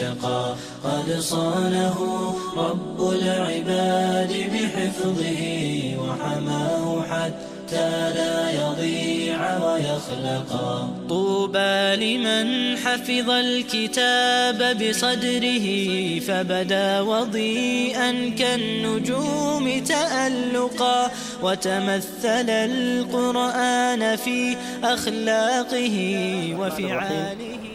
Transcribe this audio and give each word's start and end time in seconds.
اتقى 0.00 0.54
قد 0.84 1.20
صانه 1.20 1.98
رب 2.56 3.12
العباد 3.12 4.32
بحفظه 4.52 5.42
وحماه 5.98 7.02
حتى 7.02 8.10
لا 8.14 8.50
يضيع 8.50 9.64
ويخلقا 9.64 10.88
طوبى 11.08 11.96
لمن 11.96 12.76
حفظ 12.76 13.30
الكتاب 13.30 14.76
بصدره 14.82 15.66
فبدا 16.20 17.00
وضيئا 17.00 18.34
كالنجوم 18.38 19.84
تألقا 19.84 21.10
وتمثل 21.42 22.50
القرآن 22.50 24.16
في 24.16 24.56
أخلاقه 24.84 25.96
وفعاله 26.58 27.69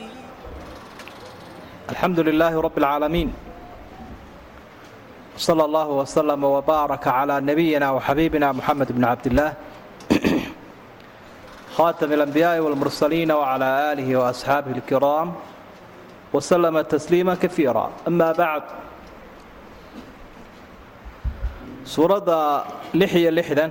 الحمد 1.90 2.20
لله 2.20 2.60
رب 2.60 2.78
العالمين 2.78 3.32
صلى 5.36 5.64
الله 5.64 5.88
وسلم 5.88 6.44
وبارك 6.44 7.08
على 7.08 7.40
نبينا 7.40 7.90
وحبيبنا 7.90 8.52
محمد 8.52 8.92
بن 8.92 9.04
عبد 9.04 9.26
الله 9.26 9.54
خاتم 11.74 12.12
الأنبياء 12.12 12.58
والمرسلين 12.60 13.32
وعلى 13.32 13.92
آله 13.92 14.16
وأصحابه 14.16 14.70
الكرام 14.70 15.34
وسلم 16.32 16.80
تسليما 16.80 17.34
كثيرا 17.34 17.90
أما 18.08 18.32
بعد 18.32 18.62
سورة 21.84 22.64
لحية 22.94 23.30
لحدا 23.30 23.70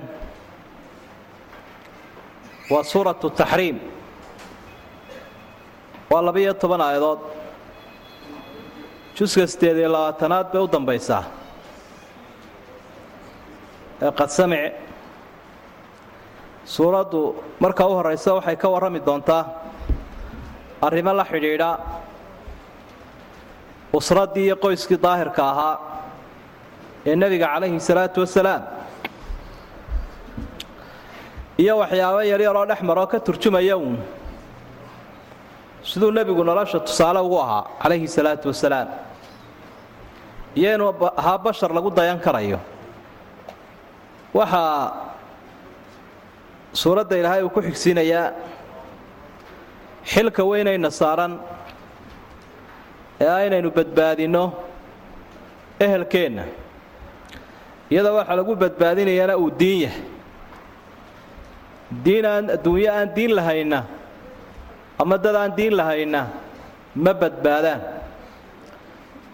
وسورة 2.70 3.20
التحريم 3.24 3.78
واللبية 6.10 6.52
طبعا 6.52 6.90
آيضات 6.92 7.18
juska 9.17 9.47
sideed 9.47 9.77
iyo 9.77 9.89
labaatanaad 9.95 10.47
bay 10.53 10.61
u 10.61 10.67
dambaysaa. 10.75 11.23
Ee 14.01 14.11
qadsamic 14.19 14.73
suuraddu 16.65 17.21
marka 17.63 17.83
u 17.87 17.93
horraysa 17.97 18.33
waxay 18.37 18.55
ka 18.61 18.67
warrami 18.73 18.99
doontaa 19.07 19.43
arrimo 20.81 21.13
la 21.13 21.25
xidhiidha 21.31 21.69
usraddii 23.97 24.45
iyo 24.47 24.55
qoyskii 24.63 24.97
daahirka 25.05 25.43
ahaa 25.51 25.75
ee 27.09 27.15
nebiga 27.21 27.47
calayhi 27.53 27.79
salaatu 27.89 28.19
wasalaam 28.25 28.61
iyo 31.63 31.73
waxyaabo 31.81 32.19
yaryaroo 32.31 32.65
dhex 32.69 32.81
maroo 32.89 33.07
ka 33.07 33.19
turjumaya 33.19 33.77
uun. 33.77 33.97
Siduu 35.89 36.11
nebigu 36.11 36.43
nolosha 36.43 36.79
tusaale 36.79 37.19
ugu 37.27 37.37
ahaa 37.45 37.63
calayhi 37.81 38.07
salaatu 38.07 38.47
wasalaam 38.51 38.87
iyo 40.55 40.69
inuu 40.75 40.91
ahaa 41.19 41.37
bashar 41.45 41.71
lagu 41.77 41.89
dayan 41.97 42.19
karayo. 42.25 42.59
Waxaa 44.33 44.91
suuradda 46.73 47.15
ilaahay 47.19 47.41
uu 47.43 47.49
ku 47.55 47.61
xigsiinayaa 47.61 48.33
xilka 50.11 50.41
weynayna 50.49 50.89
saaran 50.99 51.33
ee 53.23 53.29
aynaynu 53.39 53.69
badbaadinno 53.77 54.43
ehelkeenna. 55.85 56.43
Iyadoo 57.91 58.15
waxaa 58.19 58.35
lagu 58.39 58.53
badbaadinayana 58.63 59.33
uu 59.43 59.49
diin 59.59 59.79
yahay. 59.87 60.03
Diin 62.05 62.25
aan 62.25 62.45
adduunyo 62.55 62.89
aan 62.91 63.09
diin 63.15 63.31
lahayna 63.37 63.79
ama 65.01 65.15
dad 65.23 65.35
aan 65.35 65.51
diin 65.57 65.73
lahayna 65.79 66.21
ma 67.03 67.11
badbaadaan 67.21 67.81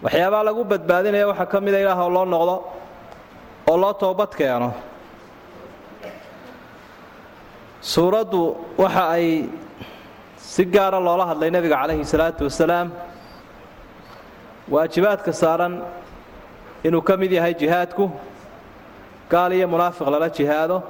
waxyaabaha 0.04 0.42
lagu 0.48 0.62
badbaadinaya 0.72 1.26
waxaa 1.30 1.46
ka 1.52 1.58
mida 1.60 1.78
ilaah 1.84 1.98
oo 2.04 2.10
loo 2.16 2.24
noqdo 2.34 2.54
oo 3.70 3.76
loo 3.82 3.92
toobad 4.02 4.30
keeno. 4.38 4.70
Suuraddu 7.80 8.56
waxa 8.78 9.04
ay 9.16 9.48
si 10.36 10.64
gaara 10.64 10.98
loola 11.00 11.24
hadlay 11.30 11.50
nebiga 11.50 11.76
calayhi 11.82 12.04
salaatu 12.04 12.44
wasalaam 12.48 12.88
waajibaadka 14.72 15.32
saaran 15.32 15.82
inuu 16.86 17.02
ka 17.02 17.16
mid 17.16 17.32
yahay 17.32 17.54
jihaadku 17.54 18.10
gaal 19.30 19.52
iyo 19.52 19.66
munaafiq 19.68 20.06
lala 20.14 20.28
jihaado 20.30 20.82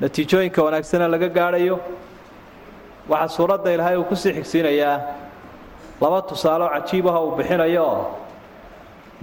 natiijooyinka 0.00 0.60
wanaagsana 0.66 1.06
laga 1.14 1.28
gaadhayo 1.28 1.76
waxaa 3.08 3.34
suuradda 3.36 3.68
ilaahay 3.74 3.96
uu 3.96 4.04
ku 4.10 4.16
sii 4.16 4.32
xigsiinayaa 4.38 4.96
laba 6.04 6.18
tusaaleoo 6.30 6.70
cajiibaha 6.76 7.18
uu 7.24 7.32
bixinayo. 7.38 7.84
Oo 7.88 8.04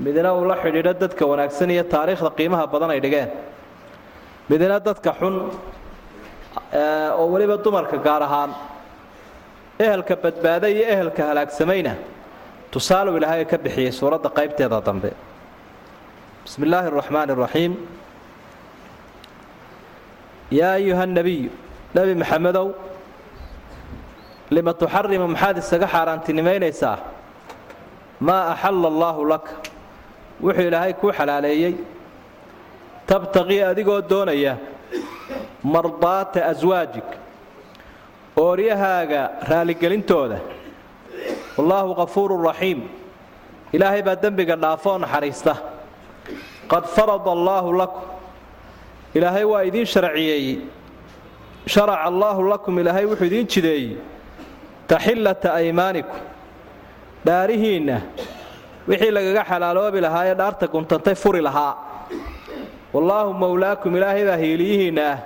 midna 0.03 0.29
uu 0.37 0.45
la 0.49 0.55
xidhiidho 0.63 0.93
dadka 1.03 1.23
wanaagsan 1.31 1.69
iyo 1.75 1.83
taariikhda 1.93 2.29
qiimaha 2.37 2.65
badan 2.73 2.89
ay 2.95 2.99
dhigeen. 3.05 3.29
Midna 4.49 4.79
dadka 4.87 5.11
xun 5.19 5.35
oo 7.19 7.25
weliba 7.33 7.55
dumarka 7.65 7.97
gaar 8.05 8.23
ahaan 8.27 8.51
ehelka 9.85 10.15
badbaada 10.23 10.67
iyo 10.73 10.83
ehelka 10.93 11.21
halaagsamayna 11.29 11.93
tusaaluu 12.73 13.17
ilaahay 13.19 13.45
ka 13.51 13.57
bixiyey 13.65 13.91
suuradda 13.99 14.29
qaybteeda 14.37 14.77
dambe. 14.87 15.11
Bismi 16.43 16.63
illaahi 16.65 16.87
araxmaani 16.91 17.31
araxiim 17.37 17.73
yaa 20.59 20.73
ayuha 20.79 21.05
nebiyu 21.17 21.51
nebi 21.95 22.13
maxamedow 22.21 22.67
lima 24.55 24.73
tuxarimu 24.81 25.27
maxaad 25.33 25.57
isaga 25.63 25.87
xaaraantinimaynaysaa 25.93 26.97
maa 28.27 28.43
axalla 28.53 28.87
allaahu 28.93 29.21
laka 29.33 29.51
wuxuu 30.43 30.67
ilaahay 30.69 30.93
kuu 30.93 31.11
xalaaleeyey. 31.17 31.73
Tabtaqii 33.07 33.61
adigoo 33.71 34.01
doonaya 34.11 34.53
mardaata 35.73 36.39
aswaajig 36.51 37.07
ooryahaaga 38.45 39.21
raaligelintooda. 39.49 40.39
Wallaahu 41.57 41.95
qafuurun 42.01 42.43
raxiim. 42.49 42.79
Ilaahay 43.75 44.01
baa 44.07 44.15
dembiga 44.23 44.55
dhaafoo 44.63 44.97
naxariista. 45.03 45.53
Qad 46.71 46.83
farada 46.95 47.31
allaahu 47.37 47.69
lakum 47.81 48.03
ilaahay 49.15 49.43
waa 49.51 49.63
idiin 49.69 49.85
sharciyeeyey 49.85 50.61
sharaca 51.67 52.03
allaahu 52.09 52.41
lakum 52.53 52.79
ilaahay 52.79 53.05
wuxuu 53.05 53.27
idiin 53.31 53.47
jideeyey 53.53 53.97
taxillata 54.91 55.49
aymaanikum 55.59 56.19
dhaarihiinna 57.27 57.97
wixii 58.89 59.11
lagaga 59.17 59.43
xalaaloobi 59.51 59.99
lahaa 60.05 60.25
ee 60.29 60.35
dhaarta 60.39 60.65
guntantay 60.73 61.15
furi 61.23 61.41
lahaa. 61.47 61.73
Wallaahu 62.93 63.29
mowlaakum 63.43 63.91
ilaahay 63.97 64.23
baa 64.29 64.39
hiiliyihiinna. 64.43 65.05
Ah 65.13 65.17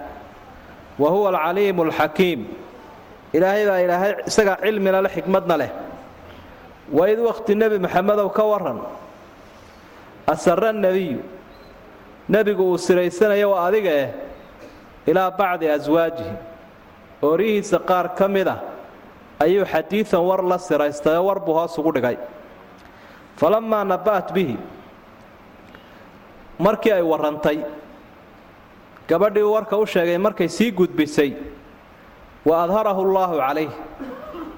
wa 1.01 1.09
huwa 1.13 1.27
alcaliimu 1.33 1.81
alxakiim 1.87 2.41
ilaahay 3.37 3.63
baa 3.69 3.79
ilaahay 3.85 4.11
isagaa 4.29 4.57
cilmina 4.63 4.99
leh 5.05 5.11
xikmadna 5.17 5.55
leh. 5.61 5.71
Waid 6.97 7.19
wakhti 7.27 7.51
nebi 7.61 7.77
maxamedow 7.85 8.29
ka 8.37 8.43
waran 8.51 8.79
asara 10.33 10.71
nebiyu 10.83 11.19
nebigu 12.29 12.63
uu 12.71 12.77
siraysanayo 12.85 13.47
waa 13.53 13.65
adiga 13.67 13.91
eh 14.03 14.09
ilaa 15.09 15.31
bacdi 15.39 15.65
aswaajihi 15.75 16.33
ooryihiisa 17.27 17.77
qaar 17.89 18.07
ka 18.17 18.25
mid 18.35 18.47
a 18.47 18.55
ayuu 19.39 19.65
xadiidan 19.65 20.21
war 20.29 20.41
la 20.43 20.57
siraystayoo 20.57 21.25
war 21.27 21.39
buu 21.39 21.53
hoos 21.53 21.77
ugu 21.77 21.91
dhigay. 21.95 22.17
Falammaa 23.37 23.83
naba'at 23.83 24.31
bihi. 24.33 24.57
Markii 26.59 26.91
ay 26.91 27.01
warrantay 27.01 27.59
gabadhii 29.09 29.43
warka 29.43 29.77
u 29.77 29.85
sheegay 29.85 30.17
markay 30.17 30.47
sii 30.47 30.71
gudbisay 30.71 31.33
wa 32.45 32.63
adharahu 32.63 33.01
allaahu 33.07 33.37
calayh. 33.39 33.69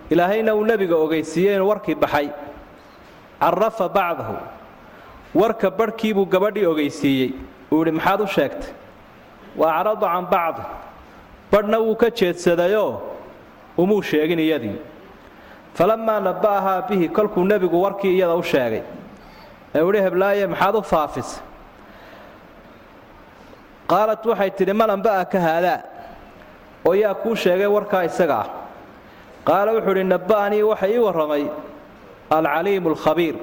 Ilaahayna 0.10 0.56
uu 0.56 0.66
nebiga 0.66 0.96
ogeysiiyey 0.96 1.56
inuu 1.56 1.68
warkii 1.70 1.96
baxay. 1.96 2.30
Carafa 3.40 3.90
bacdahu. 3.90 4.36
Warka 5.36 5.70
barhkiibuu 5.72 6.26
gabadhii 6.26 6.66
ogeysiiyey. 6.66 7.34
Uu 7.72 7.80
yidhi 7.82 7.92
maxaad 7.98 8.22
u 8.22 8.28
sheegtay? 8.28 8.72
Wa 9.58 9.76
acrada 9.76 10.08
can 10.08 10.26
bacdi. 10.32 10.62
Badhna 11.52 11.80
wuu 11.80 11.96
ka 11.96 12.10
jeedsadayoo 12.10 13.02
umuu 13.78 14.02
sheegin 14.02 14.40
iyadii. 14.40 14.78
Falammaa 15.78 16.20
nabba'ahaa 16.20 16.82
bihi 16.90 17.10
kolkuu 17.10 17.44
nebigu 17.46 17.82
warkii 17.84 18.14
iyada 18.18 18.36
u 18.36 18.44
sheegay. 18.44 18.82
Ee 19.76 19.82
uhi 19.82 20.02
heblaaye 20.02 20.48
maxaad 20.48 20.76
u 20.76 20.82
faafisa 20.82 21.42
qaalat 23.88 24.26
waxay 24.26 24.52
tidhi 24.58 24.74
man 24.74 24.90
amba'aka 24.90 25.40
haadaa 25.40 25.80
oo 26.88 26.94
yaa 26.94 27.14
kuu 27.22 27.36
sheegay 27.36 27.68
warkaa 27.68 28.04
isaga 28.10 28.38
ah. 28.44 28.48
Qaala 29.48 29.72
wuxuu 29.76 29.92
idhi 29.96 30.04
nabba'anii 30.04 30.64
waxa 30.72 30.88
ii 30.94 30.98
warramay 31.06 31.44
alcaliimu 32.38 32.90
alkhabiir 32.94 33.36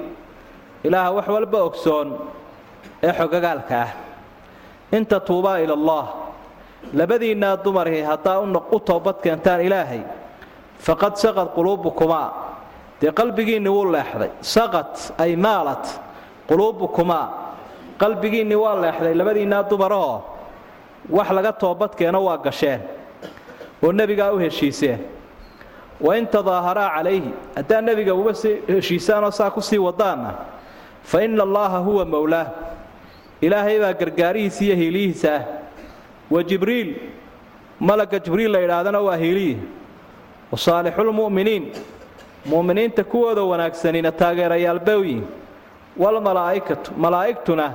ilaaha 0.83 1.11
wax 1.17 1.27
walba 1.35 1.59
ogsoon 1.67 2.07
ee 3.03 3.13
xogagaalka 3.19 3.75
ah. 3.85 3.89
In 4.91 5.05
tatuubaa 5.05 5.57
ila 5.63 5.73
allah. 5.73 6.05
Labadiinnaa 6.93 7.57
dumarkii 7.63 8.01
haddaa 8.11 8.39
u 8.71 8.79
toobad 8.79 9.17
keentaan 9.23 9.61
ilaahay 9.61 10.01
faqad 10.79 11.15
saqad 11.15 11.47
quluubukumaa 11.55 12.29
dee 13.01 13.11
qalbigiinni 13.11 13.69
wuu 13.69 13.91
leexday. 13.91 14.29
Saqad 14.41 14.91
ay 15.17 15.35
maalat 15.35 15.85
quluubukumaa 16.47 17.55
qalbigiinni 17.97 18.55
waa 18.55 18.75
leexday 18.81 19.13
labadiinnaa 19.15 19.63
dumarahoo 19.69 20.21
wax 21.09 21.29
laga 21.31 21.53
toobadkeeno 21.53 22.23
waa 22.23 22.37
gasheen 22.37 22.81
oo 23.83 23.91
nebigaa 23.91 24.31
u 24.33 24.37
heshiiseen 24.39 24.99
wain 26.01 26.27
tadaaharaa 26.27 26.89
calayhi. 26.97 27.33
Haddaa 27.55 27.81
nebiga 27.81 28.13
uga 28.13 28.33
sii 28.33 28.61
heshiisaanoo 28.67 29.31
saa 29.31 29.51
ku 29.51 29.61
sii 29.61 29.77
wadaanna 29.77 30.33
fa 31.03 31.23
inna 31.23 31.43
allaaha 31.43 31.79
huwa 31.79 32.05
mowlaah 32.05 32.47
ilaahay 33.41 33.79
baa 33.79 33.93
gargaarihiisa 33.93 34.63
iyo 34.65 34.75
hiilihiisa 34.75 35.35
ah. 35.35 35.43
Wa 36.31 36.43
jibriil 36.43 36.95
malagga 37.79 38.19
jibriil 38.19 38.51
la 38.51 38.59
yidhaahdana 38.59 38.99
waa 38.99 39.15
hiiliyi 39.15 39.57
wa 40.55 40.59
saalixulmu'miniin 40.67 41.63
mu'miniinta 42.51 43.03
kuwooda 43.11 43.43
wanaagsanina 43.51 44.11
taageerayaal 44.21 44.79
bawyi 44.79 45.17
walmalaa'ikatu 46.03 46.89
malaa'igtuna 47.03 47.65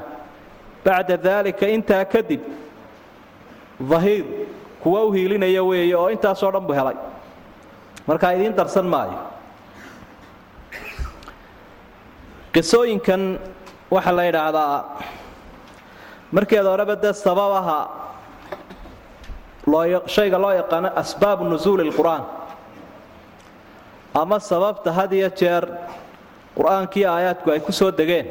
bacda 0.85 1.17
daalika 1.27 1.67
intaa 1.77 2.05
kadib 2.13 2.41
dahiir 3.91 4.25
kuwa 4.83 5.01
u 5.05 5.13
hiilinaya 5.13 5.63
weeye 5.69 5.95
oo 5.97 6.09
intaasoo 6.15 6.51
dhan 6.55 6.65
buu 6.67 6.73
helay. 6.79 6.97
Markaa 8.09 8.33
idiin 8.37 8.57
darsan 8.57 8.87
maayo. 8.95 9.19
Qisooyinkan 12.55 13.23
waxaa 13.95 14.17
la 14.17 14.25
yidhaahdaa 14.29 14.85
markeeda 16.33 16.71
horeba 16.73 16.97
dee 17.03 17.13
sababaha 17.13 17.79
shayga 20.15 20.39
loo 20.45 20.53
yaqaano 20.61 20.89
asbaabu 21.03 21.45
nusuuli 21.45 21.85
lqur'aan 21.91 22.23
ama 24.15 24.37
sababta 24.41 24.91
had 24.99 25.13
iyo 25.19 25.29
jeer 25.41 25.65
qur'aankii 26.57 27.05
aayaadku 27.07 27.49
ay 27.55 27.61
ku 27.61 27.73
soo 27.73 27.91
degeen 27.91 28.27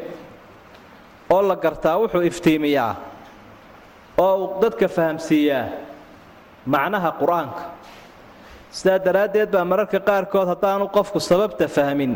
oo 1.34 1.42
la 1.50 1.56
gartaa 1.56 1.96
wuxuu 2.02 2.22
iftiimiyaa 2.32 2.94
oo 4.18 4.34
uu 4.38 4.48
dadka 4.62 4.88
fahamsiiyaa 4.88 5.66
macnaha 6.74 7.10
qur'aanka. 7.22 7.62
Sidaa 8.78 9.00
daraaddeed 9.06 9.50
baa 9.56 9.66
mararka 9.72 10.00
qaarkood 10.10 10.48
haddaanu 10.54 10.86
qofku 10.98 11.20
sababta 11.30 11.66
fahmin 11.78 12.14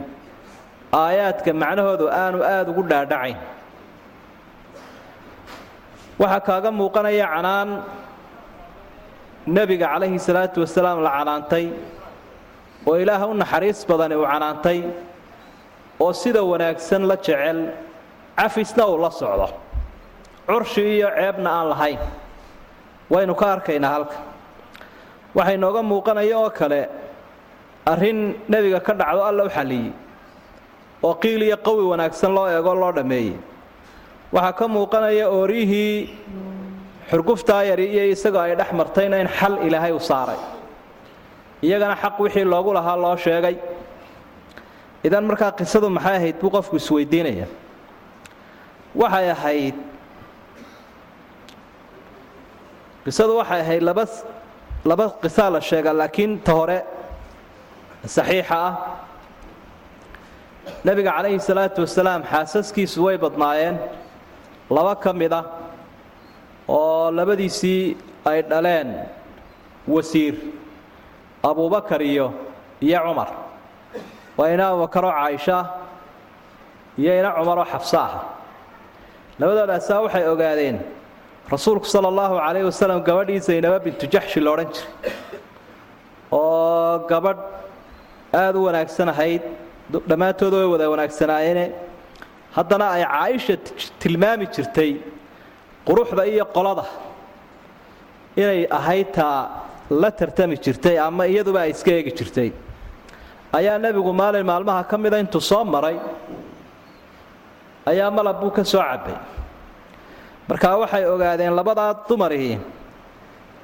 aayaadka 1.03 1.49
macnahoodu 1.63 2.05
aanu 2.21 2.37
aada 2.53 2.69
ugu 2.71 2.83
dhaadhacayn 2.91 3.37
waxaa 6.21 6.41
kaaga 6.47 6.69
muuqanaya 6.79 7.25
canaan 7.33 7.69
nebiga 9.55 9.87
calayhi 9.93 10.19
salaatu 10.27 10.57
wasalaam 10.63 10.99
la 11.05 11.11
canaantay 11.17 11.65
oo 12.87 12.95
ilaah 13.03 13.21
u 13.29 13.33
naxariis 13.41 13.79
badani 13.89 14.15
uu 14.15 14.25
canaantay 14.31 14.79
oo 16.03 16.13
sida 16.13 16.41
wanaagsan 16.51 17.03
la 17.09 17.15
jecel 17.25 17.59
cafisna 18.37 18.83
uu 18.87 18.97
la 19.03 19.11
socdo. 19.11 19.47
Curshi 20.47 20.83
iyo 20.97 21.09
ceebna 21.17 21.49
aan 21.57 21.67
lahayn. 21.71 21.99
Waynu 23.11 23.33
ka 23.35 23.45
arkaynaa 23.55 23.91
halka. 23.95 24.17
Waxay 25.35 25.57
nooga 25.57 25.81
muuqanaya 25.89 26.37
oo 26.39 26.49
kale 26.49 26.81
arrin 27.85 28.19
nebiga 28.49 28.79
ka 28.79 28.93
dhacdo 28.93 29.21
alla 29.29 29.43
u 29.43 29.49
xalliyey 29.49 29.91
oo 31.03 31.13
qiil 31.21 31.41
iyo 31.47 31.57
qawi 31.57 31.83
wanaagsan 31.91 32.31
loo 32.35 32.47
eegoo 32.47 32.75
loo 32.81 32.91
dhammeeyey 32.97 33.33
waxaa 34.35 34.53
ka 34.59 34.65
muuqanaya 34.67 35.25
ooryihii 35.29 36.09
xurguftaa 37.11 37.63
yari 37.69 37.85
iyo 37.95 38.03
isagoo 38.13 38.39
ay 38.45 38.55
dhex 38.55 38.71
martayna 38.79 39.17
in 39.23 39.27
xal 39.27 39.53
ilaahay 39.67 39.91
u 39.91 39.99
saaray 39.99 40.39
iyagana 41.65 41.95
xaq 42.03 42.15
wixii 42.23 42.45
loogu 42.53 42.71
lahaa 42.77 42.97
loo 43.03 43.15
sheegay. 43.25 43.55
Idan 45.07 45.23
markaa 45.29 45.51
qisadu 45.59 45.87
maxay 45.97 46.15
ahayd 46.19 46.35
buu 46.41 46.49
qofku 46.55 46.75
isweydiinaya 46.81 47.47
waxay 49.01 49.27
ahayd 49.35 49.75
qisadu 53.05 53.33
waxay 53.39 53.61
ahayd 53.65 53.83
laba 53.89 54.05
laba 54.89 55.05
qisaa 55.23 55.49
la 55.55 55.59
sheegaa 55.69 55.93
laakiin 56.01 56.31
ta 56.45 56.51
hore 56.59 56.79
saxiixa 58.15 58.57
ah. 58.67 58.73
Nebiga 60.85 61.11
calayhi 61.17 61.39
salaatu 61.49 61.79
wasalaam 61.83 62.21
xaasaskiisu 62.31 62.99
way 63.05 63.17
badnaayeen. 63.23 63.75
Laba 64.75 64.95
ka 65.03 65.11
mid 65.13 65.33
ah 65.39 65.45
oo 66.67 67.11
labadiisii 67.11 67.97
ay 68.25 68.39
dhaleen 68.51 68.89
wasiir 69.87 70.35
abubakar 71.43 72.01
iyo 72.01 72.27
iyo 72.81 72.99
cumar. 73.05 73.29
Waa 74.37 74.49
ina 74.53 74.63
abubakaroo 74.69 75.11
caaisha 75.11 75.57
iyo 76.97 77.11
ina 77.19 77.29
cumaroo 77.37 77.65
xabso 77.71 77.97
ah. 77.99 78.11
Labadoodaasaa 79.39 80.01
waxay 80.05 80.25
ogaadeen 80.33 80.77
rasuulku 81.51 81.85
sala 81.93 82.07
allahu 82.07 82.35
calayhi 82.45 82.65
wasalam 82.71 82.99
gabadhii 83.07 83.39
zaynaba 83.47 83.79
bintu 83.85 84.05
jaxshi 84.13 84.39
la 84.39 84.49
odhan 84.53 84.69
jiray. 84.73 85.13
Oo 86.31 86.99
gabadh 87.11 87.41
aada 88.33 88.57
u 88.59 88.63
wanaagsan 88.67 89.09
ahayd 89.13 89.41
dhammaantood 90.09 90.53
way 90.53 90.67
wada 90.73 90.85
wanaagsanaayeen. 90.93 91.71
Haddana 92.55 92.85
ay 92.95 93.03
caaisha 93.03 93.55
tilmaami 94.01 94.45
jirtay 94.55 94.91
quruxda 95.87 96.23
iyo 96.33 96.45
qolada 96.55 96.85
inay 98.41 98.61
ahayd 98.79 99.07
taa 99.17 99.49
la 99.89 100.11
tartami 100.11 100.55
jirtay 100.57 100.97
ama 100.99 101.25
iyaduba 101.27 101.59
ay 101.65 101.71
iska 101.71 101.91
eegi 101.91 102.11
jirtay. 102.17 102.49
Ayaa 103.53 103.77
nebigu 103.77 104.13
maalin 104.13 104.45
maalmaha 104.45 104.83
ka 104.89 104.97
mida 104.97 105.17
intuu 105.19 105.41
soo 105.41 105.63
maray. 105.63 105.97
Ayaa 107.85 108.09
malab 108.11 108.39
buu 108.41 108.51
ka 108.51 108.63
soo 108.63 108.81
cabbay. 108.81 109.15
Markaa 110.49 110.77
waxay 110.81 111.05
ogaadeen 111.05 111.55
labadaa 111.55 111.93
dumarihii 112.09 112.57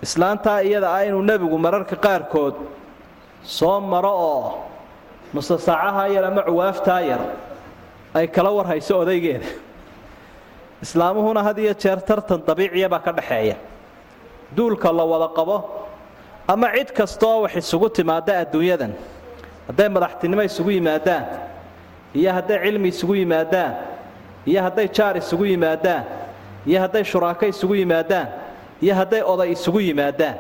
islaantaa 0.05 0.61
iyada 0.63 0.87
ah 0.95 1.03
inuu 1.07 1.21
nebigu 1.21 1.57
mararka 1.57 1.95
qaarkood 1.95 2.55
soo 3.43 3.79
maro 3.81 4.11
oo 4.31 4.43
nusasaacaha 5.33 6.03
yar 6.15 6.25
ama 6.29 6.41
cuwaaftaa 6.47 7.01
yar 7.09 7.21
ay 8.13 8.27
kala 8.27 8.49
warhayso 8.57 8.93
odaygeeda. 9.03 9.47
Islaamuhuna 10.81 11.43
had 11.43 11.57
iyo 11.59 11.73
jeer 11.73 11.99
tartan 12.07 12.41
dabiiciya 12.47 12.87
baa 12.89 12.99
ka 13.05 13.11
dhaxeeya 13.11 13.55
duulka 14.55 14.91
la 14.91 15.03
wada 15.03 15.27
qabo 15.37 15.57
ama 16.51 16.67
cid 16.75 16.89
kastaoo 16.97 17.41
wax 17.45 17.53
isugu 17.61 17.87
timaada 17.97 18.33
adduunyadan 18.43 18.91
hadday 19.67 19.89
madaxtinimo 19.95 20.43
isugu 20.49 20.71
yimaadaan 20.77 21.23
iyo 22.19 22.31
hadday 22.37 22.57
cilmi 22.65 22.87
isugu 22.93 23.15
yimaadaan 23.21 23.73
iyo 24.49 24.59
hadday 24.65 24.87
jaar 24.97 25.13
isugu 25.21 25.45
yimaadaan 25.51 26.03
iyo 26.69 26.79
hadday 26.83 27.03
shuraako 27.11 27.45
isugu 27.53 27.75
yimaadaan 27.81 28.27
iyo 28.83 28.93
hadday 28.99 29.21
oday 29.31 29.49
isugu 29.55 29.79
yimaadaan 29.87 30.35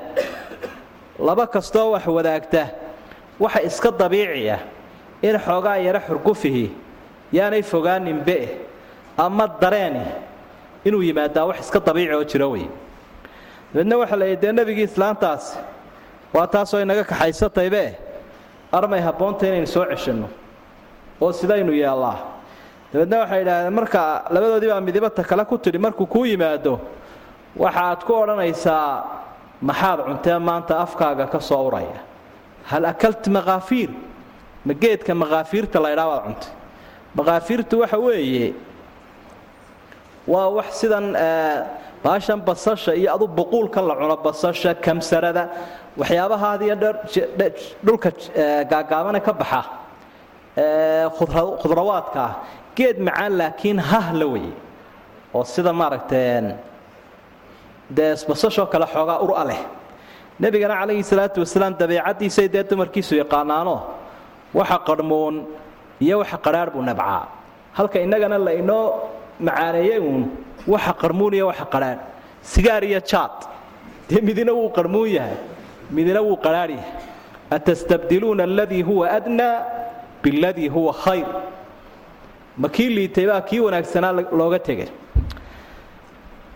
laba 1.27 1.45
kastooo 1.55 1.91
wax 1.93 2.05
wadaagta 2.17 2.63
waxa 3.43 3.61
iska 3.69 3.89
dabiiciya 4.01 4.57
in 5.27 5.35
xoogaa 5.45 5.77
yaro 5.85 5.99
xurgufihi 6.07 6.65
yaanay 7.37 7.61
fogaaninbe 7.71 8.37
ama 9.17 9.45
dareeni 9.61 10.01
inuu 10.87 11.03
yimaadaa 11.07 11.45
wax 11.49 11.59
iska 11.65 11.79
dabiici 11.87 12.13
oo 12.17 12.23
jiro 12.31 12.47
wey 12.51 12.65
dabeedna 13.73 13.95
waxa 14.01 14.15
la 14.21 14.25
yidhi 14.31 14.51
nebigii 14.59 14.87
islaantaasi 14.89 15.57
waa 16.33 16.47
taasoo 16.47 16.79
inaga 16.81 17.03
kaxaysataybe 17.03 17.83
armay 18.71 19.01
habboonta 19.07 19.47
inaynu 19.47 19.67
soo 19.67 19.85
ceshanno 19.91 20.27
oo 21.21 21.31
sidaynu 21.39 21.71
yeellaa 21.81 22.17
dabeedna 22.93 23.17
waxay 23.23 23.41
idhaahdeen 23.43 23.73
marka 23.79 24.01
labadoodii 24.33 24.69
baa 24.73 24.81
midibata 24.87 25.23
kale 25.29 25.43
ku 25.45 25.57
tidhi 25.57 25.77
markuu 25.85 26.05
kuu 26.13 26.25
yimaado 26.25 26.79
waxaad 27.63 27.99
ku 28.07 28.13
odhanaysaa 28.13 28.87
maxaad 29.61 29.99
cuntee 30.07 30.37
maanta 30.39 30.73
afkaaga 30.85 31.25
ka 31.33 31.39
soo 31.39 31.67
uraya? 31.67 31.99
Hal 32.69 32.85
akalti 32.85 33.29
makaafiir 33.29 33.89
ma 34.65 34.73
geedka 34.73 35.13
makaafiirta 35.15 35.79
la 35.83 35.89
ydhaa 35.93 36.07
waad 36.11 36.23
cuntay. 36.25 36.51
Makaafiirtu 37.17 37.79
waxa 37.81 37.97
weeye 37.97 38.53
waa 40.27 40.47
wax 40.57 40.69
sidan 40.79 41.05
baashan 42.03 42.39
basasha 42.41 42.95
iyo 42.95 43.09
adu 43.15 43.27
buquulka 43.27 43.81
la 43.81 43.95
cuno 43.95 44.15
basasha 44.17 44.73
kamsarada 44.75 45.49
waxyaabaha 45.99 46.47
had 46.53 46.61
iyo 46.67 46.75
dheer 46.81 46.95
dhulka 47.85 48.09
gaagaabane 48.71 49.19
ka 49.27 49.33
baxa 49.41 49.61
khudrawaadka 51.61 52.19
ah 52.27 52.33
geed 52.77 52.97
macaan 53.07 53.33
laakiin 53.39 53.79
hahla 53.89 54.25
weye 54.33 54.53
oo 55.35 55.43
sida 55.43 55.71
maaragtay 55.73 56.55
dee 57.89 58.15
kale 58.71 58.85
xoogaa 58.93 59.19
ura 59.25 59.43
leh. 59.49 59.61
Nebigana 60.39 60.75
calayhi 60.79 61.03
salaatu 61.03 61.37
wasalaam 61.43 61.73
dabeecaddiisay 61.81 62.47
dee 62.53 62.63
dumarkiisu 62.63 63.13
yaqaanaano 63.21 63.75
waxa 64.53 64.77
qarhmuun 64.87 65.35
iyo 66.05 66.15
waxa 66.21 66.37
qadhaadh 66.45 66.71
buu 66.73 66.81
nabcaa. 66.89 67.27
Halka 67.77 67.99
innagana 67.99 68.37
la 68.47 68.51
macaaneeyey 69.47 69.99
uun 69.99 70.23
waxa 70.67 70.93
qarhmuun 71.01 71.33
iyo 71.33 71.45
waxa 71.51 71.65
qadhaadh. 71.73 71.99
Sigaar 72.51 72.83
iyo 72.83 72.99
jaad 73.11 73.35
dee 74.09 74.21
midina 74.21 74.51
wuu 74.53 74.69
qarhmuun 74.77 75.09
yahay 75.17 75.37
midina 75.95 76.21
wuu 76.21 76.37
qadhaadh 76.45 76.71
yahay 76.71 76.91
atastabdiluuna 77.55 78.43
aladii 78.43 78.81
huwa 78.89 79.05
adnaa 79.17 79.55
biladii 80.23 80.67
huwa 80.75 80.93
khayr 80.93 81.27
ma 82.57 82.67
kii 82.69 82.89
liitay 82.97 83.25
baa 83.27 83.41
kii 83.41 83.59
wanaagsanaa 83.59 84.11
looga 84.39 84.59
tegay 84.59 84.89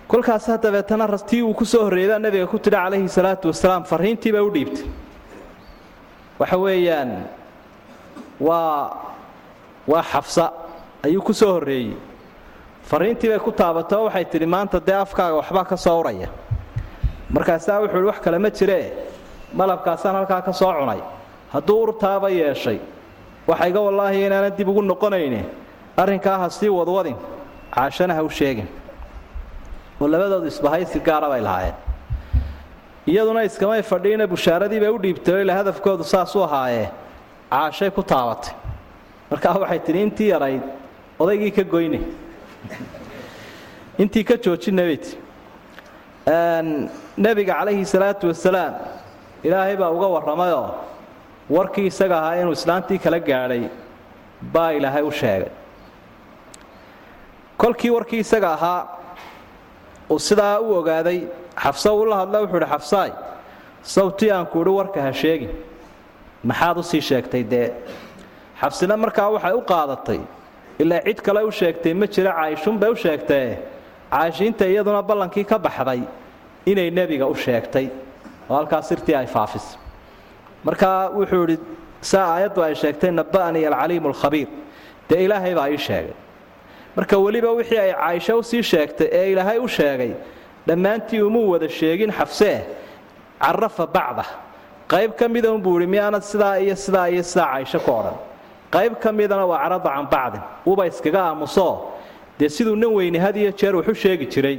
kolkaasaa 0.07 0.57
dabeetana 0.57 1.07
rastii 1.07 1.41
uu 1.41 1.53
ku 1.53 1.65
soo 1.65 1.83
horreeyay 1.85 2.09
baa 2.11 2.19
nabiga 2.19 2.47
ku 2.47 2.59
tidhi 2.59 2.75
calayhi 2.77 3.09
salaatu 3.09 3.47
wasalaam 3.47 3.83
farriintii 3.83 4.31
bay 4.31 4.41
u 4.41 4.49
dhiibtay 4.55 4.85
waxa 6.39 6.57
weeyaan 6.57 7.11
waa 8.39 8.97
waa 9.87 10.03
xafsa 10.11 10.51
ayuu 11.05 11.21
ku 11.21 11.33
soo 11.33 11.51
horreeyey 11.53 11.93
farriintii 12.89 13.29
bay 13.29 13.39
ku 13.39 13.51
taabatay 13.51 13.97
oo 13.97 14.05
waxay 14.05 14.25
tidhi 14.25 14.45
maanta 14.45 14.79
dee 14.79 14.95
afkaaga 15.05 15.35
waxbaa 15.41 15.65
ka 15.65 15.77
soo 15.77 15.99
uraya 15.99 16.27
markaasaa 17.33 17.79
wuxuu 17.81 17.97
ihi 17.97 18.07
wax 18.11 18.19
kale 18.21 18.37
ma 18.37 18.49
jiree 18.49 18.85
malabkaasaan 19.53 20.15
halkaa 20.15 20.41
ka 20.41 20.51
soo 20.53 20.73
cunay. 20.79 21.01
Hadduu 21.53 21.81
urtaaba 21.83 22.29
yeeshay 22.29 22.79
waxa 23.47 23.67
iga 23.69 23.81
wallaahi 23.81 24.25
inaanan 24.25 24.55
dib 24.57 24.67
ugu 24.69 24.81
noqonayne 24.81 25.43
arrinkaa 25.97 26.37
ha 26.39 26.49
sii 26.49 26.69
wadwadin. 26.69 27.15
Caashana 27.75 28.13
ha 28.15 28.23
u 28.23 28.29
sheegin. 28.29 28.67
Oo 30.01 30.07
labadoodu 30.07 30.47
isbahaysi 30.47 30.99
gaara 30.99 31.29
bay 31.29 31.41
lahaayeen. 31.41 31.75
Iyaduna 33.07 33.43
iskamay 33.43 33.81
fadhiina 33.83 34.27
bushaaradii 34.27 34.79
bay 34.79 34.89
u 34.89 34.97
dhiibtay 35.05 35.33
oo 35.35 35.41
ila 35.41 35.53
hadafkoodu 35.59 36.03
saasuu 36.03 36.43
ahaayee 36.43 36.89
caashay 37.51 37.89
ku 37.91 38.03
taabatay. 38.03 38.53
Markaa 39.31 39.53
waxay 39.63 39.79
tidhi 39.79 40.01
intii 40.07 40.29
yarayd 40.33 40.63
odaygii 41.19 41.51
ka 41.51 41.63
goyne. 41.63 41.99
Intii 43.97 44.23
ka 44.23 44.37
joojinna 44.37 44.83
nebiga 47.17 47.53
calayhi 47.59 47.85
salaatu 47.85 48.27
wasalaam 48.27 48.73
ilaahay 49.43 49.75
baa 49.77 49.89
uga 49.97 50.07
warramayoo 50.15 50.67
warkii 51.55 51.85
isaga 51.91 52.17
ahaa 52.19 52.35
inuu 52.41 52.55
islaantii 52.59 52.99
kala 53.05 53.19
gaadhay 53.19 53.63
baa 54.53 54.71
ilaahay 54.77 55.03
u 55.03 55.11
sheegay. 55.11 55.51
Kolkii 57.57 57.89
warkii 57.95 58.19
isaga 58.25 58.53
ahaa 58.53 58.87
uu 60.09 60.19
sidaa 60.19 60.59
u 60.59 60.73
ogaaday 60.79 61.19
xafsa 61.63 61.93
uu 61.93 62.05
la 62.05 62.15
hadla 62.21 62.41
wuxuu 62.43 62.57
idhi 62.61 62.69
xafsaay 62.73 63.11
sawtii 63.95 64.31
aan 64.31 64.45
ku 64.45 64.59
warka 64.77 65.01
ha 65.01 65.11
sheegin. 65.13 65.51
Maxaad 66.43 66.77
u 66.77 66.83
sii 66.83 67.01
sheegtay 67.01 67.43
dee? 67.43 67.71
Xabsina 68.61 68.97
markaa 68.97 69.29
waxay 69.35 69.53
u 69.53 69.61
qaadatay 69.71 70.19
ilaa 70.79 71.01
cid 71.05 71.21
kale 71.21 71.43
u 71.43 71.51
sheegtay 71.51 71.93
ma 71.93 72.07
jira 72.07 72.31
caayishunbay 72.39 72.89
u 72.89 72.95
sheegtee. 72.95 73.57
Caayishiinta 74.11 74.65
iyaduna 74.65 75.01
ballankii 75.01 75.43
ka 75.45 75.57
baxday 75.59 76.01
inay 76.65 76.89
nebiga 76.91 77.25
u 77.27 77.35
sheegtay 77.35 77.87
oo 78.53 78.57
halkaas 78.59 78.85
sirtii 78.89 79.15
ay 79.15 79.25
faafisay 79.35 79.77
markaa 80.67 81.09
wuxuu 81.17 81.43
idhi 81.47 81.57
saa 82.11 82.25
aayaddu 82.35 82.59
ay 82.67 82.75
sheegtay 82.81 83.11
naba'anii 83.11 83.65
alcaliimu 83.71 84.07
alkhabiir. 84.11 84.47
Dee 85.09 85.23
ilaahay 85.25 85.53
baa 85.55 85.69
ii 85.69 85.77
sheegay. 85.87 86.13
Marka 86.95 87.15
weliba 87.17 87.51
wixii 87.57 87.77
ay 87.79 87.91
caaisho 87.93 88.37
u 88.39 88.43
sii 88.43 88.63
sheegtay 88.71 89.07
ee 89.11 89.31
ilaahay 89.31 89.59
u 89.59 89.67
sheegay 89.67 90.11
dhammaantii 90.67 91.21
umuu 91.21 91.49
wada 91.51 91.69
sheegin 91.69 92.11
xafsee 92.11 92.57
carafa 93.41 93.85
bacda 93.95 94.25
qayb 94.91 95.11
ka 95.19 95.27
mida 95.27 95.51
unbuu 95.51 95.77
ihi 95.79 95.87
miyaanad 95.87 96.21
sidaa 96.31 96.55
iyo 96.59 96.75
sidaa 96.75 97.07
iyo 97.09 97.23
sidaa 97.23 97.45
caaisho 97.51 97.79
ku 97.79 97.91
odhan. 97.99 98.17
Qayb 98.75 98.93
ka 99.03 99.11
midana 99.11 99.45
waa 99.45 99.59
carada 99.63 99.89
can 99.95 100.05
bacdin. 100.13 100.41
Uba 100.65 100.83
iskaga 100.87 101.21
aamusoo. 101.29 101.73
Dee 102.39 102.49
siduu 102.49 102.75
nin 102.75 102.91
weyni 102.97 103.17
had 103.19 103.35
iyo 103.37 103.51
jeer 103.51 103.75
wuxu 103.75 103.93
sheegi 103.95 104.25
jiray. 104.33 104.57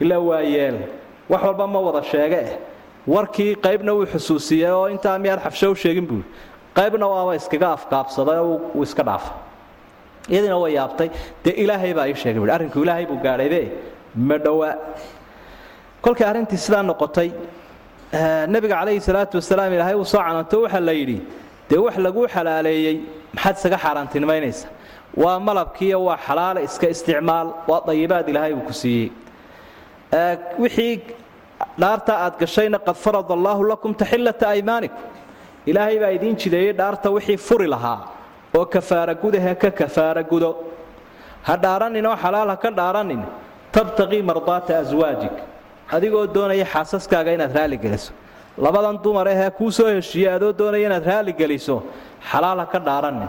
Ilaa 0.00 0.18
waa 0.28 0.40
yeel 0.40 0.76
wax 1.30 1.42
walba 1.42 1.66
ma 1.66 1.78
wada 1.80 2.02
sheege 2.02 2.34
eh 2.46 2.52
warkii 3.06 3.54
qaybna 3.66 3.92
wuu 3.96 4.06
xusuusiyey 4.12 4.70
oo 4.70 4.86
intaa 4.94 5.18
miyaad 5.18 5.40
xafsho 5.44 5.70
u 5.72 5.76
sheegin 5.82 6.06
buui 6.10 6.22
qaybna 6.78 7.06
waaba 7.12 7.32
iskaga 7.40 7.68
afkaabsaday 7.76 8.38
oo 8.38 8.82
iska 8.82 9.02
dhaafay. 9.08 9.34
Iyadiina 10.30 10.56
way 10.62 10.72
yaabtay. 10.78 11.08
Dee 11.44 11.54
ilaahay 11.62 11.94
baa 11.94 12.06
ii 12.08 12.14
sheegay 12.22 12.40
buui 12.40 12.50
arrinku 12.56 12.78
ilaahay 12.84 13.06
buu 13.06 13.18
gaadhaybe 13.24 13.60
ma 14.28 14.36
dhowaa. 14.44 14.74
Kolkay 16.02 16.26
arrintii 16.30 16.58
sidaa 16.64 16.82
noqotay 16.82 17.28
nebiga 18.54 18.76
calayhi 18.80 19.00
salaatu 19.00 19.36
wasalaam 19.40 19.72
ilaahay 19.72 19.94
uu 19.94 20.04
soo 20.04 20.18
cananto 20.26 20.56
waxaa 20.64 20.80
la 20.88 20.92
yidhi 20.92 21.18
dee 21.70 21.78
wax 21.86 21.96
laguu 22.06 22.26
xalaaleeyey 22.34 22.96
maxaad 23.34 23.56
isaga 23.58 23.78
xaaraantinimaynaysa 23.84 24.66
waa 25.22 25.38
malabkiiyo 25.48 25.98
waa 26.08 26.18
xalaale 26.26 26.60
iska 26.68 26.86
isticmaal 26.94 27.48
waa 27.70 27.80
dayibaad 27.86 28.28
ilaahay 28.28 28.52
uu 28.58 28.64
ku 28.68 28.72
siiyey. 28.72 29.08
Wixii 30.62 31.00
dhaarta 31.82 32.12
aad 32.24 32.34
gashayna 32.40 32.78
qad 32.86 32.96
farada 33.04 33.32
allaahu 33.38 33.62
lakum 33.72 33.94
taxillata 33.94 34.46
aymaanikum 34.54 35.02
ilaahay 35.70 35.98
baa 36.02 36.10
idiin 36.18 36.36
jideeyey 36.42 36.72
dhaarta 36.80 37.08
wixii 37.16 37.36
furi 37.48 37.66
lahaa 37.74 37.98
oo 38.58 38.64
kafaara 38.74 39.14
gudahe 39.22 39.54
ka 39.62 39.70
kafaara 39.70 40.22
gudo. 40.22 40.50
Ha 41.46 41.54
dhaaranin 41.64 42.06
oo 42.06 42.16
xalaal 42.24 42.48
ha 42.52 42.56
ka 42.56 42.70
dhaaranin. 42.70 43.22
Tabtaqii 43.72 44.22
mardaata 44.30 44.72
aswaajik 44.82 45.34
adigoo 45.94 46.26
doonaya 46.34 46.66
xaasaskaaga 46.72 47.30
inaad 47.36 47.52
raalligeliso 47.58 48.12
labadan 48.64 48.96
dumar 49.04 49.26
ahee 49.28 49.50
kuu 49.58 49.70
soo 49.78 49.88
heshiiyey 49.96 50.30
adoo 50.36 50.52
doonaya 50.60 50.86
inaad 50.88 51.06
raalligeliso 51.12 51.76
xalaal 52.30 52.58
ha 52.62 52.66
ka 52.72 52.78
dhaaranin. 52.88 53.28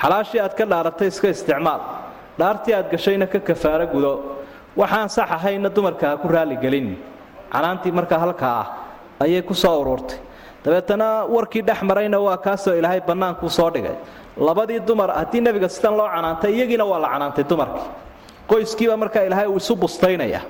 Xalaashii 0.00 0.40
aad 0.44 0.54
ka 0.58 0.64
dhaaratay 0.72 1.08
iska 1.12 1.28
isticmaal. 1.34 1.80
Dhaartii 2.38 2.74
aad 2.78 2.86
gashayna 2.92 3.26
ka 3.32 3.38
kafaara 3.48 3.86
gudo. 3.94 4.12
Waxaan 4.80 5.08
sax 5.16 5.28
ahayna 5.36 5.68
dumarka 5.76 6.06
ha 6.10 6.16
ku 6.22 6.28
raalligelin 6.28 6.88
canaantii 7.52 7.92
markaa 7.98 8.18
halkaa 8.24 8.54
ah 8.60 8.66
ayay 9.24 9.42
ku 9.42 9.54
soo 9.54 9.80
ururtay 9.82 10.18
dabeetana 10.64 11.24
warkii 11.34 11.62
dhex 11.62 11.82
marayna 11.82 12.18
waa 12.20 12.36
kaasoo 12.36 12.74
ilaahay 12.74 13.00
bannaankuu 13.00 13.48
soo 13.50 13.70
dhigay. 13.70 13.96
Labadii 14.36 14.80
dumar 14.80 15.10
haddii 15.18 15.40
nebiga 15.40 15.68
sidan 15.68 15.96
loo 15.96 16.08
canaantay 16.14 16.52
iyagiina 16.56 16.84
waa 16.84 16.98
la 16.98 17.08
canaantay 17.08 17.44
dumarkii. 17.50 17.86
Qoyskiiba 18.50 18.96
markaa 18.96 19.22
ilaahay 19.28 19.46
uu 19.46 19.56
isu 19.56 19.76
bustaynaya. 19.76 20.40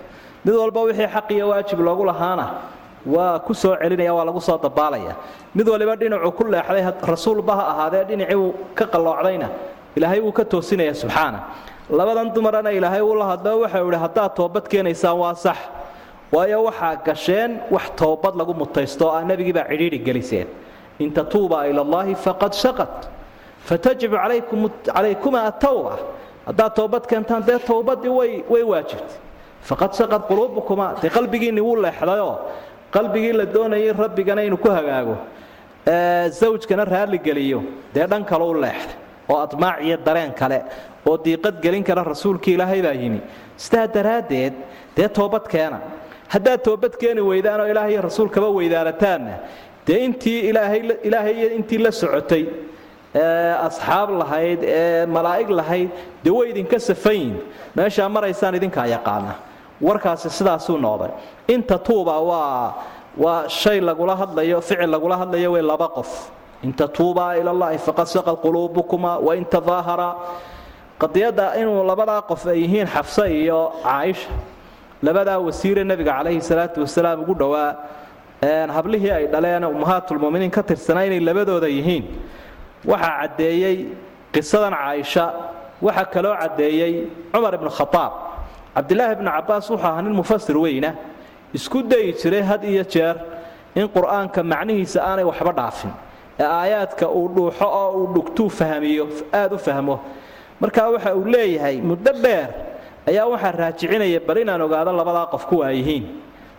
Mid 0.45 0.55
walba 0.55 0.81
wixii 0.89 1.07
xaq 1.15 1.31
iyo 1.31 1.49
waajib 1.49 1.81
loogu 1.81 2.05
lahaana 2.05 2.47
waa 3.07 3.39
ku 3.39 3.55
soo 3.55 3.77
celinaya 3.77 4.15
waa 4.15 4.25
lagu 4.25 4.41
soo 4.41 4.59
dabaalaya. 4.59 5.15
Mid 5.55 5.69
waliba 5.69 5.97
dhinacuu 5.97 6.33
ku 6.33 6.45
leexday 6.45 6.85
rasuulba 7.13 7.53
ha 7.57 7.65
ahaadee 7.73 8.05
dhinacii 8.05 8.53
ka 8.75 8.85
qalloocdayna. 8.87 9.49
Ilaahay 9.97 10.21
wuu 10.21 10.33
ka 10.33 10.45
toosinaya 10.45 10.95
subxaana. 10.95 11.39
Labadan 11.91 12.33
dumarana 12.35 12.71
ilaahay 12.73 13.01
uu 13.03 13.15
la 13.15 13.27
hadlo 13.37 13.61
waxau 13.63 13.89
idhi 13.89 13.99
haddaad 14.05 14.35
toobad 14.35 14.65
keenaysaan 14.69 15.17
waa 15.19 15.35
sax 15.35 15.57
waayo 16.33 16.65
waxaa 16.69 16.97
gasheen 17.07 17.61
wax 17.71 17.87
toobad 17.97 18.35
lagu 18.37 18.55
mutaysto 18.55 19.07
oo 19.09 19.13
aa 19.17 19.25
nebigii 19.25 19.53
baa 19.53 19.67
cidhiidhi 19.71 19.99
geliseen. 19.99 20.47
In 20.99 21.11
tatuuba 21.13 21.67
ila 21.69 21.81
allahi 21.87 22.15
faqad 22.15 22.53
shaqat 22.55 23.09
fatajibu 23.69 24.17
calaykumaa 24.87 25.45
atawba 25.53 25.99
haddaad 26.47 26.75
toobad 26.75 27.05
keentaan 27.07 27.43
dee 27.47 27.59
towbadii 27.59 28.09
way 28.53 28.63
waajibtay. 28.73 29.17
Faqad 29.69 29.93
shaqad 29.99 30.23
quluubukuma 30.29 30.95
dee 31.03 31.11
qalbigiinni 31.17 31.61
wuu 31.61 31.77
leexdayoo 31.85 32.35
qalbigii 32.95 33.33
la 33.33 33.45
doonayay 33.47 33.93
rabbigana 33.93 34.43
inuu 34.45 34.57
ku 34.59 34.69
hagaago 34.71 35.17
zawjkana 36.41 36.85
raalligeliyo 36.85 37.63
dee 37.95 38.07
dhan 38.07 38.25
kale 38.25 38.45
u 38.45 38.55
leexday. 38.55 38.95
Oo 39.29 39.39
admaac 39.47 39.81
iyo 39.83 39.97
dareen 40.07 40.33
kale 40.33 40.63
oo 41.07 41.17
diiqad 41.19 41.61
gelin 41.63 41.85
kara 41.85 42.03
rasuulkii 42.05 42.55
ilaahay 42.55 42.83
baa 42.83 42.93
yimi. 42.95 43.21
Sidaa 43.57 43.87
daraaddeed 43.87 44.55
dee 44.97 45.09
toobad 45.09 45.47
keena 45.49 45.79
haddaad 46.35 46.61
toobad 46.67 46.95
keeni 47.01 47.21
weydaan 47.31 47.61
oo 47.61 47.67
ilaahay 47.73 47.97
rasuulkaba 48.09 48.49
weydaanataanna 48.59 49.35
dee 49.87 49.99
intii 50.07 50.41
ilaahay 51.05 51.39
intii 51.59 51.79
la 51.85 51.91
socotay 51.93 52.45
ee 53.15 53.53
asxaab 53.67 54.11
lahayd 54.21 54.61
ee 54.65 55.07
malaa'ig 55.17 55.51
lahayd 55.61 55.91
dee 56.25 56.31
way 56.39 56.47
idinka 56.53 56.79
safayin 56.89 57.33
meeshaa 57.77 58.09
maraysaan 58.17 58.55
idinkaa 58.59 58.87
yaqaana. 58.97 59.33
Warkaasi 59.87 60.29
sidaasuu 60.39 60.79
noqday. 60.87 61.11
Inta 61.55 61.77
tuuba 61.79 62.15
waa 62.21 62.75
waa 63.25 63.49
shay 63.49 63.81
lagula 63.81 64.15
hadlayo 64.21 64.61
ficil 64.61 64.91
lagula 64.95 65.17
hadlayo 65.23 65.49
way 65.55 65.63
laba 65.63 65.89
qof. 65.97 66.11
In 66.65 66.73
tatuubaa 66.73 67.33
ila 67.41 67.53
llahi 67.53 67.79
faqad 67.87 68.07
saqad 68.15 68.37
quluubukuma 68.45 69.13
wain 69.27 69.45
tadaahara. 69.45 70.11
Qadiyadda 71.03 71.47
inuu 71.61 71.85
labadaa 71.91 72.23
qof 72.31 72.43
ay 72.53 72.59
yihiin 72.65 72.87
xafse 72.95 73.25
iyo 73.43 73.61
caaisha 73.85 74.29
labadaa 75.03 75.39
wasiire 75.39 75.85
nebiga 75.85 76.13
calayhi 76.19 76.41
salaatu 76.41 76.81
wasalaam 76.81 77.21
ugu 77.23 77.35
dhowaa 77.35 77.75
hablihii 78.77 79.11
ay 79.11 79.27
dhaleen 79.27 79.65
ummahaatulmuminiin 79.65 80.51
ka 80.51 80.63
tirsanaa 80.63 81.05
inay 81.09 81.21
labadooda 81.21 81.69
yihiin. 81.69 82.05
Waxaa 82.85 83.19
caddeeyey 83.21 83.77
qisadan 84.33 84.75
caaisha 84.75 85.25
waxaa 85.83 86.05
kaloo 86.15 86.35
caddeeyey 86.43 86.93
cumar 87.33 87.55
ibnu 87.59 87.71
khaaab 87.79 88.13
cabdilaahi 88.77 89.13
ibnu 89.17 89.31
cabbaas 89.37 89.65
wuxuu 89.71 89.85
ahaa 89.87 90.03
nin 90.03 90.13
mufasir 90.21 90.57
weyna 90.65 90.91
isku 91.57 91.83
dayi 91.83 92.13
jiray 92.21 92.43
had 92.51 92.63
iyo 92.65 92.85
jeer 92.93 93.17
in 93.75 93.89
qur'aanka 93.89 94.41
macnihiisa 94.53 94.99
aanay 95.09 95.25
waxba 95.31 95.53
dhaafin. 95.59 95.91
Ee 96.41 96.45
aayaadka 96.45 97.09
uu 97.09 97.29
dhuuxo 97.35 97.65
oo 97.81 97.91
uu 97.99 98.07
dhugtuu 98.15 98.49
fahmiyo 98.59 99.05
aad 99.33 99.53
u 99.53 99.59
fahmo. 99.59 99.97
Markaa 100.61 100.89
waxa 100.95 101.15
uu 101.17 101.25
leeyahay 101.25 101.77
muddo 101.81 102.13
dheer 102.25 102.49
ayaa 103.09 103.27
waxaa 103.33 103.53
raajicinaya 103.53 104.21
bal 104.27 104.39
inaan 104.39 104.61
ogaado 104.67 104.93
labadaa 104.93 105.27
qof 105.35 105.45
kuwa 105.47 105.67
ay 105.69 106.03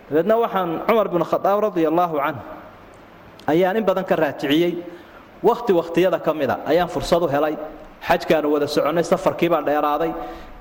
dabeedna 0.09 0.35
waxaan 0.43 0.69
cumar 0.87 1.07
binu 1.09 1.25
khadaab 1.25 1.59
radia 1.63 1.87
allaahu 1.91 2.17
canh 2.17 2.39
ayaan 3.47 3.77
in 3.77 3.83
badan 3.85 4.03
ka 4.05 4.15
raajiciyey. 4.15 4.73
Wakhti 5.43 5.71
wakhtiyada 5.73 6.19
ka 6.19 6.33
mida 6.33 6.59
ayaan 6.65 6.89
fursad 6.89 7.21
u 7.21 7.27
helay. 7.27 7.55
Xajkaanu 8.01 8.49
wada 8.51 8.67
soconnay 8.67 9.03
safarkii 9.03 9.49
baan 9.49 9.65
dheeraaday. 9.65 10.11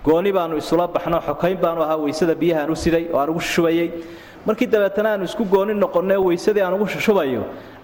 Gooni 0.05 0.33
baanu 0.33 0.57
isula 0.59 0.87
baxno 0.87 1.19
xokayn 1.21 1.57
baanu 1.57 1.81
ahaa 1.83 1.97
weysada 1.97 2.35
biyahaan 2.35 2.71
u 2.71 2.77
siday 2.77 3.09
oo 3.13 3.19
aan 3.19 3.31
ugu 3.31 3.41
shubayey. 3.41 3.89
Markii 4.47 4.67
dabeetana 4.67 5.09
aanu 5.17 5.25
isku 5.25 5.45
gooni 5.45 5.75
noqonnay 5.75 6.19
weysadii 6.19 6.61
aan 6.63 6.75
ugu 6.75 6.87
shushubayo 6.87 7.43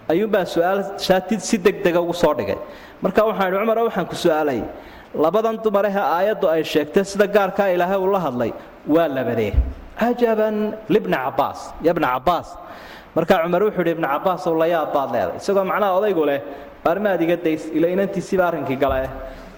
ayuunbaan 0.09 0.47
su'aal 0.47 0.99
shaatid 0.99 1.41
si 1.41 1.57
degdega 1.59 2.01
ugu 2.01 2.13
soo 2.13 2.35
dhigay. 2.35 2.59
Marka 3.03 3.25
waxaan 3.25 3.49
idhi 3.55 3.59
cumar 3.63 3.79
waxaan 3.89 4.07
ku 4.07 4.15
su'aalay 4.15 4.61
labadan 5.15 5.57
dumarehe 5.65 5.99
aayaddu 6.01 6.47
ay 6.49 6.63
sheegtay 6.65 7.05
sida 7.05 7.27
gaarkaa 7.27 7.69
ilaahay 7.75 7.99
uu 7.99 8.13
la 8.13 8.21
hadlay. 8.21 8.53
Waa 8.89 9.09
labadee 9.09 9.53
cajaban 9.99 10.75
libni 10.89 11.17
cabbaas 11.17 11.61
ya 11.87 11.93
bna 11.95 12.09
cabbaas 12.19 12.49
markaa 13.15 13.39
cumar 13.45 13.63
wuxuu 13.63 13.81
yidhi 13.85 13.93
ibna 13.97 14.09
cabbaas 14.15 14.43
ow 14.49 14.55
layaab 14.63 14.91
baad 14.97 15.11
leeday. 15.15 15.37
Isagoo 15.41 15.65
macnaha 15.71 15.93
odaygu 16.01 16.25
leh 16.31 16.39
baarmaad 16.85 17.21
iga 17.23 17.37
days 17.37 17.63
ila 17.77 17.87
inantiisiiba 17.95 18.45
arrinkii 18.51 18.77
gale 18.83 19.09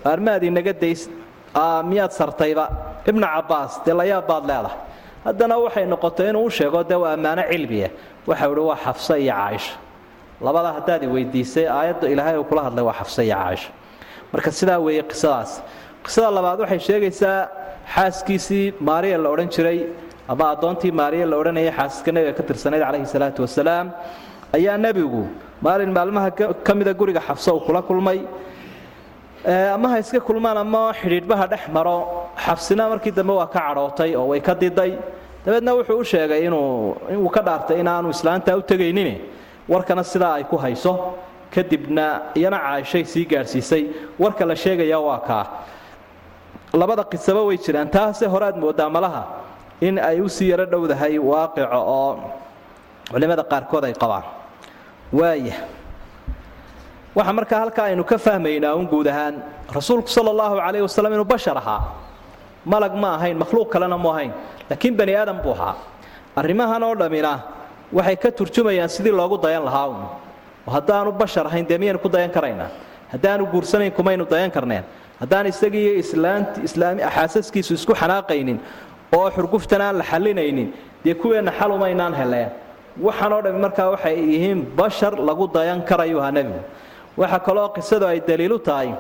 baarmaad 0.04 0.42
inaga 0.42 0.73
days 0.84 1.08
miyaad 1.88 2.12
sartayba. 2.18 2.64
Ibna 3.06 3.26
cabbaas 3.37 3.73
dee 3.87 3.94
layaab 4.00 4.26
baad 4.30 4.44
leedahay 4.50 4.76
haddana 5.26 5.54
waxay 5.64 5.84
noqotay 5.92 6.28
inuu 6.30 6.44
u 6.46 6.50
sheego 6.50 6.80
dee 6.90 6.99
waa 7.02 7.12
ammaano 7.16 7.42
cilmiya 7.52 7.88
waxau 8.28 8.50
idhi 8.52 8.61
waa 8.70 8.76
xafse 8.84 9.14
iyo 9.25 9.32
caaisha. 9.32 9.73
Labada 10.44 10.70
haddaad 10.76 11.02
i 11.04 11.06
weydiisay 11.14 11.66
aayadda 11.78 12.06
ilaahay 12.12 12.37
uu 12.40 12.44
kula 12.50 12.62
hadlay 12.68 12.84
waa 12.88 12.92
xafse 13.00 13.23
iyo 13.25 13.37
caaisha 13.42 13.68
marka 14.33 14.50
sidaa 14.59 14.78
weeye 14.87 15.02
qisadaas 15.11 15.50
qisada 16.04 16.31
labaad 16.38 16.59
waxay 16.64 16.81
sheegaysaa 16.88 17.38
xaaskiisii 17.95 18.64
maariya 18.88 19.19
la 19.25 19.28
odhan 19.35 19.49
jiray 19.54 19.78
ama 20.33 20.45
addoontii 20.54 20.93
maariya 21.00 21.26
la 21.31 21.37
odhanayay 21.43 21.73
xaasaska 21.78 22.11
nebiga 22.16 22.33
ka 22.38 22.43
tirsanayd 22.49 22.83
calayhi 22.87 23.07
salaatu 23.14 23.40
wasalaam. 23.47 23.87
Ayaa 24.57 24.76
nebigu 24.85 25.23
maalin 25.64 25.90
maalmaha 25.97 26.28
ka 26.66 26.73
mida 26.78 26.93
guriga 27.00 27.21
xafse 27.28 27.50
uu 27.57 27.61
kula 27.66 27.81
kulmay. 27.88 28.19
Ama 29.75 29.88
ha 29.93 29.97
iska 30.02 30.21
kulmaan 30.28 30.57
ama 30.64 30.83
xidhiidhbaha 31.00 31.45
dhex 31.52 31.62
maro 31.76 31.97
xabsina 32.45 32.88
markii 32.93 33.12
dambe 33.19 33.33
waa 33.40 33.47
ka 33.54 33.61
cadhootay 33.66 34.11
oo 34.16 34.26
way 34.33 34.40
ka 34.40 34.54
diday. 34.54 34.93
Dabeedna 35.45 35.71
wuxuu 35.76 35.99
u 36.00 36.04
sheegay 36.12 36.40
inuu 36.49 37.28
ka 37.37 37.40
dhaartay 37.47 37.76
inaanu 37.83 38.09
islaantaa 38.16 38.57
u 38.57 38.62
tegaynin 38.62 39.11
warkana 39.69 40.02
sidaa 40.12 40.35
ay 40.38 40.45
ku 40.45 40.57
hayso 40.57 40.93
kadibna 41.54 42.04
iyana 42.38 42.58
caaishay 42.64 43.04
sii 43.12 43.25
gaadhsiisay 43.32 43.82
warka 44.18 44.45
la 44.50 44.56
sheegaya 44.56 44.99
waa 45.08 45.21
kaa 45.28 45.45
labada 46.80 47.04
qisaba 47.12 47.40
way 47.49 47.56
jiraan 47.67 47.90
taase 47.97 48.26
horead 48.34 48.56
moodaa 48.64 48.90
malaha 48.97 49.23
in 49.80 49.99
ay 49.99 50.21
u 50.21 50.28
sii 50.28 50.49
yaro 50.52 50.67
dhowdahay 50.73 51.19
waaqico 51.19 51.78
oo 51.99 52.12
culimmada 53.12 53.45
qaarkood 53.52 53.84
ay 53.84 53.95
qabaan. 54.02 54.25
Waaya 55.19 55.56
waxa 57.14 57.32
markaa 57.38 57.60
halkaa 57.62 57.84
aynu 57.90 58.04
ka 58.04 58.19
fahmaynaa 58.19 58.75
un 58.75 58.86
guud 58.93 59.06
ahaan 59.06 59.34
rasuulku 59.76 60.08
sala 60.10 60.30
allahu 60.34 60.56
calayh 60.58 60.82
wasalam 60.82 61.12
inuu 61.14 61.25
bashar 61.32 61.56
ahaa. 61.62 61.80
Malag 62.67 62.95
ma 63.02 63.14
ahayn 63.17 63.36
makhluuq 63.43 63.69
kalena 63.71 63.99
mu 63.99 64.08
ahayn 64.10 64.32
laakiin 64.71 64.97
bani 64.99 65.12
aadam 65.14 65.38
buu 65.45 65.52
ahaa. 65.54 65.75
Arrimahan 66.36 66.82
oo 66.82 66.95
dhammina 66.97 67.32
waxay 67.93 68.17
ka 68.17 68.28
turjumayaan 68.38 68.88
sidii 68.90 69.12
loogu 69.14 69.36
dayan 69.38 69.62
lahaa 69.69 69.86
un 69.95 70.00
haddaanu 70.67 71.13
bashar 71.13 71.47
ahayn 71.47 71.67
dee 71.69 71.79
miyaynu 71.79 71.99
ku 71.99 72.09
dayan 72.09 72.31
karaynaa 72.31 72.69
haddaanu 73.13 73.47
guursanayn 73.53 73.93
kumaynu 73.93 74.25
dayan 74.31 74.50
karneen. 74.50 74.85
Haddaan 75.21 75.47
isagiiyo 75.47 76.03
xaasaskiisu 77.17 77.75
isku 77.75 77.95
xanaaqaynin 77.95 78.59
oo 79.17 79.31
xurguftan 79.31 79.81
la 79.99 80.05
xallinaynin 80.05 80.69
dee 81.05 81.15
kuweenna 81.15 81.53
xalumaynaan 81.59 82.15
heleen. 82.15 82.49
Waxaanoo 83.07 83.43
dhammi 83.45 83.61
markaa 83.61 83.91
waxay 83.91 84.17
yihiin 84.33 84.61
bashar 84.77 85.13
lagu 85.29 85.47
dayan 85.55 85.83
karayuu 85.89 86.21
ahaa 86.21 86.31
nebigu. 86.33 86.61
Waxaa 87.17 87.41
kaloo 87.47 87.69
qisadu 87.77 88.07
ay 88.07 88.21
daliilu 88.29 88.59
tahay 88.59 88.91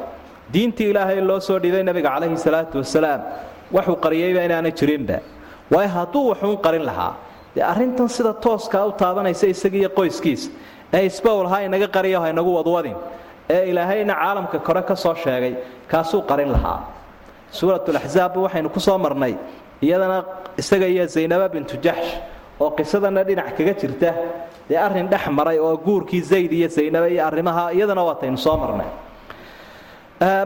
diintii 0.52 0.90
ilaahay 0.90 1.20
loo 1.20 1.40
soo 1.40 1.58
dhibay 1.58 1.82
nebiga 1.82 2.10
calayhi 2.14 2.36
salaatu 2.46 2.78
wasalaam 2.78 3.20
waxuu 3.72 3.96
qariyeyba 4.04 4.40
inaanay 4.44 4.72
jirinba. 4.72 5.18
Waayo 5.72 5.88
hadduu 5.96 6.28
waxuun 6.30 6.56
qarin 6.64 6.84
lahaa 6.90 7.14
dee 7.54 7.62
arrintan 7.72 8.08
sida 8.08 8.32
tooskaa 8.44 8.84
u 8.86 8.92
taabanaysa 8.92 9.46
isagiiyo 9.54 9.88
qoyskiisa 9.98 10.50
ee 10.94 11.06
isbawlha 11.06 11.50
ha 11.50 11.62
inaga 11.66 11.88
qariyo 11.88 12.20
ha 12.22 12.30
inagu 12.30 12.54
wadwadin 12.54 12.96
ee 13.50 13.70
ilaahayna 13.70 14.14
caalamka 14.14 14.58
kore 14.58 14.82
ka 14.82 14.94
soo 14.96 15.14
sheegay 15.14 15.54
kaasuu 15.90 16.22
qarin 16.22 16.52
lahaa. 16.52 16.80
Suuratulaxsaabba 17.50 18.40
waxaynu 18.46 18.70
ku 18.70 18.80
soo 18.80 18.98
marnay 18.98 19.34
iyadana 19.82 20.24
isaga 20.56 20.86
iyo 20.86 21.06
zaynaba 21.06 21.48
bintu 21.48 21.76
jaxsh 21.82 22.14
oo 22.60 22.70
qisadana 22.70 23.24
dhinac 23.24 23.56
kaga 23.56 23.74
jirta 23.74 24.14
dee 24.68 24.78
arrin 24.78 25.08
dhex 25.08 25.26
maray 25.30 25.58
oo 25.58 25.76
guurkii 25.76 26.22
zayd 26.22 26.52
iyo 26.52 26.68
zaynaba 26.68 27.08
iyo 27.08 27.26
arrimaha 27.26 27.72
iyadana 27.72 28.02
waataynu 28.04 28.38
soo 28.38 28.56
marnay. 28.56 28.86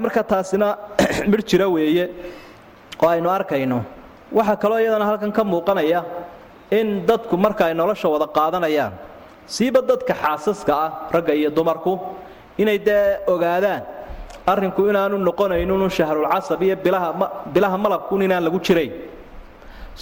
Marka 0.00 0.24
taasina 0.24 0.78
midh 1.30 1.44
jira 1.44 1.68
weeye 1.68 2.08
oo 3.02 3.08
aynu 3.08 3.28
arkayno. 3.28 3.84
Waxaa 4.32 4.56
kaloo 4.56 4.80
iyadana 4.80 5.04
halkan 5.04 5.32
ka 5.32 5.44
muuqanaya 5.44 6.04
in 6.70 7.04
dadku 7.06 7.36
marka 7.36 7.66
ay 7.66 7.74
nolosha 7.74 8.08
wada 8.08 8.26
qaadanayaan 8.26 9.07
siiba 9.54 9.80
dadka 9.90 10.14
xaasaska 10.22 10.72
ah 10.84 10.90
ragga 11.14 11.32
iyo 11.40 11.50
dumarku 11.58 11.92
inay 12.62 12.78
dee 12.88 13.04
ogaadaan 13.32 13.82
arrinku 14.52 14.82
inaanu 14.90 15.16
noqonaynunu 15.28 15.86
shahrulcasab 15.98 16.60
iyo 16.66 16.76
bilaha 17.54 17.76
malabkun 17.84 18.22
inaan 18.26 18.44
lagu 18.46 18.58
jirayn. 18.66 18.92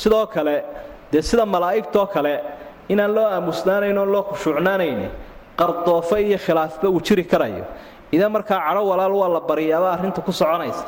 Sidoo 0.01 0.27
kale 0.35 0.57
dee 1.13 1.23
sida 1.23 1.45
malaa'igtoo 1.55 2.07
kale 2.15 2.35
inaan 2.93 3.13
loo 3.17 3.27
aamusnaanayn 3.37 3.99
oon 3.99 4.11
loo 4.15 4.23
khushuucnaanayn 4.31 5.01
qardoofo 5.61 6.17
iyo 6.27 6.39
khilaafba 6.45 6.89
uu 6.89 7.01
jiri 7.07 7.25
karayo. 7.25 7.65
Idan 8.13 8.31
markaa 8.33 8.61
cadho 8.67 8.83
walaal 8.91 9.13
waa 9.21 9.29
la 9.37 9.41
baryaaba 9.41 9.89
arrinta 9.95 10.21
ku 10.27 10.33
soconaysa. 10.33 10.85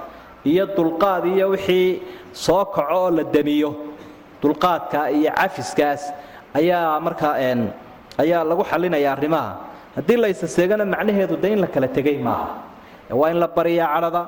Iyo 0.50 0.64
dulqaad 0.76 1.24
iyo 1.34 1.46
wixii 1.54 2.02
soo 2.32 2.64
kaco 2.74 2.94
oo 2.94 3.10
la 3.10 3.22
damiyo. 3.24 3.70
Dulqaadka 4.42 5.10
iyo 5.10 5.30
cafiskaas 5.34 6.02
ayaa 6.54 7.00
markaa 7.00 7.34
ayaa 8.18 8.44
lagu 8.44 8.64
xalinaya 8.70 9.12
arrimaha. 9.12 9.50
Haddii 9.96 10.16
la 10.22 10.28
ysaseegana 10.28 10.84
macnaheedu 10.84 11.36
de 11.42 11.48
in 11.52 11.60
la 11.60 11.66
kala 11.66 11.88
tegay 11.88 12.18
maaha. 12.18 12.48
Waa 13.10 13.30
in 13.30 13.38
la 13.40 13.48
baryaa 13.48 13.88
cadhada 13.94 14.22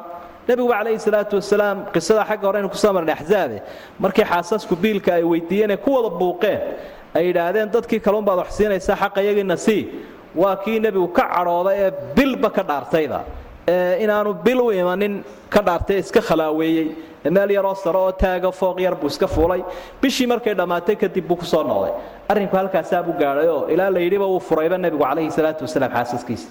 nebigu 0.49 0.69
calayhi 0.73 0.99
salaatu 1.07 1.37
wasalaam 1.37 1.79
qisada 1.95 2.25
xagga 2.29 2.47
hore 2.49 2.57
aynu 2.59 2.71
ku 2.71 2.77
soo 2.77 2.93
marnay 2.93 3.15
axzaabe 3.15 3.59
markii 4.03 4.25
xaasasku 4.25 4.75
biilka 4.83 5.11
ay 5.15 5.23
weydiiyeen 5.23 5.71
ee 5.71 5.77
ku 5.77 5.91
wada 5.97 6.09
buuqeen 6.21 6.61
ay 7.15 7.27
yidhaahdeen 7.29 7.69
dadkii 7.75 8.01
kalunbaad 8.07 8.39
wax 8.43 8.51
siinaysaa 8.59 8.97
xaqa 9.03 9.21
yagiina 9.29 9.57
sii 9.57 9.83
waa 10.35 10.57
kii 10.65 10.79
nebigu 10.81 11.09
ka 11.19 11.25
cadhooday 11.35 11.77
ee 11.87 11.91
bilba 12.17 12.51
ka 12.51 12.63
dhaartayba 12.63 13.21
ee 13.69 14.03
inaanu 14.05 14.31
bil 14.45 14.61
u 14.61 14.73
imanin 14.73 15.23
ka 15.51 15.61
dhaartay 15.67 15.99
iska 15.99 16.21
khalaaweeyey. 16.29 16.89
Ee 17.25 17.31
meel 17.31 17.51
yaroo 17.57 17.75
sare 17.75 17.99
oo 17.99 18.13
taaga 18.13 18.51
fooq 18.51 18.81
yar 18.81 18.95
buu 19.01 19.07
iska 19.13 19.27
fuulay. 19.29 19.63
Bishii 20.03 20.27
markay 20.27 20.55
dhammaatay 20.55 20.97
kadib 20.97 21.27
buu 21.29 21.37
ku 21.37 21.45
soo 21.45 21.63
noqday 21.63 21.93
arrinku 22.31 22.55
halkaasaa 22.61 23.03
buu 23.07 23.15
gaadhayoo 23.23 23.63
ilaa 23.75 23.91
la 23.95 24.01
yidhiba 24.05 24.27
wuu 24.33 24.41
furayba 24.49 24.77
nebigu 24.85 25.05
calayhi 25.05 25.31
salaatu 25.39 25.63
wasalaam 25.67 25.93
xaasaskiisa. 25.97 26.49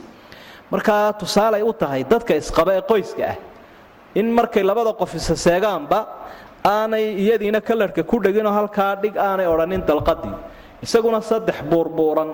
Markaa 0.73 1.13
tusaalay 1.21 1.61
u 1.69 1.73
tahay 1.81 2.01
dadka 2.11 2.33
isqaba 2.41 2.71
ee 2.77 2.83
qoyska 2.91 3.23
ah 3.31 3.35
in 4.19 4.27
markay 4.39 4.63
labada 4.69 4.91
qof 5.01 5.11
isa 5.19 5.35
seegaanba 5.45 5.99
aanay 6.73 7.05
iyadiina 7.23 7.59
kalarhka 7.69 8.01
ku 8.11 8.15
dheginoo 8.25 8.53
halkaa 8.59 8.93
dhig 9.03 9.15
aanay 9.27 9.47
odhanin 9.53 9.81
dalqadii. 9.89 10.35
Isaguna 10.85 11.19
saddex 11.31 11.57
buurbuuran 11.71 12.29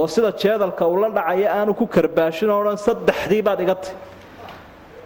oo 0.00 0.06
sida 0.14 0.30
jeedalka 0.42 0.84
uu 0.92 0.98
la 1.02 1.08
dhacaya 1.18 1.48
aanu 1.58 1.72
ku 1.80 1.84
karbaashin 1.94 2.50
oo 2.54 2.62
dhan 2.66 2.76
saddexdii 2.86 3.42
baad 3.46 3.60
iga 3.64 3.74
tay 3.82 3.94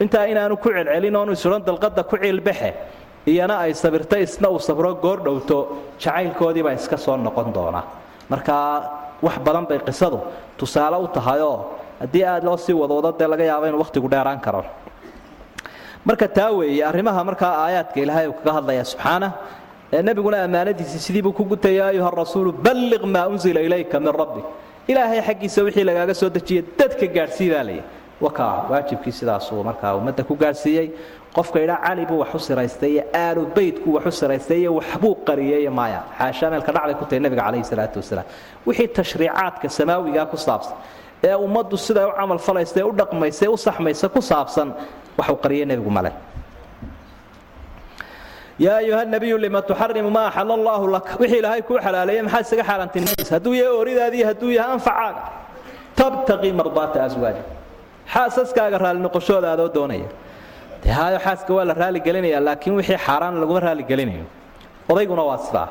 intaa 0.02 0.24
inaanu 0.32 0.54
ku 0.62 0.68
celcelin 0.76 1.16
oonu 1.20 1.32
isodhan 1.38 1.62
dalqadda 1.68 2.02
ku 2.10 2.16
ciilbaxe 2.22 2.70
iyana 3.32 3.54
ay 3.64 3.72
sabirtay 3.82 4.22
isna 4.28 4.48
uu 4.54 4.58
sabro 4.68 4.90
goor 5.04 5.18
dhowto 5.26 5.58
jacaylkoodiibaa 6.02 6.74
iska 6.80 6.96
soo 7.04 7.16
noqon 7.16 7.48
doona. 7.56 7.82
Markaa 8.32 8.70
wax 9.22 9.36
badan 9.46 9.64
bay 9.68 9.78
qisadu 9.88 10.18
tusaale 10.58 10.96
u 11.04 11.08
tahayoo 11.16 11.56
haddii 12.00 12.24
aad 12.32 12.44
loo 12.48 12.56
sii 12.64 12.72
wadwado 12.82 13.10
dee 13.18 13.28
laga 13.32 13.44
yaabo 13.50 13.66
inuu 13.66 13.80
wakhtigu 13.84 14.08
dheeraan 14.14 14.40
karo. 14.40 14.62
Marka 16.04 16.28
taa 16.28 16.50
weeye 16.58 16.84
arrimaha 16.90 17.24
markaa 17.28 17.52
aayaadka 17.64 17.98
ilaahay 18.04 18.26
uu 18.28 18.36
kaga 18.38 18.52
hadlaya 18.58 18.84
subxaana 18.92 19.28
ee 19.92 20.02
nebiguna 20.08 20.36
ammaanadiisii 20.46 20.98
sidiibuu 21.06 21.32
ku 21.38 21.44
gutay 21.52 21.74
yaa 21.78 21.88
ayuha 21.94 22.10
rasuulu 22.22 22.52
balliq 22.66 23.02
maa 23.14 23.26
unzila 23.32 23.60
ilayka 23.68 24.00
min 24.00 24.12
rabbi. 24.22 24.40
Ilaahay 24.90 25.20
xaggiisa 25.28 25.60
wixii 25.66 25.84
lagaaga 25.88 26.14
soo 26.20 26.28
dejiyay 26.36 26.62
dadka 26.78 27.06
gaadhsii 27.16 27.48
baa 27.54 27.62
layidhi 27.68 27.84
wakaa 28.24 28.52
waajibkii 28.70 29.12
sidaasuu 29.18 29.62
markaa 29.68 29.92
ummadda 29.98 30.22
ku 30.28 30.34
gaadhsiiyey 30.42 30.86
qofka 31.36 31.58
idhaa 31.64 31.78
cali 31.86 32.02
buu 32.08 32.18
wax 32.22 32.32
u 32.34 32.38
siraystay 32.46 32.90
iyo 32.94 33.02
aalu 33.22 33.42
beytku 33.56 33.88
wax 33.96 34.04
u 34.06 34.12
siraystay 34.20 34.58
iyo 34.62 34.70
waxbuu 34.78 35.14
qariyey 35.28 35.68
maya 35.78 36.00
xaashaa 36.18 36.50
meelka 36.52 36.70
dhacday 36.76 36.94
ku 37.00 37.04
tahay 37.08 37.20
nebiga 37.24 37.42
calayhi 37.46 37.64
salaatu 37.72 37.96
wasalaam. 38.02 38.26
Wixii 38.66 38.88
tashriicaadka 38.98 39.66
samaawigaa 39.78 40.26
ku 40.32 40.36
saabsan 40.46 40.74
ee 41.28 41.34
ummaddu 41.46 41.76
siday 41.86 42.04
u 42.08 42.12
camal 42.18 42.38
falaysa 42.46 42.74
ee 42.80 42.86
u 42.90 42.92
dhaqmaysa 43.00 43.40
ee 43.46 43.48
u 43.48 43.56
saxmaysa 43.66 44.06
ku 44.14 44.20
saabsan 44.30 44.68
waxuu 45.18 45.36
qariyey 45.44 45.64
nebigu 45.70 45.90
male 45.98 46.10
yaa 48.64 48.76
ayuha 48.82 49.04
nabiyu 49.04 49.36
lima 49.44 49.60
tuxarimu 49.68 50.10
maa 50.16 50.28
axala 50.30 50.52
allaahu 50.58 50.86
laka 50.96 51.12
wixii 51.20 51.38
ilaahay 51.42 51.62
kuu 51.68 51.78
xalaaleeyey 51.86 52.22
maxaa 52.26 52.40
isaga 52.46 52.64
xaaraantinimaysa 52.70 53.32
hadduu 53.36 53.54
yahay 53.60 53.72
ooridaadii 53.78 54.22
hadduu 54.28 54.50
yahay 54.58 54.72
anfacaaga. 54.76 55.22
Tabtaqii 55.98 56.52
mardaata 56.60 56.98
aswaaji 57.08 57.42
xaasaskaaga 58.14 58.78
raali 58.84 59.00
noqoshooda 59.06 59.48
adoo 59.54 59.68
doonaya 59.76 60.08
dee 60.86 60.92
haayo 60.98 61.18
xaaska 61.26 61.50
waa 61.56 61.64
la 61.70 61.74
raaligelinaya 61.74 62.40
laakiin 62.48 62.74
wixii 62.78 62.98
xaaraan 63.06 63.34
laguma 63.42 63.60
raaligelinayo 63.66 64.24
odayguna 64.92 65.22
waa 65.30 65.38
sidaa 65.46 65.68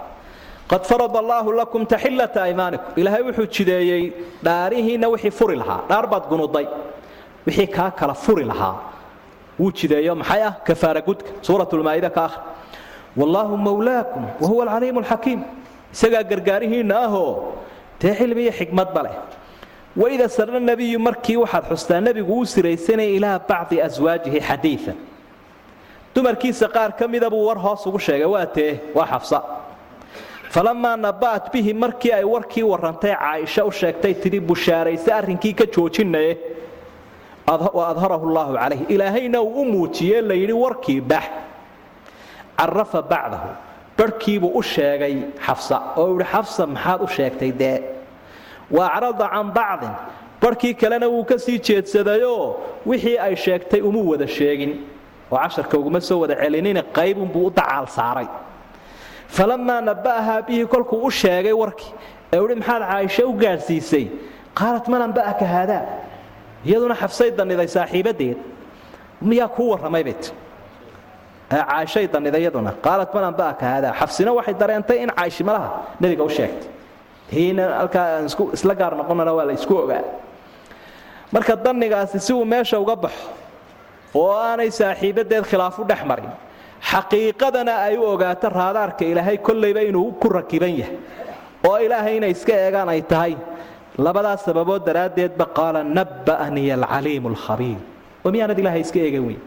qad 0.71 0.81
farada 0.89 1.19
allaahu 1.23 1.49
lakum 1.61 1.81
taxillata 1.93 2.39
aymaanikum. 2.47 2.89
Ilaahay 3.01 3.21
wuxuu 3.27 3.47
jideeyey 3.55 4.03
dhaarihiinna 4.45 5.07
wixii 5.13 5.31
furi 5.39 5.55
lahaa. 5.61 5.81
Dhaar 5.89 6.05
baad 6.11 6.23
gunuday 6.31 6.65
wixii 7.47 7.67
kaa 7.77 7.91
kala 7.99 8.13
furi 8.13 8.43
lahaa. 8.51 8.75
Wuu 9.59 9.71
jideeyo 9.71 10.15
maxay 10.15 10.41
ah? 10.49 10.53
Kafaara 10.67 11.01
gudka 11.07 11.29
suuratulmaa'ida 11.47 12.09
ka 12.09 12.23
akhri. 12.27 12.41
Wallaahu 13.19 13.57
mawlaakum 13.67 14.23
wa 14.41 14.47
huwa 14.49 14.63
alcaliimu 14.65 14.99
alxakiim 14.99 15.39
isagaa 15.93 16.23
gargaarihiinna 16.31 16.95
ahoo 17.07 17.31
dee 18.01 18.13
cilmi 18.19 18.41
iyo 18.43 18.51
xikmadba 18.59 19.01
leh. 19.05 19.15
Waida 20.01 20.27
sarna 20.29 20.59
nebiyu 20.59 20.99
markii 20.99 21.37
waxaad 21.43 21.65
xustaa 21.71 22.01
nebigu 22.01 22.33
uu 22.39 22.45
siraysanaya 22.45 23.09
ilaa 23.17 23.39
bacdi 23.49 23.81
aswaajihi 23.87 24.39
xadiian 24.49 24.97
dumarkiisa 26.15 26.67
qaar 26.71 26.95
ka 26.97 27.07
mida 27.07 27.29
buu 27.29 27.45
war 27.47 27.57
hoos 27.57 27.85
ugu 27.85 27.99
sheegay 27.99 28.25
waa 28.25 28.45
tee 28.45 28.79
waa 28.95 29.05
xafsa. 29.05 29.41
Falamaa 30.49 30.95
naba'at 30.97 31.51
bihi 31.51 31.73
markii 31.73 32.11
ay 32.13 32.23
warkii 32.23 32.63
warrantay 32.63 33.15
caaisha 33.15 33.65
u 33.65 33.71
sheegtay 33.71 34.13
tidhi 34.13 34.39
bushaarayse 34.39 35.11
arrinkii 35.11 35.53
ka 35.53 35.65
joojinaye 35.65 36.37
wa 37.47 37.87
adharahu 37.91 38.31
llaahu 38.35 38.53
calayh 38.55 38.81
ilaahayna 38.89 39.41
uu 39.41 39.61
u 39.61 39.65
muujiyee 39.65 40.21
la 40.21 40.33
yidhi 40.33 40.53
warkii 40.53 41.01
bax. 41.01 41.23
Carafa 42.57 43.01
bacdahu. 43.01 43.49
Barhkiibuu 43.97 44.55
u 44.55 44.63
sheegay 44.63 45.15
xafsa. 45.45 45.81
Oo 45.97 46.07
uu 46.07 46.19
yihi 46.19 46.31
xafsa 46.31 46.67
maxaad 46.67 47.01
u 47.01 47.07
sheegtay 47.07 47.51
dee? 47.51 47.81
Wa 48.71 48.89
can 48.99 49.51
bacdin. 49.51 49.93
Barhkii 50.41 50.73
kalena 50.73 51.07
wuu 51.09 51.23
ka 51.23 51.37
sii 51.37 51.59
jeedsadayoo 51.59 52.55
wixii 52.85 53.17
ay 53.17 53.35
sheegtay 53.35 53.81
umuu 53.81 54.09
wada 54.11 54.27
sheegin 54.27 54.94
oo 55.31 55.37
casharka 55.43 55.75
uguma 55.77 55.99
soo 56.01 56.19
wada 56.21 56.35
celinina 56.41 56.81
qaybunbuu 56.97 57.45
u 57.47 57.51
dacaal 57.57 57.87
saaray. 57.97 58.27
Falamaa 59.35 59.81
naba'ahaa 59.89 60.41
bihi 60.47 60.65
kolkuu 60.73 61.01
u 61.07 61.11
sheegay 61.11 61.53
warkii 61.61 61.91
ee 62.33 62.39
uhi 62.39 62.55
maxaad 62.61 62.81
caaisha 62.91 63.23
u 63.25 63.33
gaadhsiisay 63.43 64.05
qaalat 64.59 64.85
man 64.91 65.01
anba'aka 65.07 65.45
haadaa 65.53 65.83
iyaduna 66.67 66.95
xafsay 67.01 67.29
daniday 67.37 67.67
saaxiibadeed. 67.75 68.37
Miyaa 69.29 69.47
kuu 69.55 69.67
warramay 69.71 70.03
bayt 70.07 70.23
caaishay 71.49 72.05
daniday 72.13 72.41
iyaduna. 72.41 72.71
Qaalat 72.85 73.11
man 73.15 73.23
anba'aka 73.31 73.63
haadaa 73.71 73.93
xafsina 73.99 74.31
waxay 74.37 74.53
dareentay 74.61 74.97
in 75.03 75.09
caa'ishi 75.17 75.43
malaha 75.49 75.69
nebiga 76.01 76.23
u 76.23 76.29
sheegtay. 76.37 76.69
Tiina 77.29 77.63
halkaa 77.81 78.05
aan 78.17 78.25
isla 78.57 78.73
gaar 78.79 78.93
noqonana 78.99 79.31
waa 79.37 79.45
la 79.49 79.53
isku 79.53 79.73
ogaa. 79.83 80.03
Marka 81.33 81.53
dannigaasi 81.65 82.19
si 82.25 82.33
uu 82.33 82.45
meesha 82.45 82.79
uga 82.79 82.95
baxo 83.03 83.27
oo 84.15 84.31
aanay 84.47 84.69
saaxiibadeed 84.79 85.43
khilaafu 85.49 85.81
dhex 85.89 86.01
marin. 86.11 86.31
Xaqiiqadana 86.91 87.73
ay 87.87 87.95
u 87.97 88.03
ogaato 88.13 88.47
raadaarka 88.49 89.03
ilaahay 89.11 89.37
kollayba 89.47 89.81
inuu 89.89 90.11
ku 90.21 90.27
rakiban 90.29 90.73
yahay. 90.81 90.97
Oo 91.67 91.77
ilaahay 91.85 92.17
inay 92.17 92.31
iska 92.31 92.53
eegaan 92.53 92.89
ay 92.89 93.01
tahay. 93.01 93.33
Labadaas 93.97 94.41
sababood 94.45 94.83
daraaddeedba 94.85 95.45
qaala 95.57 95.79
nabba'anii 95.97 96.71
alcaliimu 96.77 97.27
alkhabiir 97.33 97.77
oo 98.25 98.29
miyaanad 98.31 98.59
ilaahay 98.61 98.81
iska 98.85 98.99
eegan 98.99 99.25
weyn? 99.27 99.41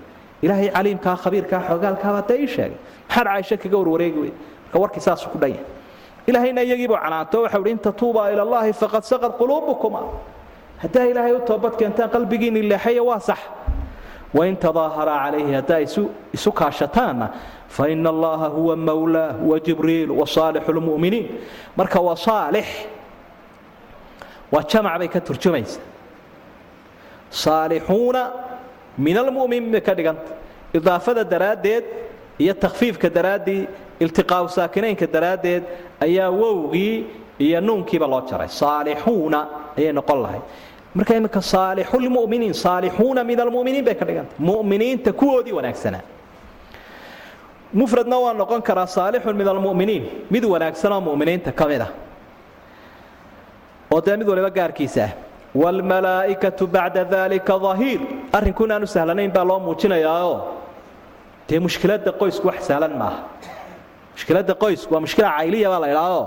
Ilaahay 0.44 0.68
caliimkaa 0.76 1.16
khabiirkaa 1.22 1.60
xoogaalkaabaa 1.68 2.24
dee 2.28 2.38
ii 2.44 2.48
sheegay. 2.54 2.76
Maxaad 3.08 3.26
caaisho 3.26 3.56
kaga 3.62 3.76
warwareegi 3.80 4.18
weyn? 4.24 4.34
Marka 4.64 4.78
warkii 4.82 5.00
saasuu 5.06 5.30
ku 5.32 5.38
dhan 5.42 5.50
yahay. 5.50 5.64
Ilaahayna 6.28 6.60
iyagiibuu 6.66 6.98
canaanto 7.04 7.36
waxau 7.44 7.62
hi 7.64 7.70
in 7.70 7.78
tatuubaa 7.78 8.30
ila 8.32 8.42
allahi 8.46 8.72
faqad 8.82 9.02
saqad 9.12 9.32
quluubukuma 9.40 10.00
haddaa 10.82 11.06
ilaahay 11.12 11.32
u 11.32 11.40
toobad 11.48 11.74
keentaan 11.80 12.10
qalbigiinni 12.14 12.62
leexaya 12.70 13.02
waa 13.10 13.20
sax 13.28 13.38
wain 14.36 14.56
tadaaharaa 14.64 15.18
calayhi 15.24 15.52
haddaa 15.58 15.80
isu 16.36 16.50
kaashataanna 16.60 17.26
faina 17.76 18.08
allaha 18.14 18.48
huwa 18.56 18.76
mawlaah 18.76 19.34
wajibriil 19.50 20.10
wasaalixu 20.20 20.72
lmu'miniin 20.78 21.26
marka 21.76 22.00
waa 22.06 22.16
saalix 22.16 22.66
waa 24.52 24.62
jamac 24.70 24.98
bay 25.00 25.08
ka 25.08 25.20
turjumaysa 25.20 25.80
saalixuuna 27.30 28.22
min 28.98 29.16
almu'miniin 29.22 29.72
bay 29.72 29.80
ka 29.80 29.94
dhiganta 29.98 30.30
idaafada 30.74 31.24
daraaddeed 31.32 31.84
iyo 32.42 32.54
takhfiifka 32.54 33.08
daraaddii 33.16 33.62
iltiqaa'u 34.04 34.48
saakinaynka 34.56 35.06
daraaddeed 35.14 35.62
ayaa 36.06 36.30
wowgii 36.40 36.96
iyo 37.44 37.60
nuunkiiba 37.60 38.06
loo 38.12 38.22
jaray 38.30 38.48
saalixuuna 38.48 39.40
ayay 39.78 39.92
noqon 39.98 40.18
lahayd 40.24 40.42
marka 40.94 41.14
iminka 41.16 41.40
saalixulmuminiin 41.40 42.54
saalixuuna 42.54 43.24
min 43.24 43.40
almuminiin 43.40 43.84
bay 43.84 43.94
ka 43.94 44.04
dhiganta 44.08 44.34
muminiinta 44.38 45.12
kuwoodii 45.12 45.52
wanaagsanaa 45.52 46.04
mufradna 47.72 48.16
waa 48.24 48.34
noqon 48.34 48.62
karaa 48.62 48.86
saalixun 48.86 49.36
min 49.36 49.48
almuminiin 49.48 50.26
mid 50.30 50.44
wanaagsanoo 50.44 51.00
muminiinta 51.00 51.52
ka 51.52 51.64
mid 51.68 51.80
ah 51.86 51.90
oo 53.92 54.00
dee 54.06 54.16
mid 54.16 54.28
waliba 54.28 54.50
gaarkiisa 54.50 55.04
ah. 55.04 55.12
Waalmalaa'ikatu 55.54 56.66
bacda 56.68 57.04
dalika 57.04 57.58
dahiir 57.58 58.00
arrinku 58.36 58.64
inaanu 58.68 58.86
sahlanayn 58.86 59.32
baa 59.32 59.44
loo 59.44 59.58
muujinayaao. 59.66 60.34
Dee 61.48 61.58
mushkiladda 61.66 62.12
qoysku 62.20 62.46
wax 62.50 62.68
sahlan 62.68 62.92
maaha. 63.00 63.24
Mushkiladda 64.14 64.54
qoysku 64.54 64.92
waa 64.94 65.00
mushkila 65.00 65.30
cayliya 65.38 65.68
baa 65.72 65.80
la 65.84 65.88
idhaahoo 65.94 66.26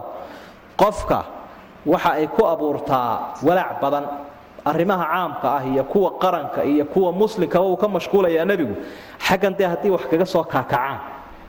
qofka 0.82 1.20
waxa 1.86 2.12
ay 2.18 2.28
ku 2.28 2.42
abuurtaa 2.54 3.38
walaac 3.46 3.78
badan 3.84 4.06
arrimaha 4.66 5.06
caamka 5.12 5.48
ah 5.58 5.64
iyo 5.66 5.84
kuwa 5.84 6.10
qaranka 6.24 6.64
iyo 6.64 6.86
kuwa 6.86 7.12
muslimkaba 7.12 7.66
uu 7.66 7.78
ka 7.78 7.88
mashquulayaa 7.88 8.46
nebigu. 8.46 8.76
Xaggan 9.28 9.54
dee 9.58 9.66
haddii 9.72 9.90
wax 9.96 10.04
kaga 10.12 10.26
soo 10.26 10.44
kaakacaan 10.44 10.98